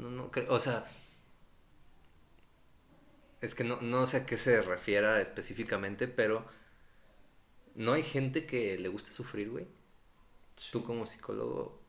No, 0.00 0.10
no 0.10 0.30
creo, 0.30 0.50
o 0.50 0.60
sea, 0.60 0.86
es 3.42 3.54
que 3.54 3.64
no, 3.64 3.82
no 3.82 4.06
sé 4.06 4.18
a 4.18 4.26
qué 4.26 4.38
se 4.38 4.62
refiera 4.62 5.20
específicamente, 5.20 6.08
pero 6.08 6.46
¿No 7.78 7.92
hay 7.92 8.02
gente 8.02 8.44
que 8.44 8.76
le 8.76 8.88
gusta 8.88 9.12
sufrir, 9.12 9.50
güey? 9.50 9.64
Tú 10.72 10.82
como 10.82 11.06
psicólogo, 11.06 11.80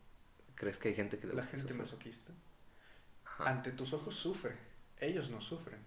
¿crees 0.53 0.77
que 0.77 0.89
hay 0.89 0.93
gente 0.93 1.17
que 1.17 1.25
le 1.25 1.33
gusta 1.33 1.49
sufrir? 1.49 1.63
La 1.63 1.67
gente 1.67 1.83
masoquista. 1.83 2.33
Ante 3.39 3.71
tus 3.71 3.91
ojos 3.93 4.13
sufre. 4.13 4.55
Ellos 4.99 5.31
no 5.31 5.41
sufren. 5.41 5.79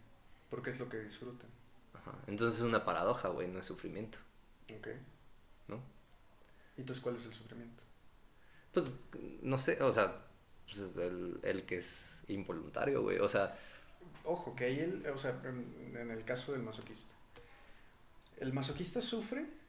Porque 0.50 0.70
es 0.70 0.80
lo 0.80 0.88
que 0.88 0.98
disfrutan. 0.98 1.48
Ajá. 1.94 2.18
Entonces 2.26 2.58
es 2.58 2.66
una 2.66 2.84
paradoja, 2.84 3.28
güey, 3.28 3.46
no 3.46 3.60
es 3.60 3.66
sufrimiento. 3.66 4.18
Ok. 4.76 4.88
¿No? 5.68 5.80
¿Y 6.76 6.80
entonces 6.80 7.00
cuál 7.00 7.14
es 7.14 7.24
el 7.24 7.32
sufrimiento? 7.32 7.84
Pues, 8.72 8.98
no 9.40 9.56
sé, 9.56 9.80
o 9.84 9.92
sea, 9.92 10.26
pues 10.64 10.78
es 10.78 10.96
el, 10.96 11.38
el 11.44 11.64
que 11.64 11.76
es 11.76 12.24
involuntario, 12.26 13.02
güey. 13.02 13.20
O 13.20 13.28
sea... 13.28 13.56
Ojo, 14.24 14.56
que 14.56 14.64
ahí, 14.64 14.80
el, 14.80 15.06
o 15.06 15.16
sea, 15.16 15.40
en 15.44 16.10
el 16.10 16.24
caso 16.24 16.50
del 16.50 16.62
masoquista. 16.62 17.14
El 18.38 18.52
masoquista 18.52 19.00
sufre 19.00 19.61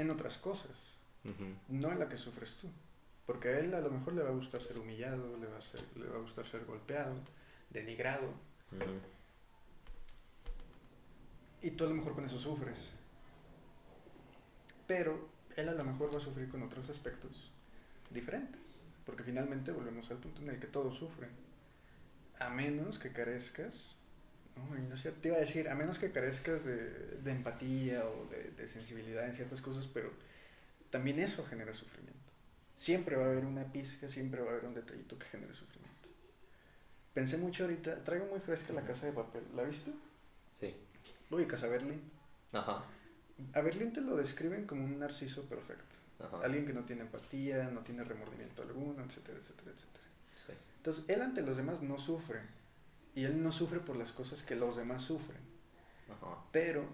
en 0.00 0.10
otras 0.10 0.38
cosas, 0.38 0.76
no 1.68 1.92
en 1.92 1.98
la 1.98 2.08
que 2.08 2.16
sufres 2.16 2.56
tú. 2.60 2.68
Porque 3.26 3.48
a 3.48 3.58
él 3.60 3.74
a 3.74 3.80
lo 3.80 3.90
mejor 3.90 4.14
le 4.14 4.22
va 4.22 4.30
a 4.30 4.32
gustar 4.32 4.60
ser 4.60 4.78
humillado, 4.78 5.36
le 5.38 5.46
va 5.46 5.58
a, 5.58 5.60
ser, 5.60 5.80
le 5.96 6.08
va 6.08 6.16
a 6.16 6.20
gustar 6.20 6.46
ser 6.46 6.64
golpeado, 6.64 7.14
denigrado. 7.70 8.32
Y 11.62 11.70
tú 11.70 11.84
a 11.84 11.88
lo 11.88 11.94
mejor 11.94 12.14
con 12.14 12.24
eso 12.24 12.40
sufres. 12.40 12.78
Pero 14.86 15.28
él 15.54 15.68
a 15.68 15.74
lo 15.74 15.84
mejor 15.84 16.12
va 16.12 16.18
a 16.18 16.20
sufrir 16.20 16.48
con 16.48 16.62
otros 16.62 16.88
aspectos 16.88 17.52
diferentes. 18.10 18.62
Porque 19.06 19.22
finalmente 19.22 19.70
volvemos 19.70 20.10
al 20.10 20.16
punto 20.16 20.42
en 20.42 20.50
el 20.50 20.58
que 20.58 20.66
todos 20.66 20.98
sufren. 20.98 21.30
A 22.40 22.48
menos 22.48 22.98
que 22.98 23.12
carezcas 23.12 23.94
No, 24.56 24.78
y 24.78 24.82
no 24.82 24.94
es 24.94 25.02
cierto. 25.02 25.20
Te 25.20 25.28
iba 25.28 25.36
a 25.36 25.40
decir, 25.40 25.68
a 25.68 25.74
menos 25.74 25.98
que 25.98 26.10
carezcas 26.10 26.64
de, 26.64 27.18
de 27.18 27.30
empatía 27.30 28.04
o 28.06 28.26
de, 28.26 28.50
de 28.50 28.68
sensibilidad 28.68 29.26
en 29.26 29.34
ciertas 29.34 29.60
cosas, 29.60 29.86
pero 29.86 30.10
también 30.90 31.18
eso 31.18 31.44
genera 31.46 31.72
sufrimiento. 31.72 32.18
Siempre 32.74 33.16
va 33.16 33.24
a 33.24 33.30
haber 33.30 33.44
una 33.44 33.64
pizca, 33.72 34.08
siempre 34.08 34.40
va 34.40 34.48
a 34.48 34.52
haber 34.52 34.64
un 34.64 34.74
detallito 34.74 35.18
que 35.18 35.26
genere 35.26 35.54
sufrimiento. 35.54 36.08
Pensé 37.14 37.36
mucho 37.36 37.64
ahorita, 37.64 38.04
traigo 38.04 38.26
muy 38.26 38.40
fresca 38.40 38.72
la 38.72 38.82
casa 38.82 39.06
de 39.06 39.12
papel, 39.12 39.42
¿la 39.54 39.64
viste? 39.64 39.92
Sí. 40.52 40.74
Lo 41.28 41.36
ubicas 41.36 41.62
a 41.64 41.68
Berlín. 41.68 42.00
Ajá. 42.52 42.84
A 43.52 43.60
Berlín 43.60 43.92
te 43.92 44.00
lo 44.00 44.16
describen 44.16 44.66
como 44.66 44.84
un 44.84 44.98
narciso 44.98 45.42
perfecto. 45.44 45.96
Ajá. 46.20 46.40
Alguien 46.44 46.66
que 46.66 46.72
no 46.72 46.84
tiene 46.84 47.02
empatía, 47.02 47.70
no 47.70 47.80
tiene 47.80 48.04
remordimiento 48.04 48.62
alguno, 48.62 49.04
etcétera, 49.04 49.38
etcétera, 49.38 49.72
etcétera. 49.72 50.04
Sí. 50.46 50.52
Entonces, 50.76 51.04
él 51.08 51.22
ante 51.22 51.42
los 51.42 51.56
demás 51.56 51.82
no 51.82 51.98
sufre. 51.98 52.40
Y 53.14 53.24
él 53.24 53.42
no 53.42 53.50
sufre 53.52 53.80
por 53.80 53.96
las 53.96 54.12
cosas 54.12 54.42
que 54.42 54.54
los 54.56 54.76
demás 54.76 55.02
sufren. 55.02 55.40
Ajá. 56.10 56.36
Pero 56.52 56.84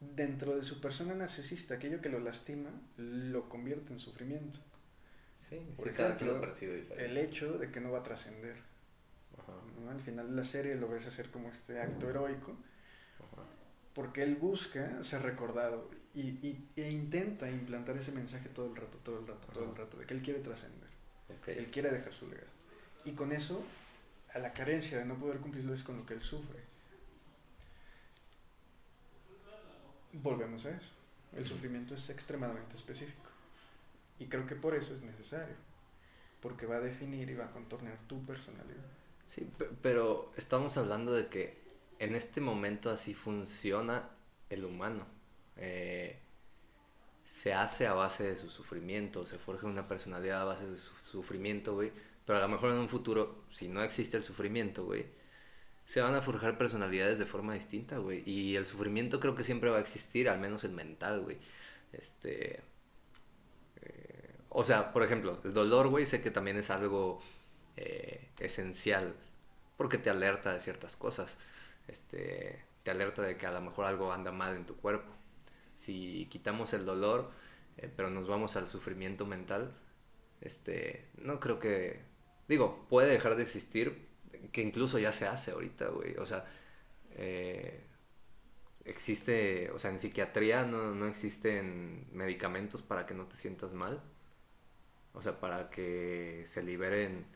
dentro 0.00 0.56
de 0.56 0.62
su 0.64 0.80
persona 0.80 1.14
narcisista, 1.14 1.74
aquello 1.74 2.00
que 2.00 2.08
lo 2.08 2.18
lastima, 2.20 2.70
lo 2.96 3.48
convierte 3.48 3.92
en 3.92 3.98
sufrimiento. 3.98 4.58
Sí, 5.36 5.56
Por 5.76 5.88
sí, 5.88 5.94
cada 5.94 6.16
quien 6.16 6.30
ejemplo, 6.30 6.34
lo 6.34 6.40
percibe 6.40 6.76
diferente. 6.76 7.04
El 7.06 7.16
hecho 7.16 7.58
de 7.58 7.70
que 7.70 7.80
no 7.80 7.90
va 7.92 8.00
a 8.00 8.02
trascender. 8.02 8.56
Al 9.88 10.00
final 10.00 10.28
de 10.30 10.36
la 10.36 10.44
serie 10.44 10.74
lo 10.76 10.88
ves 10.88 11.06
hacer 11.06 11.30
como 11.30 11.48
este 11.50 11.80
acto 11.80 12.08
heroico, 12.08 12.56
Ajá. 13.18 13.42
porque 13.94 14.22
él 14.22 14.36
busca 14.36 15.02
ser 15.02 15.22
recordado 15.22 15.90
y, 16.14 16.20
y- 16.46 16.68
e 16.76 16.90
intenta 16.90 17.50
implantar 17.50 17.96
ese 17.96 18.12
mensaje 18.12 18.48
todo 18.50 18.66
el 18.66 18.76
rato, 18.76 18.98
todo 18.98 19.18
el 19.20 19.26
rato, 19.26 19.48
todo 19.52 19.64
el 19.64 19.74
rato, 19.76 19.96
de 19.96 20.04
que 20.06 20.14
él 20.14 20.22
quiere 20.22 20.40
trascender, 20.40 20.88
Ok. 21.28 21.48
él 21.48 21.66
quiere 21.70 21.90
dejar 21.90 22.12
su 22.12 22.28
legado. 22.28 22.48
Y 23.04 23.12
con 23.12 23.32
eso, 23.32 23.64
a 24.34 24.38
la 24.38 24.52
carencia 24.52 24.98
de 24.98 25.04
no 25.04 25.16
poder 25.16 25.38
cumplirlo 25.38 25.74
es 25.74 25.82
con 25.82 25.96
lo 25.96 26.06
que 26.06 26.14
él 26.14 26.22
sufre. 26.22 26.60
Volvemos 30.12 30.64
a 30.66 30.70
eso. 30.70 30.88
El 31.36 31.46
sufrimiento 31.46 31.94
es 31.94 32.10
extremadamente 32.10 32.76
específico. 32.76 33.28
Y 34.18 34.26
creo 34.26 34.46
que 34.46 34.56
por 34.56 34.74
eso 34.74 34.94
es 34.94 35.02
necesario. 35.02 35.54
Porque 36.40 36.66
va 36.66 36.76
a 36.76 36.80
definir 36.80 37.30
y 37.30 37.34
va 37.34 37.46
a 37.46 37.50
contornear 37.52 37.98
tu 38.08 38.22
personalidad. 38.24 38.84
Sí, 39.28 39.48
pe- 39.56 39.70
pero 39.82 40.32
estamos 40.36 40.76
hablando 40.76 41.12
de 41.12 41.28
que 41.28 41.58
en 41.98 42.14
este 42.14 42.40
momento 42.40 42.90
así 42.90 43.14
funciona 43.14 44.08
el 44.48 44.64
humano. 44.64 45.06
Eh, 45.56 46.18
se 47.26 47.54
hace 47.54 47.86
a 47.86 47.92
base 47.92 48.24
de 48.24 48.36
su 48.36 48.50
sufrimiento, 48.50 49.24
se 49.24 49.38
forja 49.38 49.66
una 49.68 49.86
personalidad 49.86 50.42
a 50.42 50.44
base 50.46 50.66
de 50.66 50.76
su 50.76 50.98
sufrimiento, 50.98 51.74
güey. 51.74 51.92
Pero 52.30 52.38
a 52.38 52.42
lo 52.42 52.48
mejor 52.48 52.70
en 52.70 52.78
un 52.78 52.88
futuro, 52.88 53.42
si 53.50 53.66
no 53.66 53.82
existe 53.82 54.16
el 54.16 54.22
sufrimiento, 54.22 54.84
güey, 54.84 55.04
se 55.84 56.00
van 56.00 56.14
a 56.14 56.22
forjar 56.22 56.56
personalidades 56.56 57.18
de 57.18 57.26
forma 57.26 57.54
distinta, 57.54 57.98
güey. 57.98 58.22
Y 58.24 58.54
el 58.54 58.66
sufrimiento 58.66 59.18
creo 59.18 59.34
que 59.34 59.42
siempre 59.42 59.68
va 59.68 59.78
a 59.78 59.80
existir, 59.80 60.28
al 60.28 60.38
menos 60.38 60.62
el 60.62 60.70
mental, 60.70 61.22
güey. 61.22 61.38
Este... 61.92 62.62
eh, 63.82 64.34
o 64.48 64.64
sea, 64.64 64.92
por 64.92 65.02
ejemplo, 65.02 65.40
el 65.42 65.52
dolor, 65.52 65.88
güey, 65.88 66.06
sé 66.06 66.22
que 66.22 66.30
también 66.30 66.56
es 66.56 66.70
algo 66.70 67.20
eh, 67.76 68.28
esencial 68.38 69.16
porque 69.76 69.98
te 69.98 70.10
alerta 70.10 70.52
de 70.52 70.60
ciertas 70.60 70.94
cosas. 70.96 71.38
Este, 71.88 72.64
te 72.84 72.92
alerta 72.92 73.22
de 73.22 73.36
que 73.36 73.46
a 73.46 73.52
lo 73.52 73.60
mejor 73.60 73.86
algo 73.86 74.12
anda 74.12 74.30
mal 74.32 74.54
en 74.56 74.66
tu 74.66 74.76
cuerpo. 74.76 75.10
Si 75.76 76.28
quitamos 76.30 76.74
el 76.74 76.86
dolor, 76.86 77.32
eh, 77.78 77.90
pero 77.96 78.08
nos 78.10 78.28
vamos 78.28 78.56
al 78.56 78.68
sufrimiento 78.68 79.26
mental, 79.26 79.74
este, 80.40 81.08
no 81.18 81.40
creo 81.40 81.58
que, 81.58 82.00
digo, 82.50 82.86
puede 82.90 83.10
dejar 83.10 83.36
de 83.36 83.44
existir, 83.44 84.08
que 84.52 84.62
incluso 84.62 84.98
ya 84.98 85.12
se 85.12 85.26
hace 85.28 85.52
ahorita, 85.52 85.88
güey. 85.90 86.16
O 86.18 86.26
sea, 86.26 86.46
eh, 87.12 87.84
existe, 88.84 89.70
o 89.72 89.78
sea, 89.78 89.90
en 89.90 89.98
psiquiatría 89.98 90.64
no, 90.64 90.94
no 90.94 91.06
existen 91.06 92.06
medicamentos 92.12 92.82
para 92.82 93.06
que 93.06 93.14
no 93.14 93.26
te 93.26 93.36
sientas 93.36 93.74
mal. 93.74 94.02
O 95.12 95.22
sea, 95.22 95.40
para 95.40 95.70
que 95.70 96.44
se 96.46 96.62
liberen 96.62 97.26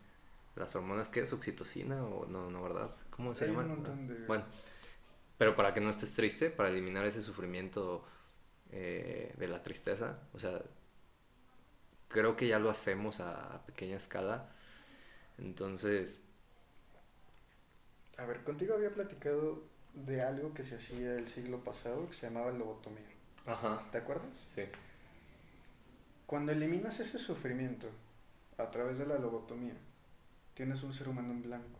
las 0.56 0.76
hormonas, 0.76 1.08
¿qué 1.08 1.20
es? 1.20 1.32
¿Oxitocina 1.32 2.04
o 2.04 2.26
no, 2.26 2.50
no, 2.50 2.62
verdad? 2.62 2.90
¿Cómo 3.10 3.34
se 3.34 3.44
Hay 3.46 3.50
llama? 3.52 3.64
de- 3.64 4.26
Bueno, 4.26 4.44
pero 5.38 5.56
para 5.56 5.74
que 5.74 5.80
no 5.80 5.90
estés 5.90 6.14
triste, 6.14 6.50
para 6.50 6.70
eliminar 6.70 7.06
ese 7.06 7.22
sufrimiento 7.22 8.04
eh, 8.72 9.34
de 9.38 9.48
la 9.48 9.62
tristeza, 9.62 10.20
o 10.34 10.38
sea, 10.40 10.62
creo 12.08 12.36
que 12.36 12.48
ya 12.48 12.58
lo 12.58 12.70
hacemos 12.70 13.20
a, 13.20 13.54
a 13.54 13.66
pequeña 13.66 13.96
escala. 13.96 14.53
Entonces, 15.38 16.20
A 18.18 18.24
ver, 18.24 18.42
contigo 18.42 18.74
había 18.74 18.92
platicado 18.92 19.62
de 19.92 20.20
algo 20.20 20.52
que 20.52 20.64
se 20.64 20.74
hacía 20.76 21.14
el 21.14 21.28
siglo 21.28 21.62
pasado 21.62 22.08
que 22.08 22.14
se 22.14 22.26
llamaba 22.26 22.50
lobotomía. 22.50 23.06
ajá, 23.46 23.80
¿Te 23.92 23.98
acuerdas? 23.98 24.30
sí, 24.44 24.62
Cuando 26.26 26.52
eliminas 26.52 27.00
ese 27.00 27.16
sufrimiento 27.18 27.88
a 28.58 28.70
través 28.70 28.98
de 28.98 29.06
la 29.06 29.18
lobotomía, 29.18 29.74
tienes 30.54 30.82
un 30.82 30.92
ser 30.94 31.08
humano 31.08 31.32
en 31.32 31.42
blanco. 31.42 31.78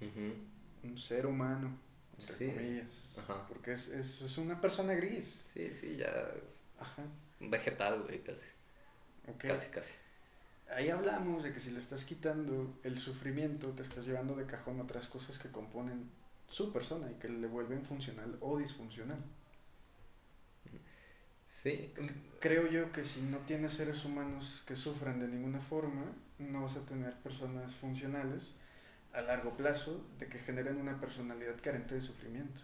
ujú, 0.00 0.34
Un 0.82 0.96
ser 0.98 1.26
humano, 1.26 1.70
entre 2.18 2.38
Sí. 2.38 2.44
comillas. 2.44 3.08
Ajá. 3.16 3.48
Porque 3.48 3.72
es, 3.74 3.88
es, 3.88 4.20
es 4.22 4.38
una 4.38 4.60
persona 4.60 4.94
gris. 4.94 5.38
sí, 5.40 5.72
sí, 5.74 5.96
ya, 5.96 6.32
Ajá. 6.78 7.02
un 7.40 7.50
vegetal, 7.50 8.02
güey, 8.02 8.22
casi, 8.22 8.46
ok. 9.28 9.44
casi, 9.44 9.70
casi. 9.70 9.94
Ahí 10.70 10.90
hablamos 10.90 11.42
de 11.42 11.52
que 11.52 11.60
si 11.60 11.70
le 11.70 11.78
estás 11.78 12.04
quitando 12.04 12.78
el 12.82 12.98
sufrimiento, 12.98 13.70
te 13.70 13.82
estás 13.82 14.06
llevando 14.06 14.34
de 14.36 14.46
cajón 14.46 14.80
otras 14.80 15.06
cosas 15.08 15.38
que 15.38 15.50
componen 15.50 16.10
su 16.48 16.72
persona 16.72 17.10
y 17.10 17.14
que 17.14 17.28
le 17.28 17.46
vuelven 17.46 17.84
funcional 17.84 18.36
o 18.40 18.58
disfuncional. 18.58 19.18
Sí, 21.48 21.92
Creo 22.40 22.68
yo 22.68 22.92
que 22.92 23.04
si 23.04 23.20
no 23.22 23.38
tienes 23.38 23.72
seres 23.72 24.04
humanos 24.04 24.62
que 24.66 24.76
sufran 24.76 25.18
de 25.18 25.26
ninguna 25.26 25.60
forma, 25.60 26.04
no 26.38 26.62
vas 26.62 26.76
a 26.76 26.84
tener 26.84 27.14
personas 27.16 27.74
funcionales 27.74 28.54
a 29.12 29.22
largo 29.22 29.56
plazo 29.56 30.04
de 30.18 30.28
que 30.28 30.38
generen 30.38 30.76
una 30.76 31.00
personalidad 31.00 31.56
carente 31.60 31.94
de 31.96 32.00
sufrimiento. 32.02 32.60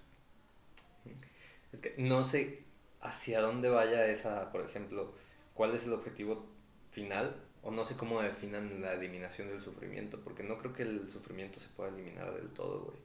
Es 1.73 1.81
que 1.81 1.95
no 1.99 2.25
sé 2.25 2.63
hacia 3.01 3.41
dónde 3.41 3.69
vaya 3.69 4.07
esa, 4.07 4.53
por 4.53 4.61
ejemplo, 4.61 5.15
cuál 5.55 5.75
es 5.75 5.85
el 5.87 5.93
objetivo 5.93 6.47
final, 6.91 7.35
o 7.65 7.71
no 7.71 7.85
sé 7.85 7.97
cómo 7.97 8.21
definan 8.21 8.83
la 8.83 8.93
eliminación 8.93 9.49
del 9.49 9.61
sufrimiento, 9.61 10.21
porque 10.23 10.43
no 10.43 10.59
creo 10.59 10.75
que 10.75 10.83
el 10.83 11.09
sufrimiento 11.09 11.59
se 11.59 11.69
pueda 11.69 11.91
eliminar 11.91 12.35
del 12.35 12.51
todo, 12.51 12.85
güey. 12.85 12.99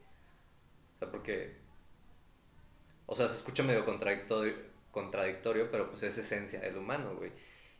O 0.95 0.99
sea, 0.99 1.09
porque. 1.09 1.55
O 3.05 3.15
sea, 3.15 3.27
se 3.29 3.37
escucha 3.37 3.63
medio 3.63 3.85
contradictorio, 3.85 4.53
contradictorio 4.91 5.71
pero 5.71 5.89
pues 5.89 6.03
es 6.03 6.17
esencia 6.17 6.59
del 6.59 6.77
humano, 6.77 7.15
güey. 7.15 7.31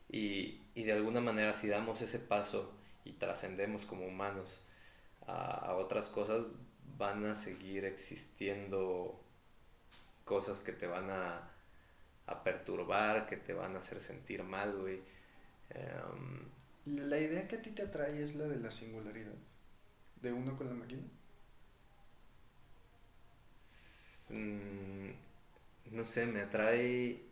Y, 0.09 0.61
y 0.73 0.83
de 0.83 0.93
alguna 0.93 1.19
manera, 1.19 1.53
si 1.53 1.67
damos 1.67 2.01
ese 2.01 2.17
paso 2.17 2.73
y 3.03 3.11
trascendemos 3.13 3.85
como 3.85 4.07
humanos 4.07 4.61
a, 5.27 5.55
a 5.55 5.75
otras 5.75 6.07
cosas, 6.07 6.45
van 6.97 7.25
a 7.25 7.35
seguir 7.35 7.85
existiendo 7.85 9.21
cosas 10.23 10.61
que 10.61 10.71
te 10.71 10.87
van 10.87 11.09
a, 11.09 11.51
a 12.25 12.43
perturbar, 12.43 13.27
que 13.27 13.35
te 13.35 13.53
van 13.53 13.75
a 13.75 13.79
hacer 13.79 13.99
sentir 13.99 14.43
mal, 14.43 14.77
güey. 14.77 15.01
Em, 15.71 16.49
La 16.95 17.19
idea 17.19 17.47
que 17.47 17.57
a 17.57 17.61
ti 17.61 17.69
te 17.71 17.83
atrae 17.83 18.23
es 18.23 18.35
la 18.35 18.47
de 18.47 18.57
la 18.57 18.71
singularidad, 18.71 19.37
de 20.21 20.33
uno 20.33 20.57
con 20.57 20.67
la 20.67 20.73
máquina. 20.73 21.03
mm, 24.29 25.09
no 25.91 26.05
sé, 26.05 26.25
me 26.25 26.41
atrae 26.41 27.23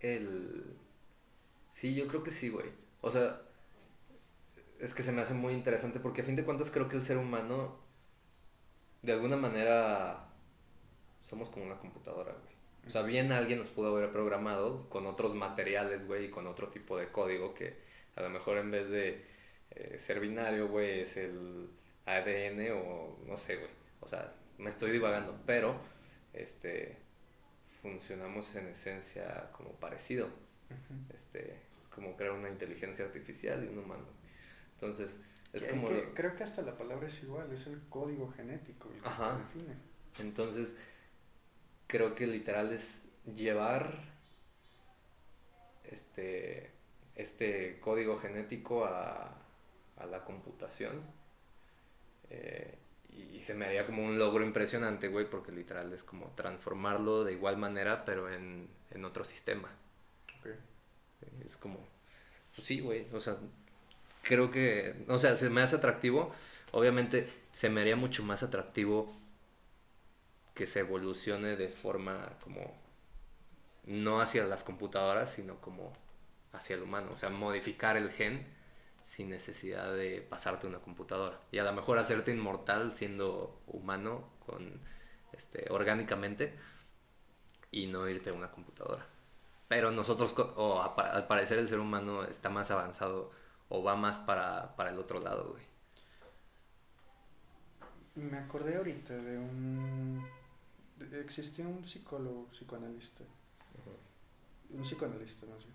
el... 0.00 0.76
Sí, 1.72 1.94
yo 1.94 2.06
creo 2.08 2.22
que 2.22 2.30
sí, 2.30 2.48
güey. 2.48 2.70
O 3.02 3.10
sea, 3.10 3.42
es 4.78 4.94
que 4.94 5.02
se 5.02 5.12
me 5.12 5.22
hace 5.22 5.34
muy 5.34 5.52
interesante 5.54 6.00
porque 6.00 6.22
a 6.22 6.24
fin 6.24 6.36
de 6.36 6.44
cuentas 6.44 6.70
creo 6.70 6.88
que 6.88 6.96
el 6.96 7.04
ser 7.04 7.18
humano, 7.18 7.78
de 9.02 9.12
alguna 9.12 9.36
manera, 9.36 10.28
somos 11.20 11.50
como 11.50 11.66
una 11.66 11.78
computadora, 11.78 12.32
güey. 12.32 12.52
O 12.86 12.90
sea, 12.90 13.02
bien 13.02 13.32
alguien 13.32 13.60
nos 13.60 13.68
pudo 13.68 13.96
haber 13.96 14.10
programado 14.12 14.88
con 14.90 15.06
otros 15.06 15.34
materiales, 15.34 16.06
güey, 16.06 16.26
y 16.26 16.30
con 16.30 16.46
otro 16.46 16.68
tipo 16.68 16.96
de 16.98 17.12
código 17.12 17.54
que 17.54 17.76
a 18.16 18.22
lo 18.22 18.30
mejor 18.30 18.58
en 18.58 18.70
vez 18.70 18.88
de 18.90 19.24
eh, 19.70 19.98
ser 19.98 20.20
binario, 20.20 20.68
güey, 20.68 21.00
es 21.00 21.16
el 21.16 21.68
ADN 22.06 22.72
o 22.72 23.18
no 23.26 23.38
sé, 23.38 23.56
güey. 23.56 23.70
O 24.00 24.08
sea, 24.08 24.32
me 24.58 24.70
estoy 24.70 24.90
divagando, 24.90 25.38
pero 25.46 25.76
este 26.32 26.96
funcionamos 27.82 28.54
en 28.54 28.68
esencia 28.68 29.50
como 29.52 29.72
parecido. 29.72 30.28
Este, 31.12 31.56
es 31.80 31.86
como 31.88 32.16
crear 32.16 32.32
una 32.32 32.48
inteligencia 32.48 33.04
artificial 33.04 33.64
y 33.64 33.68
un 33.68 33.78
humano. 33.78 34.04
Entonces, 34.74 35.20
es 35.52 35.64
como 35.64 35.88
que 35.88 36.12
creo 36.14 36.34
que 36.34 36.44
hasta 36.44 36.62
la 36.62 36.76
palabra 36.78 37.06
es 37.06 37.22
igual, 37.22 37.52
es 37.52 37.66
el 37.66 37.80
código 37.88 38.30
genético 38.32 38.90
el 38.90 39.02
que 39.02 39.08
Ajá. 39.08 39.38
define. 39.38 39.74
Entonces, 40.20 40.76
creo 41.86 42.14
que 42.14 42.26
literal 42.26 42.72
es 42.72 43.04
llevar 43.34 44.00
este, 45.84 46.71
este 47.16 47.78
código 47.80 48.18
genético 48.18 48.84
a, 48.84 49.36
a 49.98 50.06
la 50.06 50.24
computación 50.24 51.02
eh, 52.30 52.78
y 53.10 53.40
se 53.40 53.54
me 53.54 53.66
haría 53.66 53.84
como 53.86 54.04
un 54.04 54.18
logro 54.18 54.42
impresionante, 54.42 55.08
güey, 55.08 55.28
porque 55.28 55.52
literal 55.52 55.92
es 55.92 56.02
como 56.02 56.32
transformarlo 56.34 57.24
de 57.24 57.32
igual 57.32 57.58
manera, 57.58 58.04
pero 58.06 58.32
en, 58.32 58.68
en 58.90 59.04
otro 59.04 59.24
sistema. 59.24 59.68
Ok. 60.38 60.46
Es 61.44 61.56
como, 61.56 61.78
pues 62.54 62.66
sí, 62.66 62.80
güey, 62.80 63.06
o 63.12 63.20
sea, 63.20 63.36
creo 64.22 64.50
que, 64.50 65.04
o 65.08 65.18
sea, 65.18 65.36
se 65.36 65.50
me 65.50 65.60
hace 65.60 65.76
atractivo, 65.76 66.34
obviamente 66.72 67.28
se 67.52 67.68
me 67.68 67.82
haría 67.82 67.96
mucho 67.96 68.24
más 68.24 68.42
atractivo 68.42 69.12
que 70.54 70.66
se 70.66 70.80
evolucione 70.80 71.56
de 71.56 71.68
forma 71.68 72.38
como, 72.42 72.74
no 73.84 74.20
hacia 74.20 74.44
las 74.44 74.64
computadoras, 74.64 75.32
sino 75.32 75.60
como 75.60 75.92
hacia 76.52 76.76
el 76.76 76.82
humano, 76.82 77.10
o 77.12 77.16
sea, 77.16 77.30
modificar 77.30 77.96
el 77.96 78.10
gen 78.10 78.46
sin 79.04 79.30
necesidad 79.30 79.92
de 79.94 80.20
pasarte 80.22 80.66
una 80.66 80.78
computadora. 80.78 81.40
Y 81.50 81.58
a 81.58 81.64
lo 81.64 81.72
mejor 81.72 81.98
hacerte 81.98 82.32
inmortal 82.32 82.94
siendo 82.94 83.60
humano 83.66 84.28
con 84.46 84.80
este 85.32 85.66
orgánicamente 85.70 86.58
y 87.70 87.86
no 87.86 88.08
irte 88.08 88.30
a 88.30 88.34
una 88.34 88.50
computadora. 88.50 89.06
Pero 89.68 89.90
nosotros, 89.90 90.34
o 90.56 90.82
al 90.82 91.26
parecer 91.26 91.58
el 91.58 91.68
ser 91.68 91.78
humano 91.80 92.24
está 92.24 92.50
más 92.50 92.70
avanzado 92.70 93.32
o 93.68 93.82
va 93.82 93.96
más 93.96 94.18
para, 94.18 94.76
para 94.76 94.90
el 94.90 94.98
otro 94.98 95.18
lado, 95.20 95.52
güey. 95.52 95.64
Me 98.14 98.36
acordé 98.36 98.76
ahorita 98.76 99.14
de 99.14 99.38
un... 99.38 100.22
Existía 101.12 101.66
un 101.66 101.84
psicólogo, 101.86 102.48
psicoanalista, 102.52 103.24
un 104.70 104.82
psicoanalista 104.82 105.46
más 105.46 105.64
bien, 105.64 105.74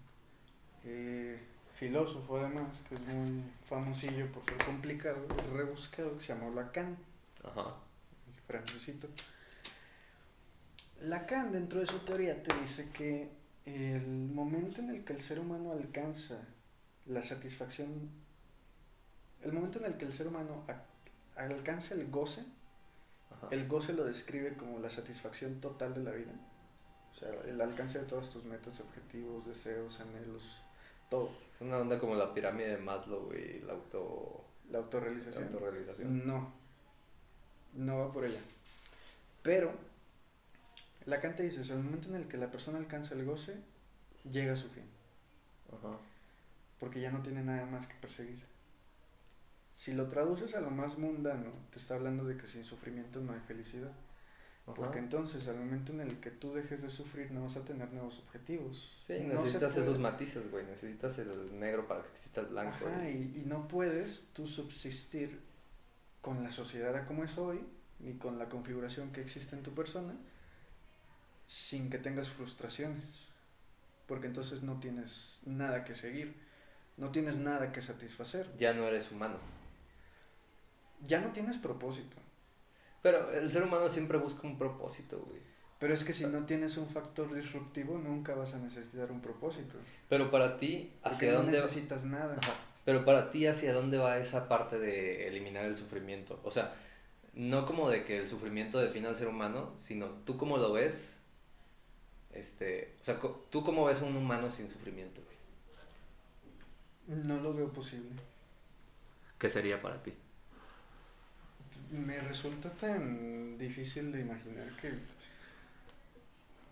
eh, 0.89 1.39
filósofo 1.75 2.37
además, 2.37 2.77
que 2.87 2.95
es 2.95 3.01
muy 3.01 3.43
famosillo 3.67 4.31
por 4.31 4.43
ser 4.45 4.57
complicado 4.65 5.17
rebuscado, 5.53 6.17
que 6.17 6.23
se 6.23 6.33
llamó 6.33 6.49
Lacan, 6.51 6.97
Ajá. 7.43 7.75
el 8.27 8.41
francesito. 8.47 9.07
Lacan 11.01 11.51
dentro 11.51 11.79
de 11.79 11.85
su 11.85 11.99
teoría 11.99 12.41
te 12.41 12.53
dice 12.59 12.89
que 12.91 13.29
el 13.65 14.07
momento 14.07 14.81
en 14.81 14.89
el 14.89 15.03
que 15.03 15.13
el 15.13 15.21
ser 15.21 15.39
humano 15.39 15.71
alcanza 15.71 16.39
la 17.05 17.21
satisfacción, 17.21 18.09
el 19.43 19.51
momento 19.53 19.79
en 19.79 19.85
el 19.85 19.97
que 19.97 20.05
el 20.05 20.13
ser 20.13 20.27
humano 20.27 20.65
alcanza 21.35 21.93
el 21.93 22.09
goce, 22.09 22.43
Ajá. 23.29 23.47
el 23.51 23.67
goce 23.67 23.93
lo 23.93 24.05
describe 24.05 24.55
como 24.55 24.79
la 24.79 24.89
satisfacción 24.89 25.59
total 25.61 25.93
de 25.93 26.03
la 26.03 26.11
vida. 26.11 26.31
O 27.11 27.19
sea, 27.19 27.29
el 27.45 27.59
alcance 27.61 27.99
de 27.99 28.05
todos 28.05 28.29
tus 28.29 28.43
metas, 28.45 28.79
objetivos, 28.79 29.45
deseos, 29.45 29.99
anhelos, 29.99 30.61
todo. 31.09 31.29
Es 31.55 31.61
una 31.61 31.77
onda 31.77 31.99
como 31.99 32.15
la 32.15 32.33
pirámide 32.33 32.69
de 32.69 32.77
Maslow, 32.77 33.25
güey, 33.25 33.61
la 33.61 33.73
auto... 33.73 34.43
La 34.69 34.79
la 34.79 34.85
autorrealización. 34.85 36.27
No, 36.27 36.51
no 37.73 37.99
va 37.99 38.11
por 38.11 38.25
ella. 38.25 38.39
Pero, 39.41 39.71
Lacan 41.05 41.35
te 41.35 41.43
dice, 41.43 41.61
el 41.61 41.79
momento 41.79 42.09
en 42.09 42.15
el 42.15 42.27
que 42.27 42.37
la 42.37 42.51
persona 42.51 42.77
alcanza 42.77 43.15
el 43.15 43.23
goce, 43.23 43.55
llega 44.29 44.53
a 44.53 44.57
su 44.57 44.67
fin, 44.69 44.83
Ajá. 45.69 45.97
porque 46.79 46.99
ya 46.99 47.11
no 47.11 47.21
tiene 47.21 47.43
nada 47.43 47.65
más 47.65 47.87
que 47.87 47.95
perseguir. 47.95 48.43
Si 49.73 49.93
lo 49.93 50.09
traduces 50.09 50.53
a 50.55 50.59
lo 50.59 50.69
más 50.69 50.97
mundano, 50.97 51.51
te 51.71 51.79
está 51.79 51.95
hablando 51.95 52.25
de 52.25 52.35
que 52.35 52.47
sin 52.47 52.65
sufrimiento 52.65 53.21
no 53.21 53.31
hay 53.31 53.39
felicidad. 53.39 53.93
Porque 54.75 54.99
entonces, 54.99 55.47
al 55.47 55.55
momento 55.57 55.93
en 55.93 56.01
el 56.01 56.19
que 56.19 56.29
tú 56.29 56.53
dejes 56.53 56.81
de 56.81 56.89
sufrir, 56.89 57.31
no 57.31 57.43
vas 57.43 57.55
a 57.57 57.63
tener 57.63 57.91
nuevos 57.93 58.19
objetivos. 58.19 58.93
Sí, 58.97 59.17
No 59.21 59.35
necesitas 59.35 59.71
puede- 59.73 59.85
esos 59.85 59.99
matices, 59.99 60.51
güey. 60.51 60.65
Necesitas 60.65 61.17
el 61.19 61.57
negro 61.59 61.87
para 61.87 62.03
que 62.03 62.09
exista 62.09 62.41
el 62.41 62.47
blanco. 62.47 62.85
Ajá, 62.85 63.09
y, 63.09 63.13
y 63.37 63.43
no 63.45 63.67
puedes 63.67 64.27
tú 64.33 64.45
subsistir 64.45 65.39
con 66.21 66.43
la 66.43 66.51
sociedad 66.51 66.93
a 66.95 67.05
como 67.05 67.23
es 67.23 67.37
hoy, 67.37 67.61
ni 67.99 68.13
con 68.15 68.37
la 68.37 68.49
configuración 68.49 69.11
que 69.11 69.21
existe 69.21 69.55
en 69.55 69.63
tu 69.63 69.73
persona, 69.73 70.13
sin 71.45 71.89
que 71.89 71.97
tengas 71.97 72.29
frustraciones. 72.29 73.05
Porque 74.05 74.27
entonces 74.27 74.63
no 74.63 74.79
tienes 74.79 75.39
nada 75.45 75.83
que 75.85 75.95
seguir, 75.95 76.35
no 76.97 77.11
tienes 77.11 77.37
nada 77.39 77.71
que 77.71 77.81
satisfacer. 77.81 78.49
Ya 78.57 78.73
no 78.73 78.85
eres 78.85 79.11
humano. 79.11 79.37
Ya 81.05 81.21
no 81.21 81.31
tienes 81.31 81.57
propósito. 81.57 82.17
Pero 83.01 83.31
el 83.31 83.51
ser 83.51 83.63
humano 83.63 83.87
siempre 83.89 84.17
busca 84.17 84.47
un 84.47 84.57
propósito, 84.57 85.19
güey. 85.27 85.41
Pero 85.79 85.93
es 85.93 86.03
que 86.03 86.13
si 86.13 86.25
no 86.25 86.45
tienes 86.45 86.77
un 86.77 86.89
factor 86.89 87.33
disruptivo, 87.33 87.97
nunca 87.99 88.33
vas 88.33 88.53
a 88.53 88.57
necesitar 88.57 89.11
un 89.11 89.21
propósito. 89.21 89.77
Pero 90.09 90.31
para 90.31 90.57
ti, 90.57 90.91
Porque 91.03 91.15
¿hacia 91.15 91.31
no 91.33 91.37
dónde 91.39 91.59
va? 91.59 91.65
necesitas 91.65 92.03
nada. 92.05 92.35
Ajá. 92.41 92.53
Pero 92.83 93.05
para 93.05 93.29
ti, 93.31 93.45
¿hacia 93.45 93.73
dónde 93.73 93.97
va 93.97 94.17
esa 94.17 94.47
parte 94.47 94.79
de 94.79 95.27
eliminar 95.27 95.65
el 95.65 95.75
sufrimiento? 95.75 96.39
O 96.43 96.49
sea, 96.51 96.73
no 97.33 97.65
como 97.65 97.89
de 97.89 98.03
que 98.03 98.17
el 98.17 98.27
sufrimiento 98.27 98.79
defina 98.79 99.09
al 99.09 99.15
ser 99.15 99.27
humano, 99.27 99.73
sino 99.77 100.07
tú 100.25 100.37
cómo 100.37 100.57
lo 100.57 100.71
ves. 100.73 101.19
Este, 102.31 102.95
o 103.01 103.03
sea, 103.03 103.19
tú 103.49 103.63
cómo 103.63 103.85
ves 103.85 104.01
a 104.01 104.05
un 104.05 104.15
humano 104.15 104.49
sin 104.49 104.67
sufrimiento, 104.69 105.21
güey. 105.25 105.37
No 107.25 107.39
lo 107.39 107.53
veo 107.53 107.71
posible. 107.71 108.09
¿Qué 109.37 109.49
sería 109.49 109.81
para 109.81 110.01
ti? 110.01 110.13
Me 111.91 112.19
resulta 112.21 112.69
tan 112.69 113.57
difícil 113.57 114.11
de 114.11 114.21
imaginar 114.21 114.67
que... 114.79 114.91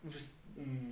pues, 0.03 0.31
mm, 0.57 0.91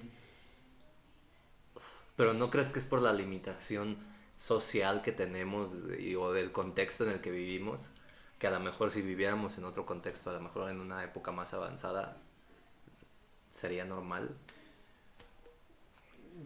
Pero 2.15 2.33
¿no 2.33 2.49
crees 2.49 2.69
que 2.69 2.79
es 2.79 2.85
por 2.85 3.01
la 3.01 3.13
limitación 3.13 3.97
social 4.37 5.01
que 5.01 5.11
tenemos 5.11 5.71
y- 5.99 6.15
o 6.15 6.31
del 6.33 6.51
contexto 6.51 7.03
en 7.05 7.11
el 7.11 7.21
que 7.21 7.31
vivimos? 7.31 7.91
Que 8.39 8.47
a 8.47 8.51
lo 8.51 8.59
mejor 8.59 8.91
si 8.91 9.01
viviéramos 9.01 9.57
en 9.57 9.65
otro 9.65 9.85
contexto, 9.85 10.29
a 10.29 10.33
lo 10.33 10.41
mejor 10.41 10.69
en 10.69 10.79
una 10.79 11.03
época 11.03 11.31
más 11.31 11.53
avanzada, 11.53 12.17
sería 13.49 13.85
normal. 13.85 14.35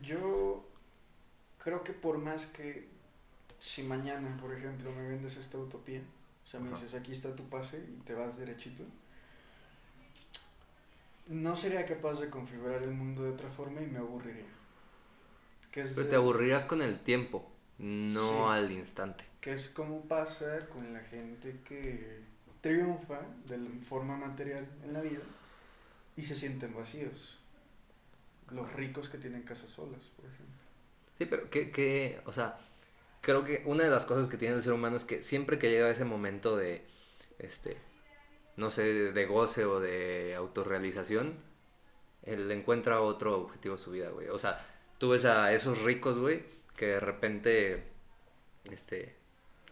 yo 0.02 0.66
creo 1.64 1.84
que 1.84 1.94
por 1.94 2.18
más 2.18 2.46
que 2.48 2.88
si 3.60 3.84
mañana, 3.84 4.38
por 4.42 4.54
ejemplo, 4.54 4.92
me 4.92 5.08
vendes 5.10 5.38
esta 5.38 5.58
utopía, 5.58 6.02
o 6.48 6.50
sea, 6.50 6.60
me 6.62 6.70
dices, 6.70 6.94
aquí 6.94 7.12
está 7.12 7.36
tu 7.36 7.44
pase 7.50 7.78
y 7.78 8.00
te 8.06 8.14
vas 8.14 8.38
derechito, 8.38 8.84
no 11.28 11.56
sería 11.58 11.86
capaz 11.86 12.20
de 12.22 12.30
configurar 12.30 12.84
el 12.84 12.92
mundo 12.92 13.24
de 13.24 13.32
otra 13.32 13.50
forma 13.50 13.82
y 13.82 13.88
me 13.88 14.00
aburriría. 14.00 14.46
Que 15.72 15.82
es, 15.82 15.94
Pero 15.94 16.08
te 16.08 16.16
aburrirás 16.16 16.64
con 16.66 16.82
el 16.82 17.00
tiempo, 17.00 17.52
no 17.80 18.46
Sí. 18.48 18.54
al 18.58 18.72
instante. 18.72 19.26
que 19.42 19.54
es 19.54 19.70
como 19.70 20.02
pasa 20.02 20.68
con 20.68 20.94
la 20.94 21.00
gente 21.02 21.60
que 21.66 22.22
triunfa 22.62 23.22
de 23.46 23.58
la 23.58 23.70
forma 23.84 24.18
material 24.18 24.66
en 24.84 24.94
la 24.94 25.02
vida 25.02 25.22
y 26.18 26.22
se 26.24 26.36
sienten 26.36 26.74
vacíos. 26.74 27.38
Los 28.50 28.72
ricos 28.74 29.10
que 29.10 29.18
tienen 29.18 29.44
casas 29.44 29.70
solas, 29.70 30.06
por 30.16 30.26
ejemplo. 30.26 30.56
Sí, 31.18 31.26
pero 31.26 31.50
que, 31.50 31.72
que, 31.72 32.20
o 32.26 32.34
sea, 32.34 32.58
creo 33.28 33.44
que 33.44 33.62
una 33.66 33.84
de 33.84 33.90
las 33.90 34.06
cosas 34.06 34.30
que 34.30 34.38
tiene 34.38 34.56
el 34.56 34.62
ser 34.62 34.72
humano 34.72 34.96
es 34.96 35.04
que 35.04 35.22
siempre 35.22 35.60
que 35.60 35.70
llega 35.70 35.90
ese 35.90 36.06
momento 36.06 36.56
de, 36.56 36.86
este, 37.40 37.76
no 38.56 38.72
sé, 38.72 39.12
de 39.12 39.26
goce 39.26 39.66
o 39.66 39.82
de 39.82 40.34
autorrealización, 40.34 41.36
él 42.24 42.50
encuentra 42.50 43.02
otro 43.02 43.38
objetivo 43.38 43.76
en 43.76 43.80
su 43.80 43.92
vida, 43.92 44.12
güey. 44.12 44.30
O 44.30 44.40
sea, 44.40 44.66
tú 44.98 45.10
ves 45.10 45.26
a 45.26 45.52
esos 45.52 45.82
ricos, 45.82 46.18
güey, 46.18 46.46
que 46.78 46.86
de 46.86 47.00
repente, 47.02 47.84
este, 48.72 49.18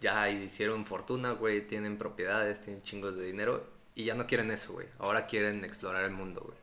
ya 0.01 0.29
hicieron 0.29 0.85
fortuna, 0.85 1.31
güey, 1.31 1.65
tienen 1.65 1.97
propiedades, 1.97 2.59
tienen 2.59 2.83
chingos 2.83 3.15
de 3.15 3.23
dinero 3.23 3.65
y 3.95 4.03
ya 4.03 4.15
no 4.15 4.27
quieren 4.27 4.51
eso, 4.51 4.73
güey. 4.73 4.87
Ahora 4.99 5.27
quieren 5.27 5.63
explorar 5.63 6.03
el 6.03 6.11
mundo, 6.11 6.41
güey. 6.41 6.57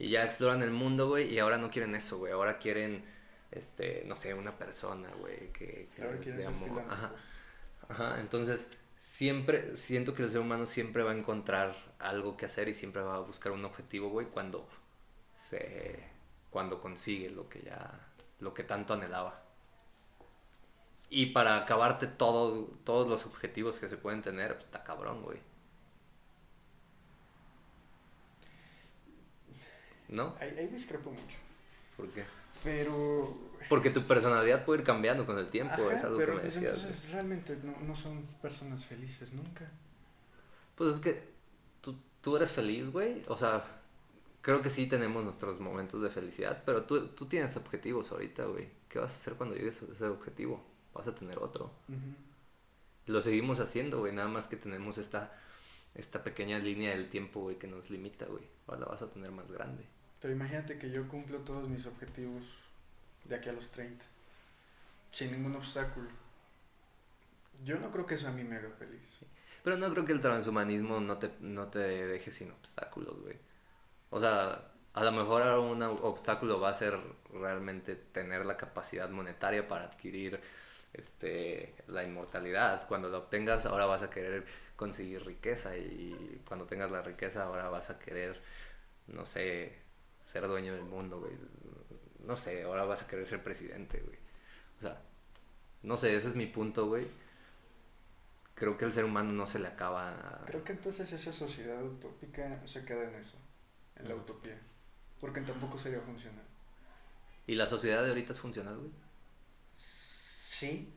Y 0.00 0.10
ya 0.10 0.24
exploran 0.24 0.60
el 0.64 0.72
mundo, 0.72 1.06
güey, 1.06 1.32
y 1.32 1.38
ahora 1.38 1.56
no 1.56 1.70
quieren 1.70 1.94
eso, 1.94 2.18
güey. 2.18 2.32
Ahora 2.32 2.58
quieren, 2.58 3.04
este, 3.52 4.04
no 4.06 4.16
sé, 4.16 4.34
una 4.34 4.56
persona, 4.56 5.10
güey, 5.18 5.52
que, 5.52 5.88
que 5.94 6.02
Ahora 6.02 6.18
les 6.18 6.46
amor. 6.46 6.82
Ajá, 6.88 7.12
ajá. 7.88 8.20
Entonces, 8.20 8.70
siempre, 8.98 9.76
siento 9.76 10.14
que 10.14 10.22
el 10.22 10.30
ser 10.30 10.40
humano 10.40 10.66
siempre 10.66 11.02
va 11.02 11.10
a 11.12 11.16
encontrar 11.16 11.74
algo 11.98 12.36
que 12.36 12.46
hacer 12.46 12.68
y 12.68 12.74
siempre 12.74 13.02
va 13.02 13.16
a 13.16 13.20
buscar 13.20 13.52
un 13.52 13.64
objetivo, 13.64 14.10
güey, 14.10 14.26
cuando 14.28 14.68
se, 15.34 15.98
cuando 16.50 16.80
consigue 16.80 17.30
lo 17.30 17.48
que 17.48 17.62
ya, 17.62 17.98
lo 18.38 18.54
que 18.54 18.62
tanto 18.62 18.94
anhelaba. 18.94 19.42
Y 21.08 21.26
para 21.26 21.56
acabarte 21.56 22.06
todo, 22.06 22.66
todos 22.84 23.08
los 23.08 23.26
objetivos 23.26 23.80
que 23.80 23.88
se 23.88 23.96
pueden 23.96 24.22
tener, 24.22 24.52
pues, 24.54 24.66
está 24.66 24.84
cabrón, 24.84 25.22
güey. 25.22 25.40
¿No? 30.08 30.36
Ahí, 30.40 30.54
ahí 30.58 30.66
discrepo 30.68 31.10
mucho. 31.10 31.36
¿Por 31.96 32.08
qué? 32.10 32.24
Pero... 32.64 33.38
Porque 33.68 33.90
tu 33.90 34.06
personalidad 34.06 34.64
puede 34.64 34.80
ir 34.80 34.86
cambiando 34.86 35.24
con 35.26 35.38
el 35.38 35.48
tiempo, 35.48 35.74
Ajá, 35.74 35.94
es 35.94 36.04
algo 36.04 36.18
pero 36.18 36.32
que 36.32 36.36
me 36.36 36.42
pues 36.42 36.54
decías. 36.54 36.74
entonces 36.74 37.10
realmente 37.10 37.58
no, 37.62 37.78
no 37.86 37.94
son 37.94 38.26
personas 38.42 38.84
felices 38.84 39.32
nunca. 39.32 39.70
Pues 40.74 40.96
es 40.96 41.00
que 41.00 41.22
tú, 41.80 41.96
tú 42.20 42.36
eres 42.36 42.50
feliz, 42.50 42.90
güey. 42.90 43.22
O 43.28 43.36
sea, 43.36 43.64
creo 44.42 44.60
que 44.60 44.70
sí 44.70 44.86
tenemos 44.86 45.22
nuestros 45.22 45.60
momentos 45.60 46.02
de 46.02 46.10
felicidad, 46.10 46.62
pero 46.66 46.84
tú, 46.84 47.08
tú 47.08 47.26
tienes 47.26 47.56
objetivos 47.56 48.10
ahorita, 48.10 48.44
güey. 48.46 48.68
¿Qué 48.88 48.98
vas 48.98 49.12
a 49.12 49.14
hacer 49.14 49.34
cuando 49.34 49.54
llegues 49.54 49.82
a 49.82 49.92
ese 49.92 50.06
objetivo? 50.06 50.64
Vas 50.92 51.06
a 51.06 51.14
tener 51.14 51.38
otro. 51.38 51.70
Lo 53.06 53.22
seguimos 53.22 53.60
haciendo, 53.60 54.00
güey. 54.00 54.12
Nada 54.12 54.28
más 54.28 54.48
que 54.48 54.56
tenemos 54.56 54.98
esta 54.98 55.32
esta 55.94 56.22
pequeña 56.22 56.58
línea 56.58 56.90
del 56.90 57.08
tiempo, 57.08 57.40
güey, 57.40 57.56
que 57.56 57.66
nos 57.66 57.90
limita, 57.90 58.26
güey. 58.26 58.44
Ahora 58.66 58.80
la 58.80 58.86
vas 58.86 59.02
a 59.02 59.10
tener 59.10 59.30
más 59.32 59.50
grande. 59.50 59.84
Pero 60.20 60.34
imagínate 60.34 60.78
que 60.78 60.90
yo 60.90 61.08
cumplo 61.08 61.38
todos 61.38 61.68
mis 61.68 61.86
objetivos 61.86 62.42
de 63.24 63.36
aquí 63.36 63.48
a 63.48 63.52
los 63.52 63.70
30, 63.70 64.04
sin 65.12 65.32
ningún 65.32 65.56
obstáculo. 65.56 66.08
Yo 67.64 67.78
no 67.78 67.90
creo 67.90 68.06
que 68.06 68.14
eso 68.14 68.28
a 68.28 68.32
mí 68.32 68.44
me 68.44 68.56
haga 68.56 68.70
feliz. 68.70 69.00
Pero 69.62 69.76
no 69.76 69.90
creo 69.90 70.04
que 70.04 70.12
el 70.12 70.20
transhumanismo 70.20 71.00
no 71.00 71.18
te, 71.18 71.30
no 71.40 71.68
te 71.68 71.78
deje 71.78 72.30
sin 72.30 72.50
obstáculos, 72.50 73.20
güey. 73.20 73.36
O 74.10 74.18
sea, 74.18 74.70
a 74.94 75.04
lo 75.04 75.12
mejor 75.12 75.42
un 75.58 75.82
obstáculo 75.82 76.60
va 76.60 76.70
a 76.70 76.74
ser 76.74 76.98
realmente 77.32 77.96
tener 77.96 78.44
la 78.44 78.56
capacidad 78.56 79.08
monetaria 79.08 79.68
para 79.68 79.84
adquirir 79.84 80.40
este, 80.92 81.74
la 81.86 82.04
inmortalidad. 82.04 82.86
Cuando 82.88 83.08
lo 83.08 83.18
obtengas, 83.18 83.66
ahora 83.66 83.86
vas 83.86 84.02
a 84.02 84.10
querer 84.10 84.44
conseguir 84.76 85.24
riqueza 85.24 85.76
y 85.76 86.42
cuando 86.46 86.66
tengas 86.66 86.90
la 86.90 87.02
riqueza, 87.02 87.44
ahora 87.44 87.68
vas 87.68 87.90
a 87.90 87.98
querer, 87.98 88.40
no 89.08 89.26
sé, 89.26 89.79
ser 90.30 90.46
dueño 90.46 90.74
del 90.74 90.84
mundo, 90.84 91.18
güey. 91.18 91.32
No 92.24 92.36
sé, 92.36 92.62
ahora 92.62 92.84
vas 92.84 93.02
a 93.02 93.08
querer 93.08 93.26
ser 93.26 93.42
presidente, 93.42 94.00
güey. 94.00 94.16
O 94.78 94.82
sea, 94.82 95.02
no 95.82 95.96
sé, 95.96 96.14
ese 96.14 96.28
es 96.28 96.36
mi 96.36 96.46
punto, 96.46 96.86
güey. 96.86 97.08
Creo 98.54 98.76
que 98.76 98.84
el 98.84 98.92
ser 98.92 99.04
humano 99.04 99.32
no 99.32 99.46
se 99.46 99.58
le 99.58 99.66
acaba. 99.66 100.42
Creo 100.46 100.62
que 100.62 100.72
entonces 100.72 101.12
esa 101.12 101.32
sociedad 101.32 101.82
utópica 101.82 102.64
se 102.64 102.84
queda 102.84 103.08
en 103.08 103.14
eso, 103.16 103.36
en 103.96 104.08
la 104.08 104.14
utopía. 104.14 104.56
Porque 105.20 105.40
tampoco 105.40 105.76
sería 105.78 106.00
funcional. 106.00 106.44
¿Y 107.48 107.56
la 107.56 107.66
sociedad 107.66 108.02
de 108.04 108.10
ahorita 108.10 108.32
es 108.32 108.38
funcional, 108.38 108.78
güey? 108.78 108.90
Sí. 109.74 110.94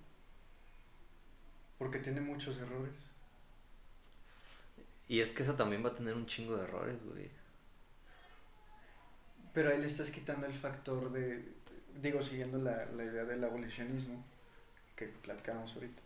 Porque 1.80 1.98
tiene 2.00 2.22
muchos 2.22 2.58
errores. 2.58 2.94
Y 5.08 5.22
es 5.22 5.32
que 5.32 5.42
eso 5.42 5.56
también 5.56 5.84
va 5.84 5.90
a 5.90 5.96
tener 5.96 6.14
un 6.14 6.28
chingo 6.28 6.56
de 6.56 6.66
errores, 6.66 7.04
güey. 7.04 7.32
Pero 9.54 9.70
ahí 9.70 9.80
le 9.80 9.88
estás 9.88 10.10
quitando 10.12 10.48
el 10.48 10.54
factor 10.54 11.12
de, 11.12 11.46
digo, 12.02 12.22
siguiendo 12.22 12.58
la, 12.58 12.86
la 12.88 13.04
idea 13.04 13.24
del 13.24 13.44
abolicionismo 13.44 14.24
que 14.96 15.08
platicábamos 15.08 15.74
ahorita. 15.76 16.02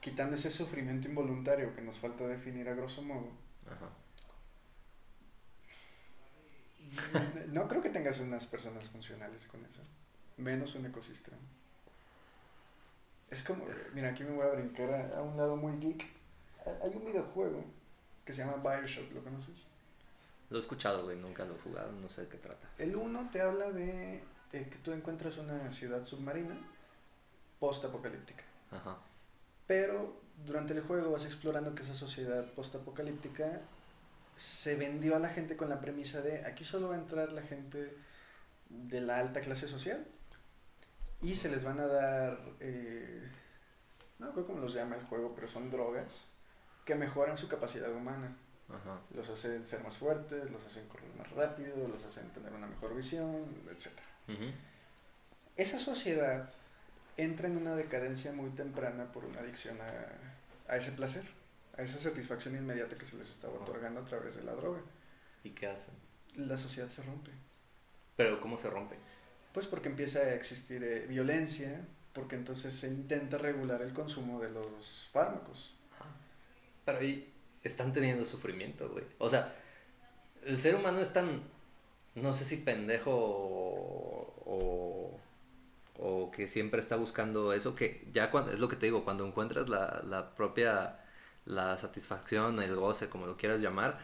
Quitando 0.00 0.36
ese 0.36 0.50
sufrimiento 0.50 1.08
involuntario 1.08 1.74
que 1.74 1.82
nos 1.82 1.98
falta 1.98 2.26
definir 2.26 2.68
a 2.68 2.74
grosso 2.74 3.02
modo. 3.02 3.30
Ajá. 3.66 3.90
No 7.48 7.68
creo 7.68 7.82
que 7.82 7.90
tengas 7.90 8.18
unas 8.20 8.46
personas 8.46 8.88
funcionales 8.88 9.46
con 9.46 9.64
eso. 9.64 9.82
Menos 10.36 10.74
un 10.74 10.86
ecosistema. 10.86 11.36
Es 13.30 13.42
como, 13.42 13.64
mira, 13.94 14.10
aquí 14.10 14.24
me 14.24 14.32
voy 14.32 14.46
a 14.46 14.50
brincar 14.50 15.12
a, 15.14 15.22
un 15.22 15.36
lado 15.36 15.56
muy 15.56 15.78
geek. 15.78 16.04
Hay 16.82 16.90
un 16.94 17.04
videojuego 17.04 17.64
que 18.24 18.32
se 18.32 18.44
llama 18.44 18.56
Bioshock, 18.56 19.12
¿lo 19.12 19.22
conoces? 19.22 19.69
Lo 20.50 20.58
he 20.58 20.60
escuchado, 20.60 21.04
güey, 21.04 21.16
nunca 21.16 21.44
lo 21.44 21.54
he 21.54 21.58
jugado, 21.60 21.92
no 21.92 22.08
sé 22.08 22.22
de 22.22 22.28
qué 22.28 22.38
trata. 22.38 22.68
El 22.76 22.96
uno 22.96 23.28
te 23.30 23.40
habla 23.40 23.70
de, 23.70 24.22
que 24.50 24.78
tú 24.82 24.92
encuentras 24.92 25.38
una 25.38 25.70
ciudad 25.72 26.04
submarina 26.04 26.56
post-apocalíptica. 27.60 28.42
Ajá. 28.72 28.98
Pero 29.66 30.20
durante 30.44 30.72
el 30.74 30.80
juego 30.80 31.12
vas 31.12 31.24
explorando 31.24 31.74
que 31.74 31.82
esa 31.82 31.94
sociedad 31.94 32.44
post-apocalíptica 32.54 33.60
se 34.36 34.74
vendió 34.74 35.16
a 35.16 35.18
la 35.20 35.28
gente 35.28 35.56
con 35.56 35.68
la 35.68 35.80
premisa 35.80 36.20
de 36.22 36.44
aquí 36.46 36.64
solo 36.64 36.88
va 36.88 36.94
a 36.94 36.98
entrar 36.98 37.30
la 37.32 37.42
gente 37.42 37.94
de 38.70 39.00
la 39.00 39.18
alta 39.18 39.40
clase 39.42 39.68
social 39.68 40.06
y 41.20 41.34
se 41.34 41.50
les 41.50 41.62
van 41.62 41.78
a 41.78 41.86
dar, 41.86 42.40
eh, 42.60 43.22
no 44.18 44.32
creo 44.32 44.46
cómo 44.46 44.60
los 44.60 44.72
llama 44.72 44.96
el 44.96 45.04
juego, 45.04 45.34
pero 45.34 45.46
son 45.48 45.70
drogas 45.70 46.24
que 46.84 46.94
mejoran 46.94 47.36
su 47.36 47.48
capacidad 47.48 47.92
humana. 47.92 48.36
Los 49.14 49.28
hacen 49.28 49.66
ser 49.66 49.82
más 49.82 49.96
fuertes, 49.96 50.50
los 50.50 50.64
hacen 50.64 50.86
correr 50.88 51.10
más 51.16 51.30
rápido, 51.32 51.88
los 51.88 52.04
hacen 52.04 52.28
tener 52.30 52.52
una 52.52 52.66
mejor 52.66 52.94
visión, 52.94 53.44
etc. 53.70 53.88
Esa 55.56 55.78
sociedad 55.78 56.50
entra 57.16 57.48
en 57.48 57.56
una 57.56 57.74
decadencia 57.74 58.32
muy 58.32 58.50
temprana 58.50 59.12
por 59.12 59.24
una 59.24 59.40
adicción 59.40 59.78
a 60.68 60.76
ese 60.76 60.92
placer 60.92 61.24
a 61.76 61.82
esa 61.82 61.98
satisfacción 61.98 62.56
inmediata 62.56 62.96
que 62.96 63.04
se 63.04 63.16
les 63.16 63.30
estaba 63.30 63.54
otorgando 63.54 64.00
a 64.00 64.04
través 64.04 64.36
de 64.36 64.42
la 64.42 64.52
droga. 64.52 64.80
¿Y 65.44 65.50
qué 65.50 65.66
hacen? 65.66 65.94
La 66.36 66.56
sociedad 66.56 66.88
se 66.88 67.02
rompe. 67.02 67.30
¿Pero 68.16 68.40
cómo 68.40 68.58
se 68.58 68.68
rompe? 68.68 68.96
Pues 69.52 69.66
porque 69.66 69.88
empieza 69.88 70.20
a 70.20 70.34
existir 70.34 70.82
eh, 70.84 71.06
violencia, 71.06 71.80
porque 72.12 72.36
entonces 72.36 72.74
se 72.74 72.88
intenta 72.88 73.38
regular 73.38 73.82
el 73.82 73.92
consumo 73.92 74.40
de 74.40 74.50
los 74.50 75.08
fármacos. 75.12 75.74
Pero 76.84 76.98
ahí 76.98 77.29
están 77.62 77.92
teniendo 77.92 78.24
sufrimiento, 78.24 78.88
güey. 78.88 79.04
O 79.18 79.28
sea, 79.28 79.54
el 80.44 80.58
ser 80.58 80.76
humano 80.76 81.00
es 81.00 81.12
tan, 81.12 81.42
no 82.14 82.34
sé 82.34 82.44
si 82.44 82.58
pendejo 82.58 83.10
o, 84.46 85.18
o, 85.98 86.30
que 86.30 86.48
siempre 86.48 86.80
está 86.80 86.96
buscando 86.96 87.52
eso, 87.52 87.74
que 87.74 88.06
ya 88.12 88.30
cuando, 88.30 88.52
es 88.52 88.58
lo 88.58 88.68
que 88.68 88.76
te 88.76 88.86
digo, 88.86 89.04
cuando 89.04 89.26
encuentras 89.26 89.68
la, 89.68 90.02
la 90.04 90.34
propia 90.34 91.00
la 91.44 91.76
satisfacción, 91.78 92.60
el 92.60 92.76
goce, 92.76 93.08
como 93.08 93.26
lo 93.26 93.36
quieras 93.36 93.60
llamar, 93.60 93.98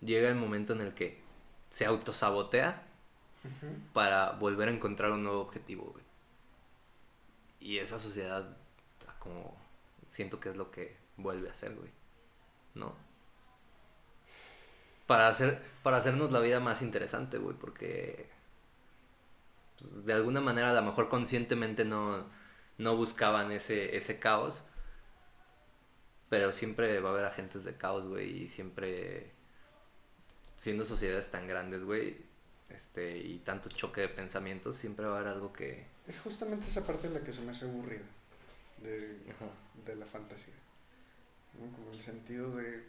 llega 0.00 0.28
el 0.28 0.36
momento 0.36 0.72
en 0.72 0.80
el 0.80 0.94
que 0.94 1.20
se 1.70 1.86
autosabotea 1.86 2.82
para 3.92 4.32
volver 4.32 4.68
a 4.68 4.72
encontrar 4.72 5.12
un 5.12 5.22
nuevo 5.22 5.40
objetivo, 5.40 5.94
Y 7.60 7.78
esa 7.78 7.98
sociedad, 7.98 8.56
como, 9.18 9.56
siento 10.08 10.40
que 10.40 10.50
es 10.50 10.56
lo 10.56 10.70
que 10.70 10.96
vuelve 11.16 11.48
a 11.48 11.52
hacer, 11.52 11.74
güey. 11.74 11.90
¿No? 12.74 12.94
Para, 15.06 15.28
hacer, 15.28 15.60
para 15.82 15.96
hacernos 15.96 16.30
la 16.30 16.40
vida 16.40 16.60
más 16.60 16.82
interesante, 16.82 17.38
güey, 17.38 17.56
porque 17.56 18.28
pues, 19.78 20.06
de 20.06 20.12
alguna 20.12 20.40
manera 20.40 20.70
a 20.70 20.74
lo 20.74 20.82
mejor 20.82 21.08
conscientemente 21.08 21.84
no, 21.84 22.26
no 22.78 22.96
buscaban 22.96 23.50
ese, 23.50 23.96
ese 23.96 24.18
caos, 24.18 24.64
pero 26.28 26.52
siempre 26.52 27.00
va 27.00 27.10
a 27.10 27.12
haber 27.12 27.24
agentes 27.24 27.64
de 27.64 27.76
caos, 27.76 28.06
güey, 28.06 28.44
y 28.44 28.48
siempre 28.48 29.32
siendo 30.54 30.84
sociedades 30.84 31.30
tan 31.30 31.48
grandes, 31.48 31.82
güey, 31.82 32.18
este, 32.68 33.18
y 33.18 33.38
tanto 33.38 33.68
choque 33.68 34.02
de 34.02 34.08
pensamientos, 34.08 34.76
siempre 34.76 35.06
va 35.06 35.16
a 35.16 35.20
haber 35.20 35.32
algo 35.32 35.52
que... 35.52 35.86
Es 36.06 36.20
justamente 36.20 36.66
esa 36.66 36.86
parte 36.86 37.08
en 37.08 37.14
la 37.14 37.20
que 37.20 37.32
se 37.32 37.42
me 37.42 37.50
hace 37.50 37.64
aburrida 37.64 38.04
de, 38.82 39.18
de 39.86 39.96
la 39.96 40.06
fantasía. 40.06 40.54
Como 41.68 41.92
el 41.92 42.00
sentido 42.00 42.56
de... 42.56 42.82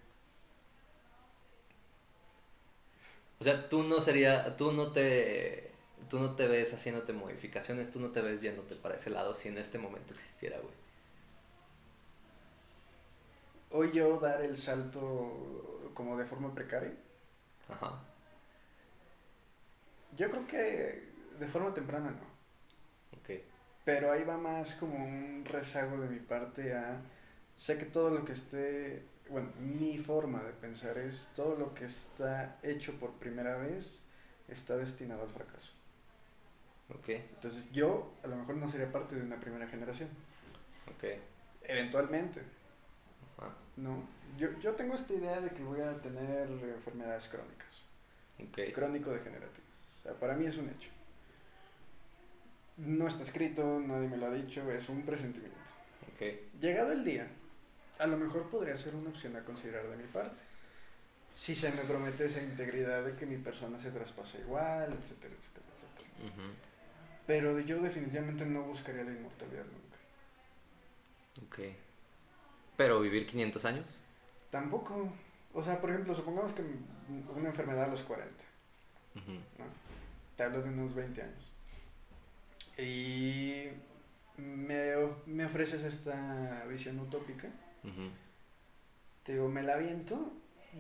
O 3.40 3.44
sea, 3.44 3.70
tú 3.70 3.84
no 3.84 4.00
sería, 4.00 4.56
tú 4.56 4.72
no 4.72 4.92
te, 4.92 5.72
tú 6.10 6.20
no 6.20 6.36
te 6.36 6.48
ves 6.48 6.74
haciéndote 6.74 7.12
modificaciones, 7.12 7.92
tú 7.92 8.00
no 8.00 8.12
te 8.12 8.22
ves 8.22 8.42
yéndote 8.42 8.76
para 8.76 8.96
ese 8.96 9.10
lado 9.10 9.34
si 9.34 9.50
en 9.50 9.58
este 9.58 9.80
momento 9.80 10.14
existiera, 10.14 10.60
güey 10.60 10.82
hoy 13.72 13.92
yo 13.92 14.20
dar 14.20 14.42
el 14.42 14.58
salto 14.58 15.92
como 15.94 16.18
de 16.18 16.26
forma 16.26 16.54
precaria. 16.54 16.94
Ajá. 17.70 18.00
Yo 20.16 20.30
creo 20.30 20.48
que 20.48 21.10
de 21.40 21.48
forma 21.48 21.74
temprana 21.74 22.12
no. 22.12 23.20
Ok. 23.20 23.42
Pero 23.86 24.12
ahí 24.12 24.24
va 24.24 24.38
más 24.38 24.76
como 24.76 24.96
un 24.96 25.44
rezago 25.46 25.98
de 25.98 26.10
mi 26.10 26.20
parte 26.20 26.74
a... 26.74 27.02
Sé 27.62 27.78
que 27.78 27.86
todo 27.86 28.10
lo 28.10 28.26
que 28.26 28.34
esté... 28.34 29.04
Bueno, 29.30 29.50
mi 29.60 30.00
forma 30.00 30.42
de 30.42 30.52
pensar 30.54 30.98
es 30.98 31.30
todo 31.36 31.56
lo 31.56 31.74
que 31.76 31.86
está 31.86 32.58
hecho 32.64 32.94
por 33.00 33.12
primera 33.14 33.56
vez 33.56 34.00
está 34.48 34.76
destinado 34.78 35.22
al 35.22 35.30
fracaso. 35.30 35.72
Ok. 36.90 37.10
Entonces 37.10 37.72
yo 37.72 38.14
a 38.24 38.28
lo 38.28 38.36
mejor 38.36 38.56
no 38.56 38.68
sería 38.68 38.92
parte 38.92 39.16
de 39.16 39.22
una 39.22 39.40
primera 39.40 39.68
generación. 39.68 40.10
Ok. 40.88 41.04
Eventualmente 41.62 42.42
no, 43.78 44.04
yo, 44.38 44.50
yo 44.60 44.74
tengo 44.74 44.96
esta 44.96 45.14
idea 45.14 45.40
de 45.40 45.50
que 45.50 45.64
voy 45.64 45.82
a 45.82 46.00
tener 46.02 46.50
enfermedades 46.50 47.28
crónicas. 47.28 47.82
Okay. 48.50 48.72
Crónico-degenerativas. 48.72 49.72
O 50.00 50.02
sea, 50.02 50.14
para 50.14 50.36
mí 50.36 50.46
es 50.46 50.58
un 50.58 50.70
hecho. 50.70 50.90
No 52.78 53.08
está 53.08 53.24
escrito, 53.24 53.80
nadie 53.80 54.08
me 54.08 54.18
lo 54.18 54.28
ha 54.28 54.32
dicho, 54.32 54.70
es 54.72 54.90
un 54.90 55.04
presentimiento. 55.04 55.58
Okay. 56.16 56.50
Llegado 56.60 56.92
el 56.92 57.04
día, 57.04 57.28
a 58.02 58.08
lo 58.08 58.18
mejor 58.18 58.50
podría 58.50 58.76
ser 58.76 58.96
una 58.96 59.12
opción 59.12 59.36
a 59.36 59.46
considerar 59.46 59.88
de 59.88 59.96
mi 59.96 60.06
parte. 60.06 60.42
Si 61.36 61.56
se 61.56 61.72
me 61.72 61.84
promete 61.84 62.26
esa 62.26 62.42
integridad 62.42 63.06
de 63.06 63.16
que 63.16 63.28
mi 63.28 63.38
persona 63.38 63.78
se 63.78 63.92
traspase 63.92 64.40
igual, 64.40 64.92
etcétera, 64.92 65.34
etcétera, 65.38 65.66
etcétera. 65.74 66.10
Pero 67.28 67.60
yo 67.60 67.80
definitivamente 67.80 68.44
no 68.46 68.64
buscaría 68.64 69.04
la 69.04 69.12
inmortalidad 69.12 69.64
nunca. 69.66 69.98
Ok. 71.48 71.76
Pero 72.76 73.00
vivir 73.02 73.28
500 73.28 73.66
años. 73.66 74.04
Tampoco. 74.50 75.14
O 75.54 75.64
sea, 75.64 75.80
por 75.80 75.92
ejemplo, 75.92 76.16
supongamos 76.16 76.54
que 76.54 76.64
una 77.36 77.50
enfermedad 77.50 77.84
a 77.84 77.88
los 77.88 78.02
40. 78.02 78.44
Te 80.36 80.44
hablo 80.44 80.64
de 80.64 80.70
unos 80.70 80.96
20 80.96 81.22
años. 81.22 81.52
Y 82.78 83.68
me, 84.38 84.96
me 85.28 85.46
ofreces 85.46 85.84
esta 85.84 86.66
visión 86.68 87.00
utópica. 87.00 87.48
Te 89.24 89.34
digo, 89.34 89.50
me 89.50 89.64
la 89.64 89.76
aviento 89.76 90.34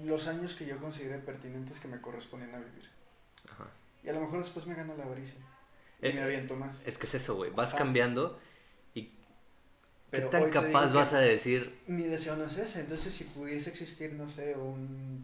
los 0.04 0.28
años 0.28 0.56
que 0.56 0.66
yo 0.66 0.78
considere 0.78 1.20
pertinentes 1.20 1.80
que 1.80 1.88
me 1.88 1.99
corresponden 1.99 2.54
a 2.56 2.60
vivir. 2.60 2.89
Ajá. 3.49 3.68
Y 4.04 4.10
a 4.10 4.14
lo 4.14 4.22
mejor 4.22 4.39
después 4.39 4.66
me 4.66 4.76
gana 4.76 4.95
la 4.95 5.04
avaricia. 5.04 5.39
Y 6.02 6.08
Eh, 6.08 6.14
me 6.14 6.22
aviento 6.24 6.56
más. 6.56 6.80
Es 6.86 6.97
que 6.97 7.06
es 7.06 7.16
eso, 7.16 7.36
güey. 7.36 7.52
Vas 7.52 7.74
cambiando 7.74 8.39
y 8.95 9.12
¿qué 10.12 10.22
tan 10.22 10.49
capaz 10.49 10.93
vas 10.93 11.14
a 11.14 11.20
decir? 11.20 11.80
Mi 11.88 12.04
deseo 12.04 12.36
no 12.36 12.45
es 12.45 12.58
ese. 12.58 12.82
Entonces, 12.82 13.14
si 13.14 13.26
pudiese 13.26 13.70
existir, 13.70 14.14
no 14.14 14.30
sé, 14.30 14.56
un. 14.56 15.24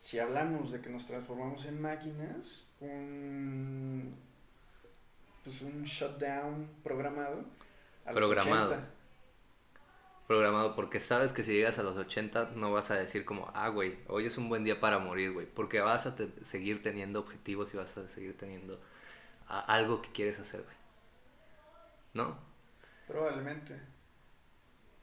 Si 0.00 0.18
hablamos 0.18 0.72
de 0.72 0.80
que 0.80 0.90
nos 0.90 1.06
transformamos 1.06 1.64
en 1.64 1.80
máquinas, 1.80 2.66
un. 2.80 4.14
Pues 5.42 5.60
un 5.62 5.82
shutdown 5.84 6.68
programado. 6.84 7.44
A 8.04 8.12
los 8.12 8.16
Programado. 8.16 8.72
80. 8.74 8.90
Programado, 10.32 10.74
porque 10.74 10.98
sabes 10.98 11.30
que 11.32 11.42
si 11.42 11.52
llegas 11.52 11.78
a 11.78 11.82
los 11.82 11.94
80 11.98 12.52
no 12.56 12.72
vas 12.72 12.90
a 12.90 12.94
decir 12.94 13.26
como, 13.26 13.50
ah, 13.52 13.68
güey, 13.68 13.98
hoy 14.08 14.24
es 14.24 14.38
un 14.38 14.48
buen 14.48 14.64
día 14.64 14.80
para 14.80 14.98
morir, 14.98 15.30
güey. 15.32 15.46
Porque 15.46 15.80
vas 15.80 16.06
a 16.06 16.16
te- 16.16 16.30
seguir 16.42 16.82
teniendo 16.82 17.20
objetivos 17.20 17.74
y 17.74 17.76
vas 17.76 17.98
a 17.98 18.08
seguir 18.08 18.38
teniendo 18.38 18.80
a- 19.46 19.60
algo 19.60 20.00
que 20.00 20.10
quieres 20.10 20.40
hacer, 20.40 20.62
güey. 20.62 20.74
¿No? 22.14 22.38
Probablemente. 23.06 23.78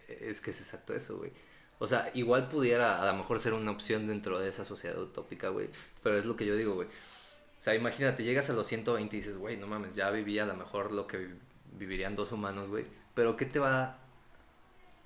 Es 0.07 0.41
que 0.41 0.49
es 0.49 0.61
exacto 0.61 0.95
eso, 0.95 1.17
güey. 1.19 1.31
O 1.77 1.85
sea, 1.85 2.09
igual 2.15 2.47
pudiera 2.49 2.99
a 2.99 3.05
lo 3.11 3.15
mejor 3.15 3.37
ser 3.37 3.53
una 3.53 3.69
opción 3.69 4.07
dentro 4.07 4.39
de 4.39 4.49
esa 4.49 4.65
sociedad 4.65 4.97
utópica, 4.99 5.49
güey. 5.49 5.69
Pero 6.01 6.17
es 6.17 6.25
lo 6.25 6.35
que 6.35 6.47
yo 6.47 6.55
digo, 6.55 6.73
güey. 6.73 6.87
O 6.87 7.61
sea, 7.61 7.75
imagínate, 7.75 8.23
llegas 8.23 8.49
a 8.49 8.53
los 8.53 8.65
120 8.65 9.15
y 9.15 9.19
dices, 9.19 9.37
güey, 9.37 9.57
no 9.57 9.67
mames, 9.67 9.95
ya 9.95 10.09
viví 10.09 10.39
a 10.39 10.45
lo 10.47 10.55
mejor 10.55 10.91
lo 10.91 11.05
que 11.05 11.17
vi- 11.19 11.39
vivirían 11.73 12.15
dos 12.15 12.31
humanos, 12.31 12.67
güey. 12.67 12.85
Pero 13.13 13.37
¿qué 13.37 13.45
te 13.45 13.59
va 13.59 13.83
a 13.83 13.97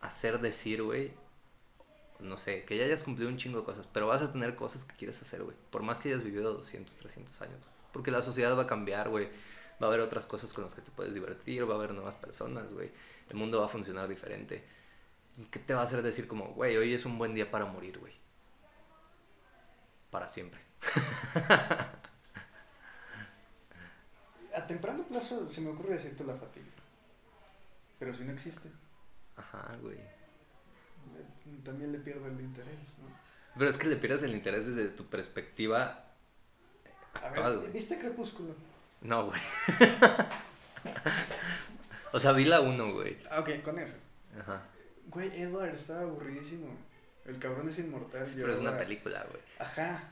hacer 0.04 0.40
decir, 0.40 0.84
güey? 0.84 1.14
No 2.20 2.38
sé, 2.38 2.64
que 2.64 2.78
ya 2.78 2.86
hayas 2.86 3.04
cumplido 3.04 3.30
un 3.30 3.38
chingo 3.38 3.60
de 3.60 3.66
cosas, 3.66 3.88
pero 3.92 4.08
vas 4.08 4.22
a 4.22 4.32
tener 4.32 4.56
cosas 4.56 4.86
que 4.86 4.96
quieres 4.96 5.22
hacer, 5.22 5.44
güey. 5.44 5.56
Por 5.72 5.84
más 5.84 6.00
que 6.00 6.10
hayas 6.10 6.24
vivido 6.24 6.54
200, 6.54 6.96
300 6.96 7.42
años. 7.42 7.60
Porque 7.92 8.12
la 8.12 8.22
sociedad 8.22 8.58
va 8.58 8.64
a 8.64 8.68
cambiar, 8.68 9.10
güey. 9.10 9.30
Va 9.82 9.88
a 9.88 9.90
haber 9.90 10.02
otras 10.02 10.28
cosas 10.28 10.54
con 10.54 10.64
las 10.64 10.76
que 10.76 10.82
te 10.82 10.92
puedes 10.92 11.14
divertir, 11.14 11.68
va 11.68 11.74
a 11.74 11.78
haber 11.78 11.94
nuevas 11.94 12.16
personas, 12.16 12.72
güey. 12.72 12.92
El 13.30 13.36
mundo 13.36 13.60
va 13.60 13.66
a 13.66 13.70
funcionar 13.70 14.08
diferente. 14.08 14.64
¿Qué 15.50 15.60
te 15.60 15.74
va 15.74 15.82
a 15.82 15.84
hacer 15.84 16.02
decir 16.02 16.28
como, 16.28 16.54
güey, 16.54 16.78
hoy 16.78 16.94
es 16.94 17.06
un 17.06 17.18
buen 17.18 17.34
día 17.34 17.50
para 17.50 17.66
morir, 17.66 17.98
güey? 18.00 18.14
Para 20.12 20.30
siempre. 20.30 20.62
A 24.56 24.68
temprano 24.68 25.04
plazo 25.04 25.50
se 25.50 25.62
me 25.62 25.72
ocurre 25.72 25.96
decirte 25.96 26.24
la 26.24 26.36
fatiga. 26.36 26.68
Pero 27.98 28.14
si 28.14 28.24
no 28.24 28.32
existe, 28.32 28.70
Ajá, 29.36 29.76
güey. 29.82 29.98
también 31.64 31.92
le 31.92 32.00
pierdo 32.00 32.28
el 32.28 32.40
interés, 32.40 32.78
¿no? 33.02 33.10
Pero 33.58 33.70
es 33.70 33.78
que 33.78 33.88
le 33.88 33.98
pierdes 33.98 34.24
el 34.24 34.34
interés 34.34 34.66
desde 34.66 34.90
tu 34.90 35.06
perspectiva 35.06 36.06
A 37.14 37.30
ver, 37.30 37.58
güey. 37.60 37.72
¿viste 37.72 38.00
Crepúsculo? 38.00 38.56
No, 39.02 39.28
güey. 39.28 39.42
o 42.14 42.20
sea, 42.20 42.32
vi 42.32 42.46
la 42.46 42.62
uno, 42.62 42.94
güey. 42.94 43.18
Ah, 43.30 43.42
ok, 43.42 43.62
con 43.64 43.78
eso. 43.80 43.96
Ajá. 44.40 44.64
Güey, 45.08 45.42
Edward 45.42 45.76
estaba 45.76 46.02
aburridísimo. 46.02 46.68
El 47.26 47.40
cabrón 47.40 47.70
es 47.70 47.80
inmortal. 47.80 48.26
Pero 48.36 48.54
es 48.54 48.60
una 48.60 48.78
película, 48.78 49.26
güey. 49.30 49.42
Ajá. 49.60 50.04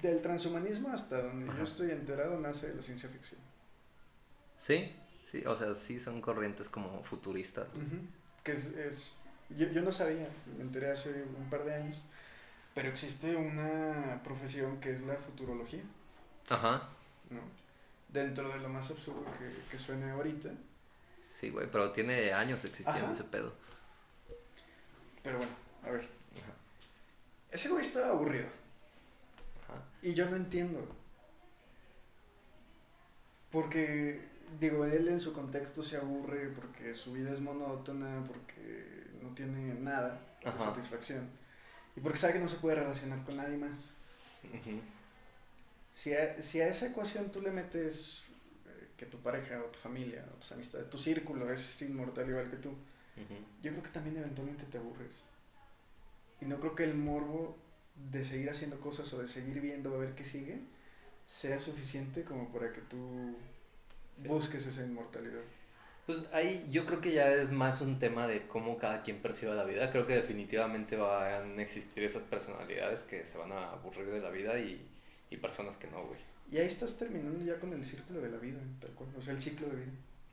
Del 0.00 0.20
transhumanismo 0.20 0.92
hasta 0.92 1.22
donde 1.22 1.48
Ajá. 1.48 1.58
yo 1.58 1.64
estoy 1.64 1.90
enterado 1.90 2.38
nace 2.38 2.74
la 2.74 2.82
ciencia 2.82 3.08
ficción. 3.08 3.40
¿Sí? 4.58 4.94
Sí, 5.32 5.42
o 5.46 5.56
sea, 5.56 5.74
sí 5.74 5.98
son 5.98 6.20
corrientes 6.20 6.68
como 6.68 7.02
futuristas. 7.02 7.66
Que 8.44 8.52
es, 8.52 8.66
es 8.66 9.14
yo, 9.48 9.66
yo 9.68 9.80
no 9.80 9.90
sabía, 9.90 10.28
me 10.58 10.62
enteré 10.62 10.90
hace 10.90 11.24
un 11.38 11.48
par 11.48 11.64
de 11.64 11.74
años, 11.74 12.02
pero 12.74 12.90
existe 12.90 13.34
una 13.34 14.20
profesión 14.22 14.78
que 14.78 14.92
es 14.92 15.00
la 15.02 15.16
futurología, 15.16 15.80
Ajá. 16.50 16.88
¿no? 17.30 17.40
Dentro 18.10 18.46
de 18.50 18.58
lo 18.60 18.68
más 18.68 18.90
absurdo 18.90 19.24
que, 19.38 19.70
que 19.70 19.78
suene 19.78 20.10
ahorita, 20.10 20.50
Sí, 21.22 21.48
güey, 21.50 21.66
pero 21.70 21.92
tiene 21.92 22.32
años 22.34 22.62
existiendo 22.64 23.04
Ajá. 23.04 23.12
ese 23.12 23.24
pedo. 23.24 23.54
pero 25.22 25.38
bueno, 25.38 25.52
a 25.84 25.90
ver. 25.90 26.00
Ajá. 26.02 26.52
Ese 27.50 27.68
güey 27.70 27.80
estaba 27.80 28.08
aburrido 28.10 28.46
Ajá. 29.64 29.80
y 30.02 30.12
yo 30.14 30.28
no 30.28 30.36
entiendo. 30.36 30.86
Porque, 33.50 34.20
digo, 34.60 34.84
él 34.84 35.08
en 35.08 35.20
su 35.20 35.32
contexto 35.32 35.82
se 35.82 35.96
aburre 35.96 36.48
porque 36.48 36.94
su 36.94 37.12
vida 37.12 37.30
es 37.32 37.40
monótona, 37.40 38.24
porque 38.26 39.06
no 39.22 39.30
tiene 39.34 39.74
nada 39.74 40.20
de 40.42 40.48
Ajá. 40.50 40.58
satisfacción 40.58 41.28
y 41.96 42.00
porque 42.00 42.18
sabe 42.18 42.34
que 42.34 42.38
no 42.40 42.48
se 42.48 42.56
puede 42.56 42.76
relacionar 42.76 43.22
con 43.24 43.36
nadie 43.36 43.56
más. 43.56 43.90
Si 45.94 46.14
a, 46.14 46.40
si 46.42 46.60
a 46.60 46.68
esa 46.68 46.86
ecuación 46.86 47.30
tú 47.30 47.40
le 47.42 47.50
metes 47.50 48.24
eh, 48.66 48.88
que 48.96 49.06
tu 49.06 49.18
pareja 49.18 49.60
o 49.60 49.66
tu 49.66 49.78
familia 49.78 50.24
o 50.32 50.38
tus 50.38 50.52
amistades, 50.52 50.88
tu 50.90 50.98
círculo 50.98 51.52
es 51.52 51.80
inmortal 51.82 52.28
igual 52.28 52.48
que 52.50 52.56
tú, 52.56 52.70
yo 53.62 53.70
creo 53.70 53.82
que 53.82 53.90
también 53.90 54.16
eventualmente 54.16 54.64
te 54.64 54.78
aburres. 54.78 55.12
Y 56.40 56.46
no 56.46 56.58
creo 56.58 56.74
que 56.74 56.84
el 56.84 56.94
morbo 56.94 57.56
de 58.10 58.24
seguir 58.24 58.50
haciendo 58.50 58.80
cosas 58.80 59.12
o 59.12 59.20
de 59.20 59.28
seguir 59.28 59.60
viendo 59.60 59.94
a 59.94 59.98
ver 59.98 60.14
qué 60.14 60.24
sigue 60.24 60.60
sea 61.26 61.58
suficiente 61.58 62.24
como 62.24 62.50
para 62.50 62.72
que 62.72 62.80
tú 62.80 63.36
Sí. 64.12 64.28
busques 64.28 64.66
esa 64.66 64.82
inmortalidad. 64.82 65.40
Pues 66.06 66.24
ahí 66.32 66.68
yo 66.70 66.84
creo 66.84 67.00
que 67.00 67.12
ya 67.12 67.32
es 67.32 67.50
más 67.50 67.80
un 67.80 67.98
tema 67.98 68.26
de 68.26 68.46
cómo 68.48 68.76
cada 68.76 69.02
quien 69.02 69.22
percibe 69.22 69.54
la 69.54 69.64
vida. 69.64 69.90
Creo 69.90 70.06
que 70.06 70.14
definitivamente 70.14 70.96
van 70.96 71.58
a 71.58 71.62
existir 71.62 72.02
esas 72.02 72.24
personalidades 72.24 73.04
que 73.04 73.24
se 73.24 73.38
van 73.38 73.52
a 73.52 73.70
aburrir 73.70 74.06
de 74.06 74.20
la 74.20 74.30
vida 74.30 74.58
y, 74.58 74.84
y 75.30 75.36
personas 75.36 75.76
que 75.76 75.86
no, 75.88 76.04
güey. 76.04 76.20
Y 76.50 76.58
ahí 76.58 76.66
estás 76.66 76.98
terminando 76.98 77.44
ya 77.44 77.58
con 77.58 77.72
el 77.72 77.84
círculo 77.84 78.20
de 78.20 78.30
la 78.30 78.38
vida, 78.38 78.58
tal 78.80 78.90
cual, 78.90 79.08
o 79.16 79.22
sea, 79.22 79.32
el 79.32 79.40
ciclo 79.40 79.68
de 79.68 79.76
vida. 79.76 79.92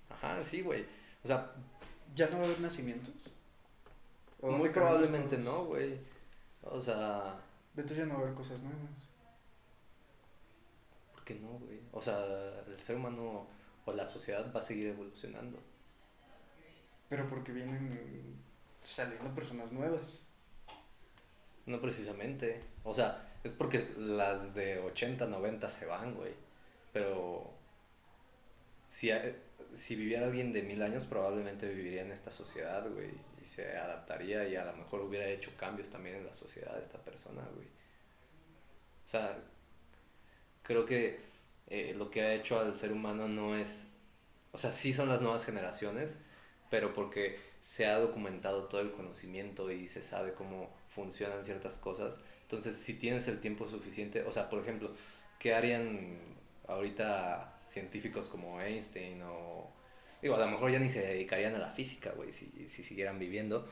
Ajá, 0.10 0.44
sí, 0.44 0.62
güey. 0.62 0.84
O 1.24 1.28
sea, 1.28 1.52
¿Ya 2.16 2.28
no 2.30 2.38
va 2.38 2.44
a 2.44 2.46
haber 2.48 2.60
nacimientos? 2.62 3.14
¿O 4.42 4.52
muy 4.52 4.70
probablemente 4.70 5.38
todos? 5.38 5.46
no, 5.46 5.66
güey. 5.66 6.00
O 6.64 6.82
sea, 6.82 7.40
Entonces 7.76 7.98
ya 7.98 8.06
no 8.06 8.16
va 8.16 8.20
a 8.22 8.24
haber 8.24 8.36
cosas 8.36 8.60
nuevas. 8.62 8.80
¿por 11.14 11.24
qué 11.24 11.36
no, 11.36 11.50
güey? 11.50 11.80
O 11.92 12.02
sea, 12.02 12.18
el 12.68 12.80
ser 12.80 12.96
humano 12.96 13.48
o 13.90 13.94
la 13.94 14.06
sociedad 14.06 14.52
va 14.56 14.60
a 14.60 14.64
seguir 14.64 14.88
evolucionando. 14.88 15.60
Pero 17.10 17.28
porque 17.28 17.52
vienen 17.52 18.40
saliendo 18.82 19.34
personas 19.34 19.72
nuevas. 19.72 20.22
No 21.66 21.82
precisamente. 21.82 22.62
O 22.84 22.94
sea, 22.94 23.30
es 23.44 23.54
porque 23.54 23.90
las 23.98 24.54
de 24.54 24.80
80, 24.80 25.26
90 25.26 25.70
se 25.70 25.86
van, 25.86 26.16
güey. 26.16 26.34
Pero 26.94 27.54
si, 28.88 29.12
si 29.74 29.96
viviera 29.96 30.26
alguien 30.26 30.54
de 30.54 30.62
mil 30.64 30.82
años, 30.82 31.06
probablemente 31.06 31.68
viviría 31.68 32.02
en 32.02 32.12
esta 32.12 32.32
sociedad, 32.32 32.88
güey. 32.90 33.12
Y 33.42 33.46
se 33.46 33.78
adaptaría 33.78 34.48
y 34.48 34.56
a 34.56 34.66
lo 34.66 34.74
mejor 34.74 35.02
hubiera 35.02 35.28
hecho 35.28 35.52
cambios 35.58 35.90
también 35.90 36.18
en 36.18 36.26
la 36.26 36.34
sociedad 36.34 36.80
esta 36.80 36.98
persona, 37.00 37.42
güey. 37.56 37.68
O 39.06 39.08
sea, 39.08 39.38
creo 40.64 40.86
que 40.86 41.29
eh, 41.70 41.94
lo 41.98 42.10
que 42.10 42.22
ha 42.22 42.34
hecho 42.34 42.60
al 42.60 42.76
ser 42.76 42.92
humano 42.92 43.28
no 43.28 43.56
es... 43.56 43.88
O 44.52 44.58
sea, 44.58 44.72
sí 44.72 44.94
son 44.94 45.10
las 45.10 45.22
nuevas 45.22 45.46
generaciones, 45.46 46.18
pero 46.70 46.94
porque 46.94 47.40
se 47.62 47.86
ha 47.86 48.00
documentado 48.00 48.64
todo 48.64 48.82
el 48.82 48.92
conocimiento 48.92 49.72
y 49.72 49.88
se 49.88 50.02
sabe 50.02 50.34
cómo 50.34 50.70
funcionan 50.88 51.46
ciertas 51.46 51.78
cosas. 51.78 52.22
Entonces, 52.44 52.76
si 52.76 52.96
tienes 52.96 53.28
el 53.28 53.40
tiempo 53.40 53.68
suficiente, 53.68 54.24
o 54.24 54.32
sea, 54.32 54.50
por 54.50 54.62
ejemplo, 54.62 54.92
¿qué 55.40 55.54
harían 55.54 56.18
ahorita 56.68 57.60
científicos 57.68 58.28
como 58.28 58.60
Einstein 58.62 59.22
o... 59.24 59.72
Digo, 60.22 60.36
a 60.36 60.40
lo 60.40 60.48
mejor 60.48 60.72
ya 60.72 60.80
ni 60.80 60.90
se 60.90 61.06
dedicarían 61.06 61.56
a 61.56 61.60
la 61.60 61.70
física, 61.70 62.12
güey, 62.12 62.34
si, 62.34 62.68
si 62.68 62.84
siguieran 62.84 63.20
viviendo, 63.20 63.66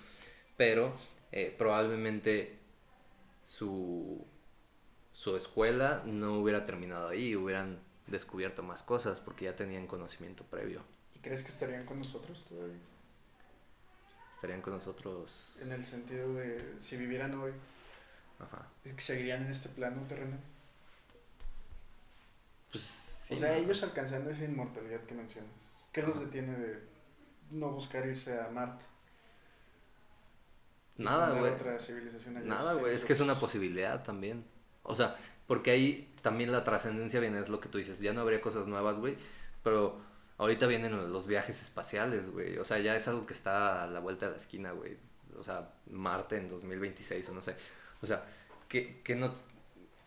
pero 0.55 0.93
eh, 1.31 1.53
probablemente 1.57 2.57
su, 3.43 4.25
su 5.11 5.35
escuela 5.35 6.03
no 6.05 6.39
hubiera 6.39 6.63
terminado 6.63 7.09
ahí, 7.09 7.35
hubieran 7.35 7.79
descubierto 8.07 8.63
más 8.63 8.83
cosas 8.83 9.19
porque 9.19 9.45
ya 9.45 9.55
tenían 9.55 9.87
conocimiento 9.87 10.43
previo. 10.45 10.81
¿Y 11.15 11.19
crees 11.19 11.43
que 11.43 11.49
estarían 11.49 11.85
con 11.85 11.97
nosotros 11.97 12.45
todavía? 12.45 12.77
Estarían 14.31 14.61
con 14.61 14.73
nosotros... 14.73 15.59
En 15.63 15.71
el 15.71 15.85
sentido 15.85 16.33
de, 16.35 16.75
si 16.81 16.95
vivieran 16.95 17.33
hoy, 17.35 17.51
Ajá. 18.39 18.67
¿seguirían 18.97 19.43
en 19.43 19.51
este 19.51 19.69
plano 19.69 20.01
terrenal? 20.03 20.39
Pues 22.71 22.83
sí. 22.83 23.33
o 23.33 23.39
sea, 23.39 23.49
¿no? 23.49 23.55
ellos 23.55 23.81
alcanzando 23.83 24.29
esa 24.29 24.43
inmortalidad 24.43 25.01
que 25.01 25.15
mencionas. 25.15 25.51
¿Qué 25.91 26.03
los 26.03 26.17
Ajá. 26.17 26.25
detiene 26.25 26.55
de 26.57 26.79
no 27.51 27.71
buscar 27.71 28.05
irse 28.05 28.39
a 28.39 28.49
Marte? 28.49 28.85
Nada, 30.97 31.39
güey. 31.39 31.53
Nada, 32.43 32.73
güey, 32.73 32.95
es 32.95 33.05
que 33.05 33.13
es 33.13 33.19
una 33.19 33.39
posibilidad 33.39 34.03
también. 34.03 34.43
O 34.83 34.95
sea, 34.95 35.15
porque 35.45 35.71
ahí 35.71 36.13
también 36.27 36.51
la 36.51 36.65
trascendencia 36.65 37.21
viene, 37.21 37.39
es 37.39 37.47
lo 37.47 37.61
que 37.61 37.69
tú 37.69 37.77
dices, 37.77 38.01
ya 38.01 38.11
no 38.11 38.19
habría 38.19 38.41
cosas 38.41 38.67
nuevas, 38.67 38.97
güey, 38.97 39.15
pero 39.63 39.97
ahorita 40.37 40.67
vienen 40.67 41.13
los 41.13 41.25
viajes 41.25 41.61
espaciales, 41.61 42.29
güey. 42.29 42.57
O 42.57 42.65
sea, 42.65 42.79
ya 42.79 42.97
es 42.97 43.07
algo 43.07 43.25
que 43.25 43.31
está 43.31 43.83
a 43.83 43.87
la 43.87 44.01
vuelta 44.01 44.25
de 44.25 44.33
la 44.33 44.37
esquina, 44.37 44.71
güey. 44.71 44.97
o 45.39 45.41
sea, 45.41 45.69
Marte 45.89 46.35
en 46.35 46.49
2026 46.49 47.29
o 47.29 47.33
no 47.33 47.41
sé. 47.41 47.55
O 48.01 48.05
sea, 48.05 48.25
que, 48.67 49.01
que 49.03 49.15
no, 49.15 49.33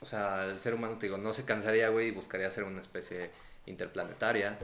o 0.03 0.05
sea, 0.05 0.45
el 0.45 0.61
ser 0.61 0.75
humano, 0.75 0.99
te 0.99 1.07
digo, 1.07 1.17
no 1.17 1.33
se 1.33 1.47
cansaría, 1.47 1.89
güey, 1.89 2.09
y 2.09 2.11
buscaría 2.11 2.51
ser 2.51 2.65
una 2.65 2.81
especie 2.81 3.31
interplanetaria. 3.65 4.59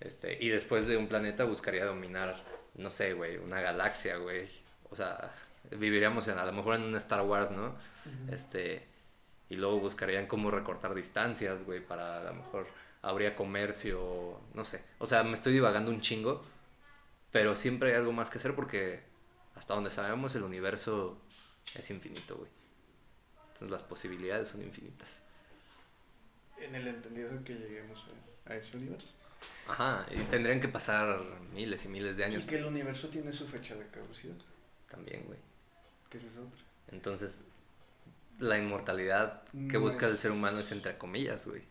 Este, 0.00 0.42
y 0.42 0.48
después 0.48 0.86
de 0.86 0.96
un 0.96 1.06
planeta 1.06 1.44
buscaría 1.44 1.84
dominar, 1.84 2.34
no 2.76 2.90
sé, 2.90 3.12
güey, 3.12 3.36
una 3.36 3.60
galaxia, 3.60 4.16
güey. 4.16 4.48
O 4.88 4.96
sea, 4.96 5.34
viviríamos 5.70 6.28
en, 6.28 6.38
a 6.38 6.46
lo 6.46 6.52
mejor 6.52 6.76
en 6.76 6.82
un 6.84 6.96
Star 6.96 7.20
Wars, 7.20 7.50
¿no? 7.50 7.74
Este, 8.32 8.93
y 9.48 9.56
luego 9.56 9.80
buscarían 9.80 10.26
cómo 10.26 10.50
recortar 10.50 10.94
distancias, 10.94 11.64
güey, 11.64 11.80
para 11.80 12.20
a 12.20 12.24
lo 12.24 12.34
mejor 12.34 12.66
habría 13.02 13.36
comercio, 13.36 14.40
no 14.54 14.64
sé. 14.64 14.82
O 14.98 15.06
sea, 15.06 15.22
me 15.22 15.34
estoy 15.34 15.52
divagando 15.52 15.90
un 15.90 16.00
chingo, 16.00 16.42
pero 17.30 17.54
siempre 17.54 17.90
hay 17.90 17.96
algo 17.96 18.12
más 18.12 18.30
que 18.30 18.38
hacer 18.38 18.54
porque 18.54 19.00
hasta 19.54 19.74
donde 19.74 19.90
sabemos 19.90 20.34
el 20.34 20.42
universo 20.42 21.20
es 21.76 21.90
infinito, 21.90 22.36
güey. 22.36 22.50
Entonces 23.48 23.70
las 23.70 23.84
posibilidades 23.84 24.48
son 24.48 24.62
infinitas. 24.62 25.20
En 26.58 26.74
el 26.74 26.88
entendido 26.88 27.30
de 27.30 27.44
que 27.44 27.54
lleguemos 27.54 28.06
a, 28.46 28.54
ese 28.54 28.76
universo. 28.76 29.08
Ajá, 29.68 30.06
y 30.10 30.18
tendrían 30.24 30.60
que 30.60 30.68
pasar 30.68 31.20
miles 31.52 31.84
y 31.84 31.88
miles 31.88 32.16
de 32.16 32.24
años. 32.24 32.42
Y 32.42 32.46
que 32.46 32.56
el 32.56 32.64
universo 32.64 33.08
tiene 33.08 33.32
su 33.32 33.46
fecha 33.46 33.74
de 33.74 33.86
caducidad. 33.88 34.34
También, 34.88 35.24
güey. 35.26 35.38
Que 36.08 36.18
esa 36.18 36.28
es 36.28 36.36
otra. 36.38 36.60
Entonces, 36.88 37.44
la 38.38 38.58
inmortalidad 38.58 39.44
que 39.44 39.78
No 39.78 39.80
busca 39.80 40.06
el 40.06 40.16
ser 40.16 40.32
humano 40.32 40.58
es 40.58 40.72
entre 40.72 40.98
comillas, 40.98 41.46
güey. 41.46 41.62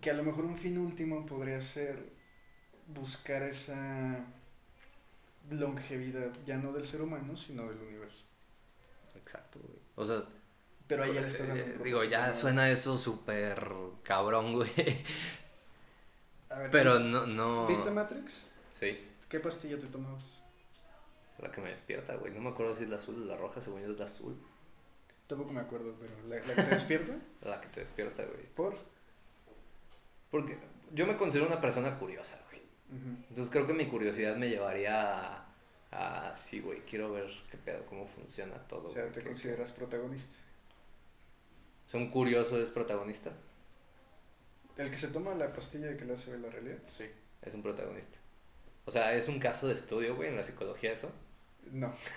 Que 0.00 0.10
a 0.10 0.14
lo 0.14 0.22
mejor 0.22 0.44
un 0.44 0.56
fin 0.56 0.78
último 0.78 1.26
podría 1.26 1.60
ser 1.60 2.12
buscar 2.86 3.42
esa 3.42 4.24
longevidad, 5.50 6.30
ya 6.44 6.56
no 6.56 6.72
del 6.72 6.86
ser 6.86 7.02
humano, 7.02 7.36
sino 7.36 7.68
del 7.68 7.78
universo. 7.78 8.24
Exacto, 9.16 9.58
güey. 9.62 9.78
O 9.96 10.06
sea, 10.06 10.22
Pero 10.86 11.04
ahí 11.04 11.14
ya 11.14 11.20
le 11.22 11.26
estás 11.26 11.48
dando 11.48 11.64
un 11.64 11.70
eh, 11.70 11.78
digo, 11.84 12.04
ya 12.04 12.32
suena 12.32 12.70
eso 12.70 12.96
súper 12.98 13.66
cabrón, 14.02 14.52
güey. 14.54 14.70
A 16.50 16.58
ver, 16.60 16.70
Pero 16.70 16.98
no, 17.00 17.26
no. 17.26 17.66
¿Viste 17.66 17.90
Matrix? 17.90 18.42
Sí, 18.68 18.98
¿Qué 19.28 19.40
pastilla 19.40 19.78
te 19.78 19.86
tomabas? 19.86 20.45
La 21.38 21.50
que 21.50 21.60
me 21.60 21.70
despierta, 21.70 22.14
güey. 22.16 22.32
No 22.32 22.40
me 22.40 22.50
acuerdo 22.50 22.74
si 22.74 22.84
es 22.84 22.90
la 22.90 22.96
azul 22.96 23.22
o 23.22 23.24
la 23.24 23.36
roja, 23.36 23.60
según 23.60 23.82
yo 23.82 23.90
es 23.92 23.98
la 23.98 24.04
azul. 24.06 24.36
Tampoco 25.26 25.52
me 25.52 25.60
acuerdo, 25.60 25.94
pero 25.98 26.12
¿la, 26.28 26.36
la 26.36 26.42
que 26.42 26.62
te 26.62 26.74
despierta? 26.74 27.12
La 27.42 27.60
que 27.60 27.68
te 27.68 27.80
despierta, 27.80 28.24
güey. 28.24 28.46
¿Por? 28.54 28.76
Porque 30.30 30.56
yo 30.92 31.06
me 31.06 31.16
considero 31.16 31.46
una 31.46 31.60
persona 31.60 31.98
curiosa, 31.98 32.40
güey. 32.48 32.62
Entonces 33.28 33.50
creo 33.50 33.66
que 33.66 33.72
mi 33.74 33.88
curiosidad 33.88 34.36
me 34.36 34.48
llevaría 34.48 35.40
a, 35.40 35.46
a 35.90 36.36
sí, 36.36 36.60
güey, 36.60 36.82
quiero 36.82 37.12
ver 37.12 37.28
qué 37.50 37.56
pedo, 37.56 37.84
cómo 37.86 38.06
funciona 38.06 38.54
todo. 38.68 38.90
O 38.90 38.92
sea, 38.92 39.02
güey, 39.02 39.14
te 39.14 39.22
consideras 39.24 39.72
protagonista. 39.72 40.36
o 41.86 41.88
sea, 41.90 42.00
un 42.00 42.10
curioso 42.10 42.60
es 42.62 42.70
protagonista, 42.70 43.32
El 44.76 44.90
que 44.90 44.98
se 44.98 45.08
toma 45.08 45.34
la 45.34 45.52
pastilla 45.52 45.86
de 45.86 45.96
que 45.96 46.04
le 46.04 46.14
hace 46.14 46.30
ver 46.30 46.40
la 46.40 46.50
realidad. 46.50 46.78
Sí. 46.84 47.06
es 47.42 47.54
un 47.54 47.62
protagonista. 47.62 48.18
O 48.84 48.92
sea, 48.92 49.14
es 49.14 49.28
un 49.28 49.40
caso 49.40 49.66
de 49.66 49.74
estudio, 49.74 50.14
güey, 50.14 50.28
en 50.28 50.36
la 50.36 50.44
psicología 50.44 50.92
eso. 50.92 51.10
No. 51.72 51.92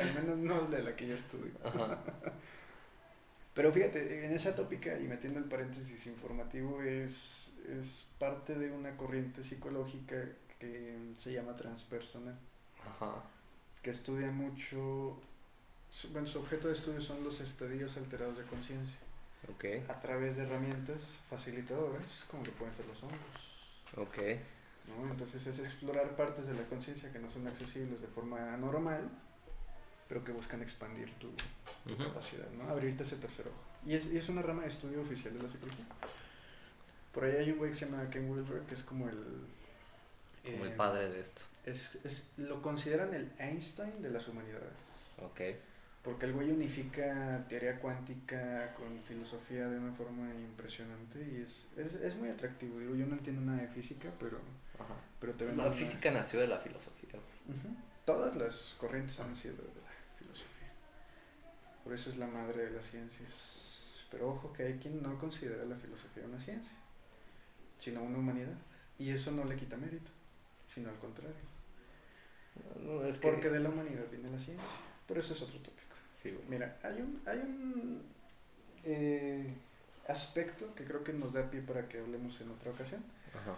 Al 0.00 0.14
menos 0.14 0.38
no 0.38 0.62
de 0.66 0.82
la 0.82 0.96
que 0.96 1.06
yo 1.08 1.14
estudio. 1.14 1.52
Ajá. 1.64 1.98
Pero 3.54 3.72
fíjate, 3.72 4.26
en 4.26 4.32
esa 4.32 4.54
tópica, 4.54 4.96
y 4.98 5.04
metiendo 5.04 5.38
el 5.40 5.44
paréntesis 5.46 6.06
informativo, 6.06 6.82
es, 6.82 7.52
es 7.68 8.06
parte 8.18 8.54
de 8.54 8.70
una 8.70 8.96
corriente 8.96 9.42
psicológica 9.42 10.16
que 10.58 10.96
se 11.18 11.32
llama 11.32 11.54
transpersonal, 11.56 12.38
Ajá. 12.88 13.22
que 13.82 13.90
estudia 13.90 14.30
mucho, 14.30 15.20
su- 15.90 16.08
bueno, 16.12 16.28
su 16.28 16.38
objeto 16.38 16.68
de 16.68 16.74
estudio 16.74 17.00
son 17.00 17.24
los 17.24 17.40
estadios 17.40 17.96
alterados 17.96 18.38
de 18.38 18.44
conciencia, 18.44 18.96
Ok. 19.52 19.64
a 19.90 20.00
través 20.00 20.36
de 20.36 20.44
herramientas 20.44 21.18
facilitadoras, 21.28 22.24
como 22.30 22.44
lo 22.44 22.52
pueden 22.52 22.72
ser 22.74 22.86
los 22.86 23.02
hongos. 23.02 23.18
Ok. 23.96 24.18
¿No? 24.88 25.10
Entonces 25.10 25.46
es 25.46 25.58
explorar 25.60 26.16
partes 26.16 26.46
de 26.46 26.54
la 26.54 26.62
conciencia 26.64 27.12
que 27.12 27.18
no 27.18 27.30
son 27.30 27.46
accesibles 27.46 28.00
de 28.00 28.08
forma 28.08 28.56
normal, 28.56 29.08
pero 30.08 30.24
que 30.24 30.32
buscan 30.32 30.62
expandir 30.62 31.12
tu, 31.14 31.30
capacidad, 31.96 32.50
¿no? 32.50 32.68
Abrirte 32.68 33.04
ese 33.04 33.16
tercer 33.16 33.46
ojo. 33.48 33.70
Y 33.86 33.94
es, 33.94 34.06
y 34.06 34.16
es 34.16 34.28
una 34.28 34.42
rama 34.42 34.62
de 34.62 34.68
estudio 34.68 35.00
oficial 35.00 35.34
de 35.34 35.42
la 35.42 35.48
psicología. 35.48 35.84
Por 37.12 37.24
ahí 37.24 37.36
hay 37.36 37.50
un 37.50 37.58
güey 37.58 37.70
que 37.70 37.76
se 37.76 37.86
llama 37.86 38.08
Ken 38.10 38.30
Wilber, 38.30 38.62
que 38.62 38.74
es 38.74 38.82
como 38.82 39.08
el... 39.08 39.46
Como 40.44 40.64
el 40.64 40.72
eh, 40.72 40.76
padre 40.76 41.08
de 41.08 41.20
esto. 41.20 41.42
Es, 41.64 41.96
es, 42.04 42.30
lo 42.36 42.62
consideran 42.62 43.14
el 43.14 43.30
Einstein 43.38 44.02
de 44.02 44.10
las 44.10 44.28
humanidades. 44.28 44.72
Ok. 45.18 45.40
Porque 46.02 46.26
el 46.26 46.32
güey 46.32 46.50
unifica 46.50 47.44
teoría 47.48 47.78
cuántica 47.78 48.72
con 48.74 49.02
filosofía 49.02 49.68
de 49.68 49.78
una 49.78 49.92
forma 49.92 50.30
impresionante 50.34 51.20
y 51.20 51.42
es, 51.42 51.66
es, 51.76 51.92
es 51.94 52.16
muy 52.16 52.30
atractivo. 52.30 52.78
Digo, 52.78 52.94
yo 52.94 53.06
no 53.06 53.14
entiendo 53.14 53.42
nada 53.42 53.60
de 53.60 53.68
física, 53.68 54.10
pero, 54.18 54.38
Ajá. 54.80 54.94
pero 55.20 55.32
te 55.34 55.44
venden 55.44 55.64
La 55.64 55.70
una- 55.70 55.76
física 55.78 56.10
nació 56.10 56.40
de 56.40 56.48
la 56.48 56.58
filosofía. 56.58 57.10
Todas 58.04 58.34
las 58.36 58.74
corrientes 58.78 59.18
han 59.20 59.36
sido 59.36 59.56
de 59.56 59.62
la 59.64 59.90
filosofía. 60.18 60.68
Por 61.84 61.92
eso 61.92 62.10
es 62.10 62.16
la 62.18 62.26
madre 62.26 62.64
de 62.66 62.70
las 62.70 62.86
ciencias. 62.86 64.06
Pero 64.10 64.30
ojo 64.30 64.52
que 64.52 64.64
hay 64.64 64.78
quien 64.78 65.02
no 65.02 65.18
considera 65.18 65.64
la 65.64 65.76
filosofía 65.76 66.24
una 66.24 66.40
ciencia, 66.40 66.72
sino 67.78 68.02
una 68.02 68.18
humanidad. 68.18 68.56
Y 68.98 69.10
eso 69.10 69.30
no 69.30 69.44
le 69.44 69.54
quita 69.56 69.76
mérito, 69.76 70.10
sino 70.72 70.90
al 70.90 70.96
contrario. 70.98 71.34
No, 72.80 73.02
es 73.04 73.18
que... 73.18 73.28
Porque 73.30 73.48
de 73.50 73.60
la 73.60 73.68
humanidad 73.68 74.04
viene 74.10 74.30
la 74.30 74.38
ciencia. 74.38 74.66
Pero 75.06 75.20
eso 75.20 75.32
es 75.34 75.42
otro 75.42 75.58
tópico. 75.58 75.94
Sí. 76.08 76.36
Mira, 76.48 76.78
hay 76.82 77.00
un, 77.00 77.22
hay 77.26 77.38
un 77.38 78.02
eh, 78.84 79.54
aspecto 80.08 80.74
que 80.74 80.84
creo 80.84 81.04
que 81.04 81.12
nos 81.12 81.32
da 81.32 81.48
pie 81.50 81.60
para 81.62 81.88
que 81.88 82.00
hablemos 82.00 82.40
en 82.40 82.50
otra 82.50 82.70
ocasión. 82.72 83.02
Ajá. 83.32 83.56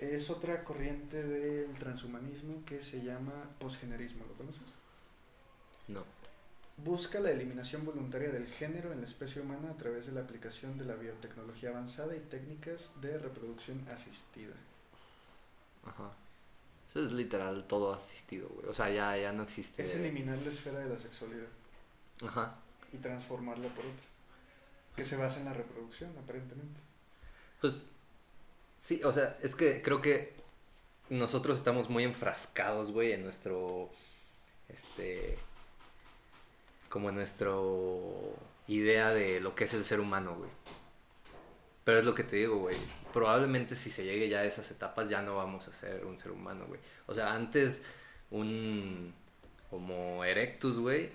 Es 0.00 0.30
otra 0.30 0.64
corriente 0.64 1.22
del 1.22 1.74
transhumanismo 1.74 2.64
que 2.64 2.80
se 2.80 3.02
llama 3.02 3.50
posgenerismo. 3.58 4.24
¿Lo 4.24 4.32
conoces? 4.32 4.72
No. 5.88 6.04
Busca 6.78 7.20
la 7.20 7.30
eliminación 7.30 7.84
voluntaria 7.84 8.30
del 8.30 8.46
género 8.46 8.92
en 8.92 9.00
la 9.00 9.06
especie 9.06 9.42
humana 9.42 9.70
a 9.70 9.76
través 9.76 10.06
de 10.06 10.12
la 10.12 10.22
aplicación 10.22 10.78
de 10.78 10.86
la 10.86 10.94
biotecnología 10.94 11.68
avanzada 11.68 12.16
y 12.16 12.20
técnicas 12.20 12.92
de 13.02 13.18
reproducción 13.18 13.86
asistida. 13.90 14.54
Ajá. 15.84 16.12
Eso 16.88 17.04
es 17.04 17.12
literal 17.12 17.66
todo 17.66 17.92
asistido, 17.92 18.48
güey. 18.48 18.68
O 18.68 18.74
sea, 18.74 18.88
ya, 18.88 19.14
ya 19.18 19.32
no 19.34 19.42
existe. 19.42 19.82
Es 19.82 19.94
eliminar 19.94 20.38
la 20.38 20.48
esfera 20.48 20.78
de 20.78 20.88
la 20.88 20.96
sexualidad 20.96 21.46
Ajá. 22.26 22.56
y 22.90 22.96
transformarla 22.96 23.68
por 23.68 23.84
otra, 23.84 24.06
que 24.96 25.02
se 25.02 25.16
basa 25.16 25.40
en 25.40 25.44
la 25.44 25.52
reproducción, 25.52 26.10
aparentemente. 26.18 26.80
Pues 27.60 27.90
sí, 28.80 29.00
o 29.04 29.12
sea, 29.12 29.38
es 29.42 29.54
que 29.54 29.82
creo 29.82 30.00
que 30.02 30.34
nosotros 31.08 31.58
estamos 31.58 31.88
muy 31.88 32.04
enfrascados, 32.04 32.90
güey, 32.90 33.12
en 33.12 33.22
nuestro, 33.22 33.90
este, 34.68 35.38
como 36.88 37.10
en 37.10 37.16
nuestro 37.16 38.34
idea 38.66 39.10
de 39.10 39.40
lo 39.40 39.54
que 39.54 39.64
es 39.64 39.74
el 39.74 39.84
ser 39.84 40.00
humano, 40.00 40.34
güey. 40.36 40.50
Pero 41.84 41.98
es 41.98 42.04
lo 42.04 42.14
que 42.14 42.24
te 42.24 42.36
digo, 42.36 42.58
güey. 42.58 42.76
Probablemente 43.12 43.74
si 43.76 43.90
se 43.90 44.04
llegue 44.04 44.28
ya 44.28 44.40
a 44.40 44.44
esas 44.44 44.70
etapas 44.70 45.08
ya 45.08 45.22
no 45.22 45.36
vamos 45.36 45.66
a 45.68 45.72
ser 45.72 46.04
un 46.04 46.16
ser 46.16 46.32
humano, 46.32 46.66
güey. 46.66 46.80
O 47.06 47.14
sea, 47.14 47.34
antes 47.34 47.82
un 48.30 49.12
Homo 49.72 50.24
erectus, 50.24 50.78
güey, 50.78 51.10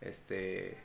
este, 0.00 0.78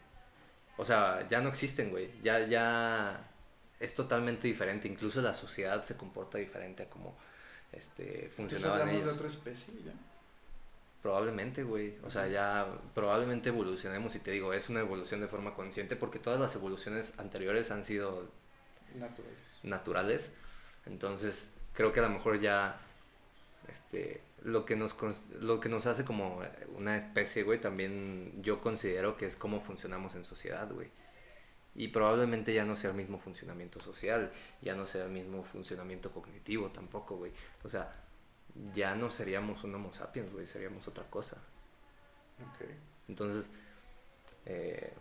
o 0.77 0.83
sea, 0.83 1.27
ya 1.29 1.39
no 1.41 1.49
existen, 1.49 1.89
güey. 1.89 2.09
Ya, 2.21 2.45
ya 2.47 3.34
es 3.79 3.93
totalmente 3.95 4.47
diferente. 4.47 4.87
Incluso 4.87 5.21
la 5.21 5.33
sociedad 5.33 5.83
se 5.83 5.97
comporta 5.97 6.37
diferente 6.37 6.83
a 6.83 6.89
como 6.89 7.15
este, 7.71 8.29
funcionaban 8.29 8.89
ellos. 8.89 9.05
de 9.05 9.11
otra 9.11 9.27
especie 9.27 9.73
ya. 9.85 9.93
Probablemente, 11.01 11.63
güey. 11.63 11.95
O 12.03 12.09
sea, 12.09 12.27
ya 12.27 12.67
probablemente 12.95 13.49
evolucionemos 13.49 14.15
y 14.15 14.19
te 14.19 14.31
digo, 14.31 14.53
es 14.53 14.69
una 14.69 14.79
evolución 14.79 15.21
de 15.21 15.27
forma 15.27 15.53
consciente 15.53 15.95
porque 15.95 16.19
todas 16.19 16.39
las 16.39 16.55
evoluciones 16.55 17.13
anteriores 17.17 17.69
han 17.71 17.83
sido 17.83 18.27
Naturales. 18.95 19.39
naturales. 19.63 20.33
Entonces, 20.85 21.51
creo 21.73 21.93
que 21.93 21.99
a 21.99 22.03
lo 22.03 22.09
mejor 22.09 22.39
ya 22.39 22.79
este 23.67 24.21
lo 24.43 24.65
que 24.65 24.75
nos 24.75 24.95
lo 25.39 25.59
que 25.59 25.69
nos 25.69 25.87
hace 25.87 26.05
como 26.05 26.41
una 26.75 26.97
especie, 26.97 27.43
güey, 27.43 27.59
también 27.59 28.31
yo 28.41 28.61
considero 28.61 29.17
que 29.17 29.25
es 29.25 29.35
cómo 29.35 29.59
funcionamos 29.59 30.15
en 30.15 30.23
sociedad, 30.23 30.71
güey. 30.71 30.89
Y 31.75 31.89
probablemente 31.89 32.53
ya 32.53 32.63
no 32.63 32.75
sea 32.75 32.91
el 32.91 32.95
mismo 32.95 33.19
funcionamiento 33.19 33.81
social, 33.81 34.31
ya 34.61 34.75
no 34.75 34.87
sea 34.87 35.05
el 35.05 35.11
mismo 35.11 35.43
funcionamiento 35.43 36.11
cognitivo 36.11 36.69
tampoco, 36.69 37.17
güey. 37.17 37.31
O 37.63 37.69
sea, 37.69 37.91
ya 38.73 38.95
no 38.95 39.11
seríamos 39.11 39.63
un 39.63 39.75
Homo 39.75 39.93
sapiens, 39.93 40.31
güey, 40.31 40.47
seríamos 40.47 40.87
otra 40.87 41.03
cosa. 41.09 41.37
Ok. 42.39 42.69
Entonces, 43.09 43.51
eh, 44.45 44.93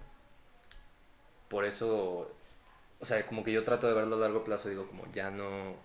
por 1.48 1.64
eso, 1.64 2.32
o 2.98 3.05
sea, 3.05 3.24
como 3.26 3.44
que 3.44 3.52
yo 3.52 3.62
trato 3.64 3.86
de 3.86 3.94
verlo 3.94 4.16
a 4.16 4.20
largo 4.20 4.44
plazo, 4.44 4.68
digo, 4.68 4.88
como 4.88 5.10
ya 5.12 5.30
no, 5.30 5.76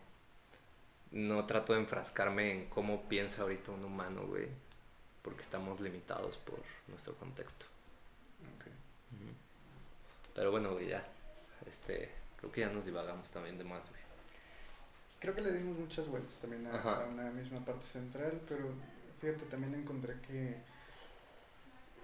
no 1.11 1.45
trato 1.45 1.73
de 1.73 1.79
enfrascarme 1.79 2.51
en 2.51 2.69
cómo 2.69 3.07
piensa 3.07 3.43
ahorita 3.43 3.71
un 3.71 3.85
humano, 3.85 4.25
güey. 4.27 4.47
Porque 5.21 5.41
estamos 5.41 5.79
limitados 5.81 6.37
por 6.37 6.59
nuestro 6.87 7.13
contexto. 7.15 7.65
Pero 10.39 10.51
bueno, 10.51 10.71
güey, 10.71 10.87
ya. 10.87 11.03
Este, 11.67 12.09
creo 12.37 12.49
que 12.49 12.61
ya 12.61 12.69
nos 12.69 12.85
divagamos 12.85 13.29
también 13.29 13.57
de 13.57 13.65
más, 13.65 13.89
güey. 13.89 14.01
Creo 15.19 15.35
que 15.35 15.41
le 15.41 15.51
dimos 15.51 15.77
muchas 15.77 16.07
vueltas 16.07 16.39
también 16.39 16.65
a, 16.65 17.07
una 17.11 17.29
misma 17.31 17.59
parte 17.65 17.85
central, 17.85 18.39
pero 18.47 18.69
fíjate, 19.19 19.43
también 19.47 19.75
encontré 19.75 20.15
que 20.21 20.55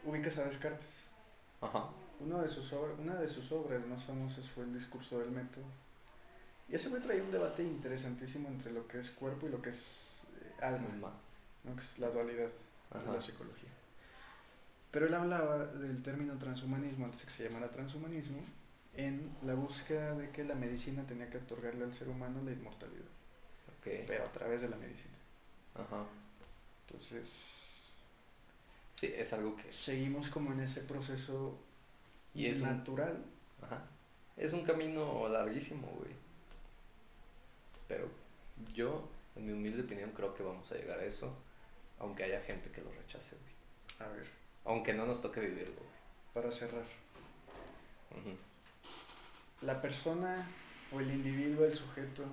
ubicas 0.04 0.38
a 0.40 0.44
Descartes. 0.44 1.00
Ajá. 1.62 1.86
Uno 2.20 2.42
de 2.42 2.50
sus 2.50 2.74
obra- 2.74 2.94
una 3.00 3.16
de 3.16 3.30
sus 3.30 3.50
obras 3.54 3.86
más 3.88 4.04
famosas 4.04 4.50
fue 4.50 4.66
el 4.66 4.74
discurso 4.74 5.20
del 5.20 5.32
método. 5.32 5.64
Y 6.68 6.76
ese 6.76 6.90
güey 6.90 7.02
traía 7.02 7.24
un 7.24 7.32
debate 7.32 7.64
interesantísimo 7.64 8.50
entre 8.50 8.74
lo 8.74 8.86
que 8.86 9.00
es 9.00 9.12
cuerpo 9.12 9.48
y 9.48 9.50
lo 9.50 9.62
que 9.62 9.70
es 9.70 10.24
eh, 10.42 10.66
alma, 10.66 11.14
¿no? 11.64 11.74
que 11.74 11.82
es 11.84 12.00
la 12.00 12.10
dualidad 12.10 12.50
de 12.92 13.14
la 13.14 13.22
psicología. 13.22 13.65
Pero 14.96 15.08
él 15.08 15.14
hablaba 15.14 15.66
del 15.66 16.02
término 16.02 16.38
transhumanismo, 16.38 17.04
antes 17.04 17.20
de 17.20 17.26
que 17.26 17.34
se 17.34 17.44
llamara 17.44 17.70
transhumanismo, 17.70 18.38
en 18.94 19.30
la 19.46 19.54
búsqueda 19.54 20.16
de 20.16 20.30
que 20.30 20.46
la 20.46 20.56
medicina 20.56 21.06
tenía 21.06 21.30
que 21.30 21.38
otorgarle 21.40 21.84
al 21.84 21.94
ser 21.94 22.08
humano 22.08 22.42
la 22.46 22.54
inmortalidad, 22.54 23.04
Ok. 23.78 24.06
pero 24.08 24.24
a 24.24 24.32
través 24.32 24.62
de 24.62 24.70
la 24.70 24.78
medicina. 24.78 25.18
Ajá. 25.74 26.06
Entonces, 26.88 27.92
Sí, 28.94 29.12
es 29.18 29.34
algo 29.34 29.58
que... 29.58 29.70
seguimos 29.70 30.30
como 30.30 30.54
en 30.54 30.62
ese 30.62 30.80
proceso 30.84 31.60
Y 32.34 32.46
es 32.46 32.62
un, 32.62 32.70
natural. 32.70 33.22
ajá. 33.62 33.84
Es 34.38 34.54
un 34.54 34.64
camino 34.64 35.28
larguísimo, 35.28 35.88
güey. 36.00 36.12
Pero 37.90 38.08
yo, 38.74 39.10
en 39.36 39.46
mi 39.46 39.52
humilde 39.52 39.82
opinión, 39.82 40.12
creo 40.12 40.34
que 40.34 40.42
vamos 40.44 40.72
a 40.72 40.76
llegar 40.76 41.00
a 41.00 41.04
eso. 41.04 41.36
Aunque 42.00 42.24
haya 42.24 42.40
gente 42.44 42.72
que 42.72 42.80
lo 42.82 42.92
rechace, 42.94 43.36
güey. 43.36 44.08
A 44.10 44.14
ver, 44.14 44.45
Aunque 44.66 44.94
no 44.94 45.06
nos 45.06 45.22
toque 45.22 45.40
vivirlo, 45.40 45.82
para 46.34 46.52
cerrar. 46.52 46.86
La 49.62 49.82
persona 49.82 50.48
o 50.92 51.00
el 51.00 51.12
individuo, 51.12 51.66
el 51.66 51.76
sujeto 51.76 52.24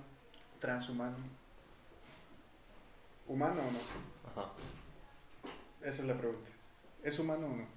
transhumano, 0.59 1.17
¿humano 3.27 3.61
o 3.61 3.71
no? 3.71 3.79
Ajá. 4.41 4.51
Esa 5.81 6.01
es 6.01 6.07
la 6.07 6.17
pregunta. 6.17 6.51
¿Es 7.03 7.19
humano 7.19 7.47
o 7.47 7.55
no? 7.55 7.67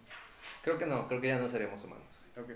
Creo 0.63 0.79
que 0.79 0.87
no, 0.87 1.09
creo 1.09 1.21
que 1.21 1.29
ya 1.29 1.39
no 1.39 1.49
seríamos 1.49 1.83
humanos. 1.85 2.17
Ok, 2.37 2.51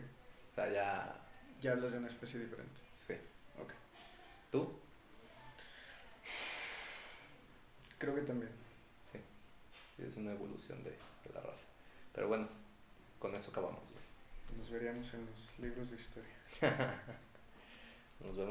O 0.52 0.54
sea, 0.54 0.70
ya... 0.70 1.20
ya 1.60 1.72
hablas 1.72 1.92
de 1.92 1.98
una 1.98 2.08
especie 2.08 2.38
diferente. 2.38 2.80
Sí. 2.92 3.14
Ok. 3.58 3.72
¿Tú? 4.52 4.78
Creo 7.98 8.14
que 8.14 8.20
también. 8.22 8.52
Sí. 9.02 9.18
Sí, 9.96 10.04
es 10.08 10.16
una 10.16 10.32
evolución 10.32 10.82
de, 10.84 10.90
de 10.90 11.34
la 11.34 11.40
raza. 11.40 11.66
Pero 12.14 12.28
bueno, 12.28 12.48
con 13.18 13.34
eso 13.34 13.50
acabamos. 13.50 13.92
Nos 14.56 14.70
veríamos 14.70 15.12
en 15.14 15.26
los 15.26 15.58
libros 15.58 15.90
de 15.90 15.96
historia. 15.96 16.34
Nos 18.20 18.36
vemos. 18.36 18.48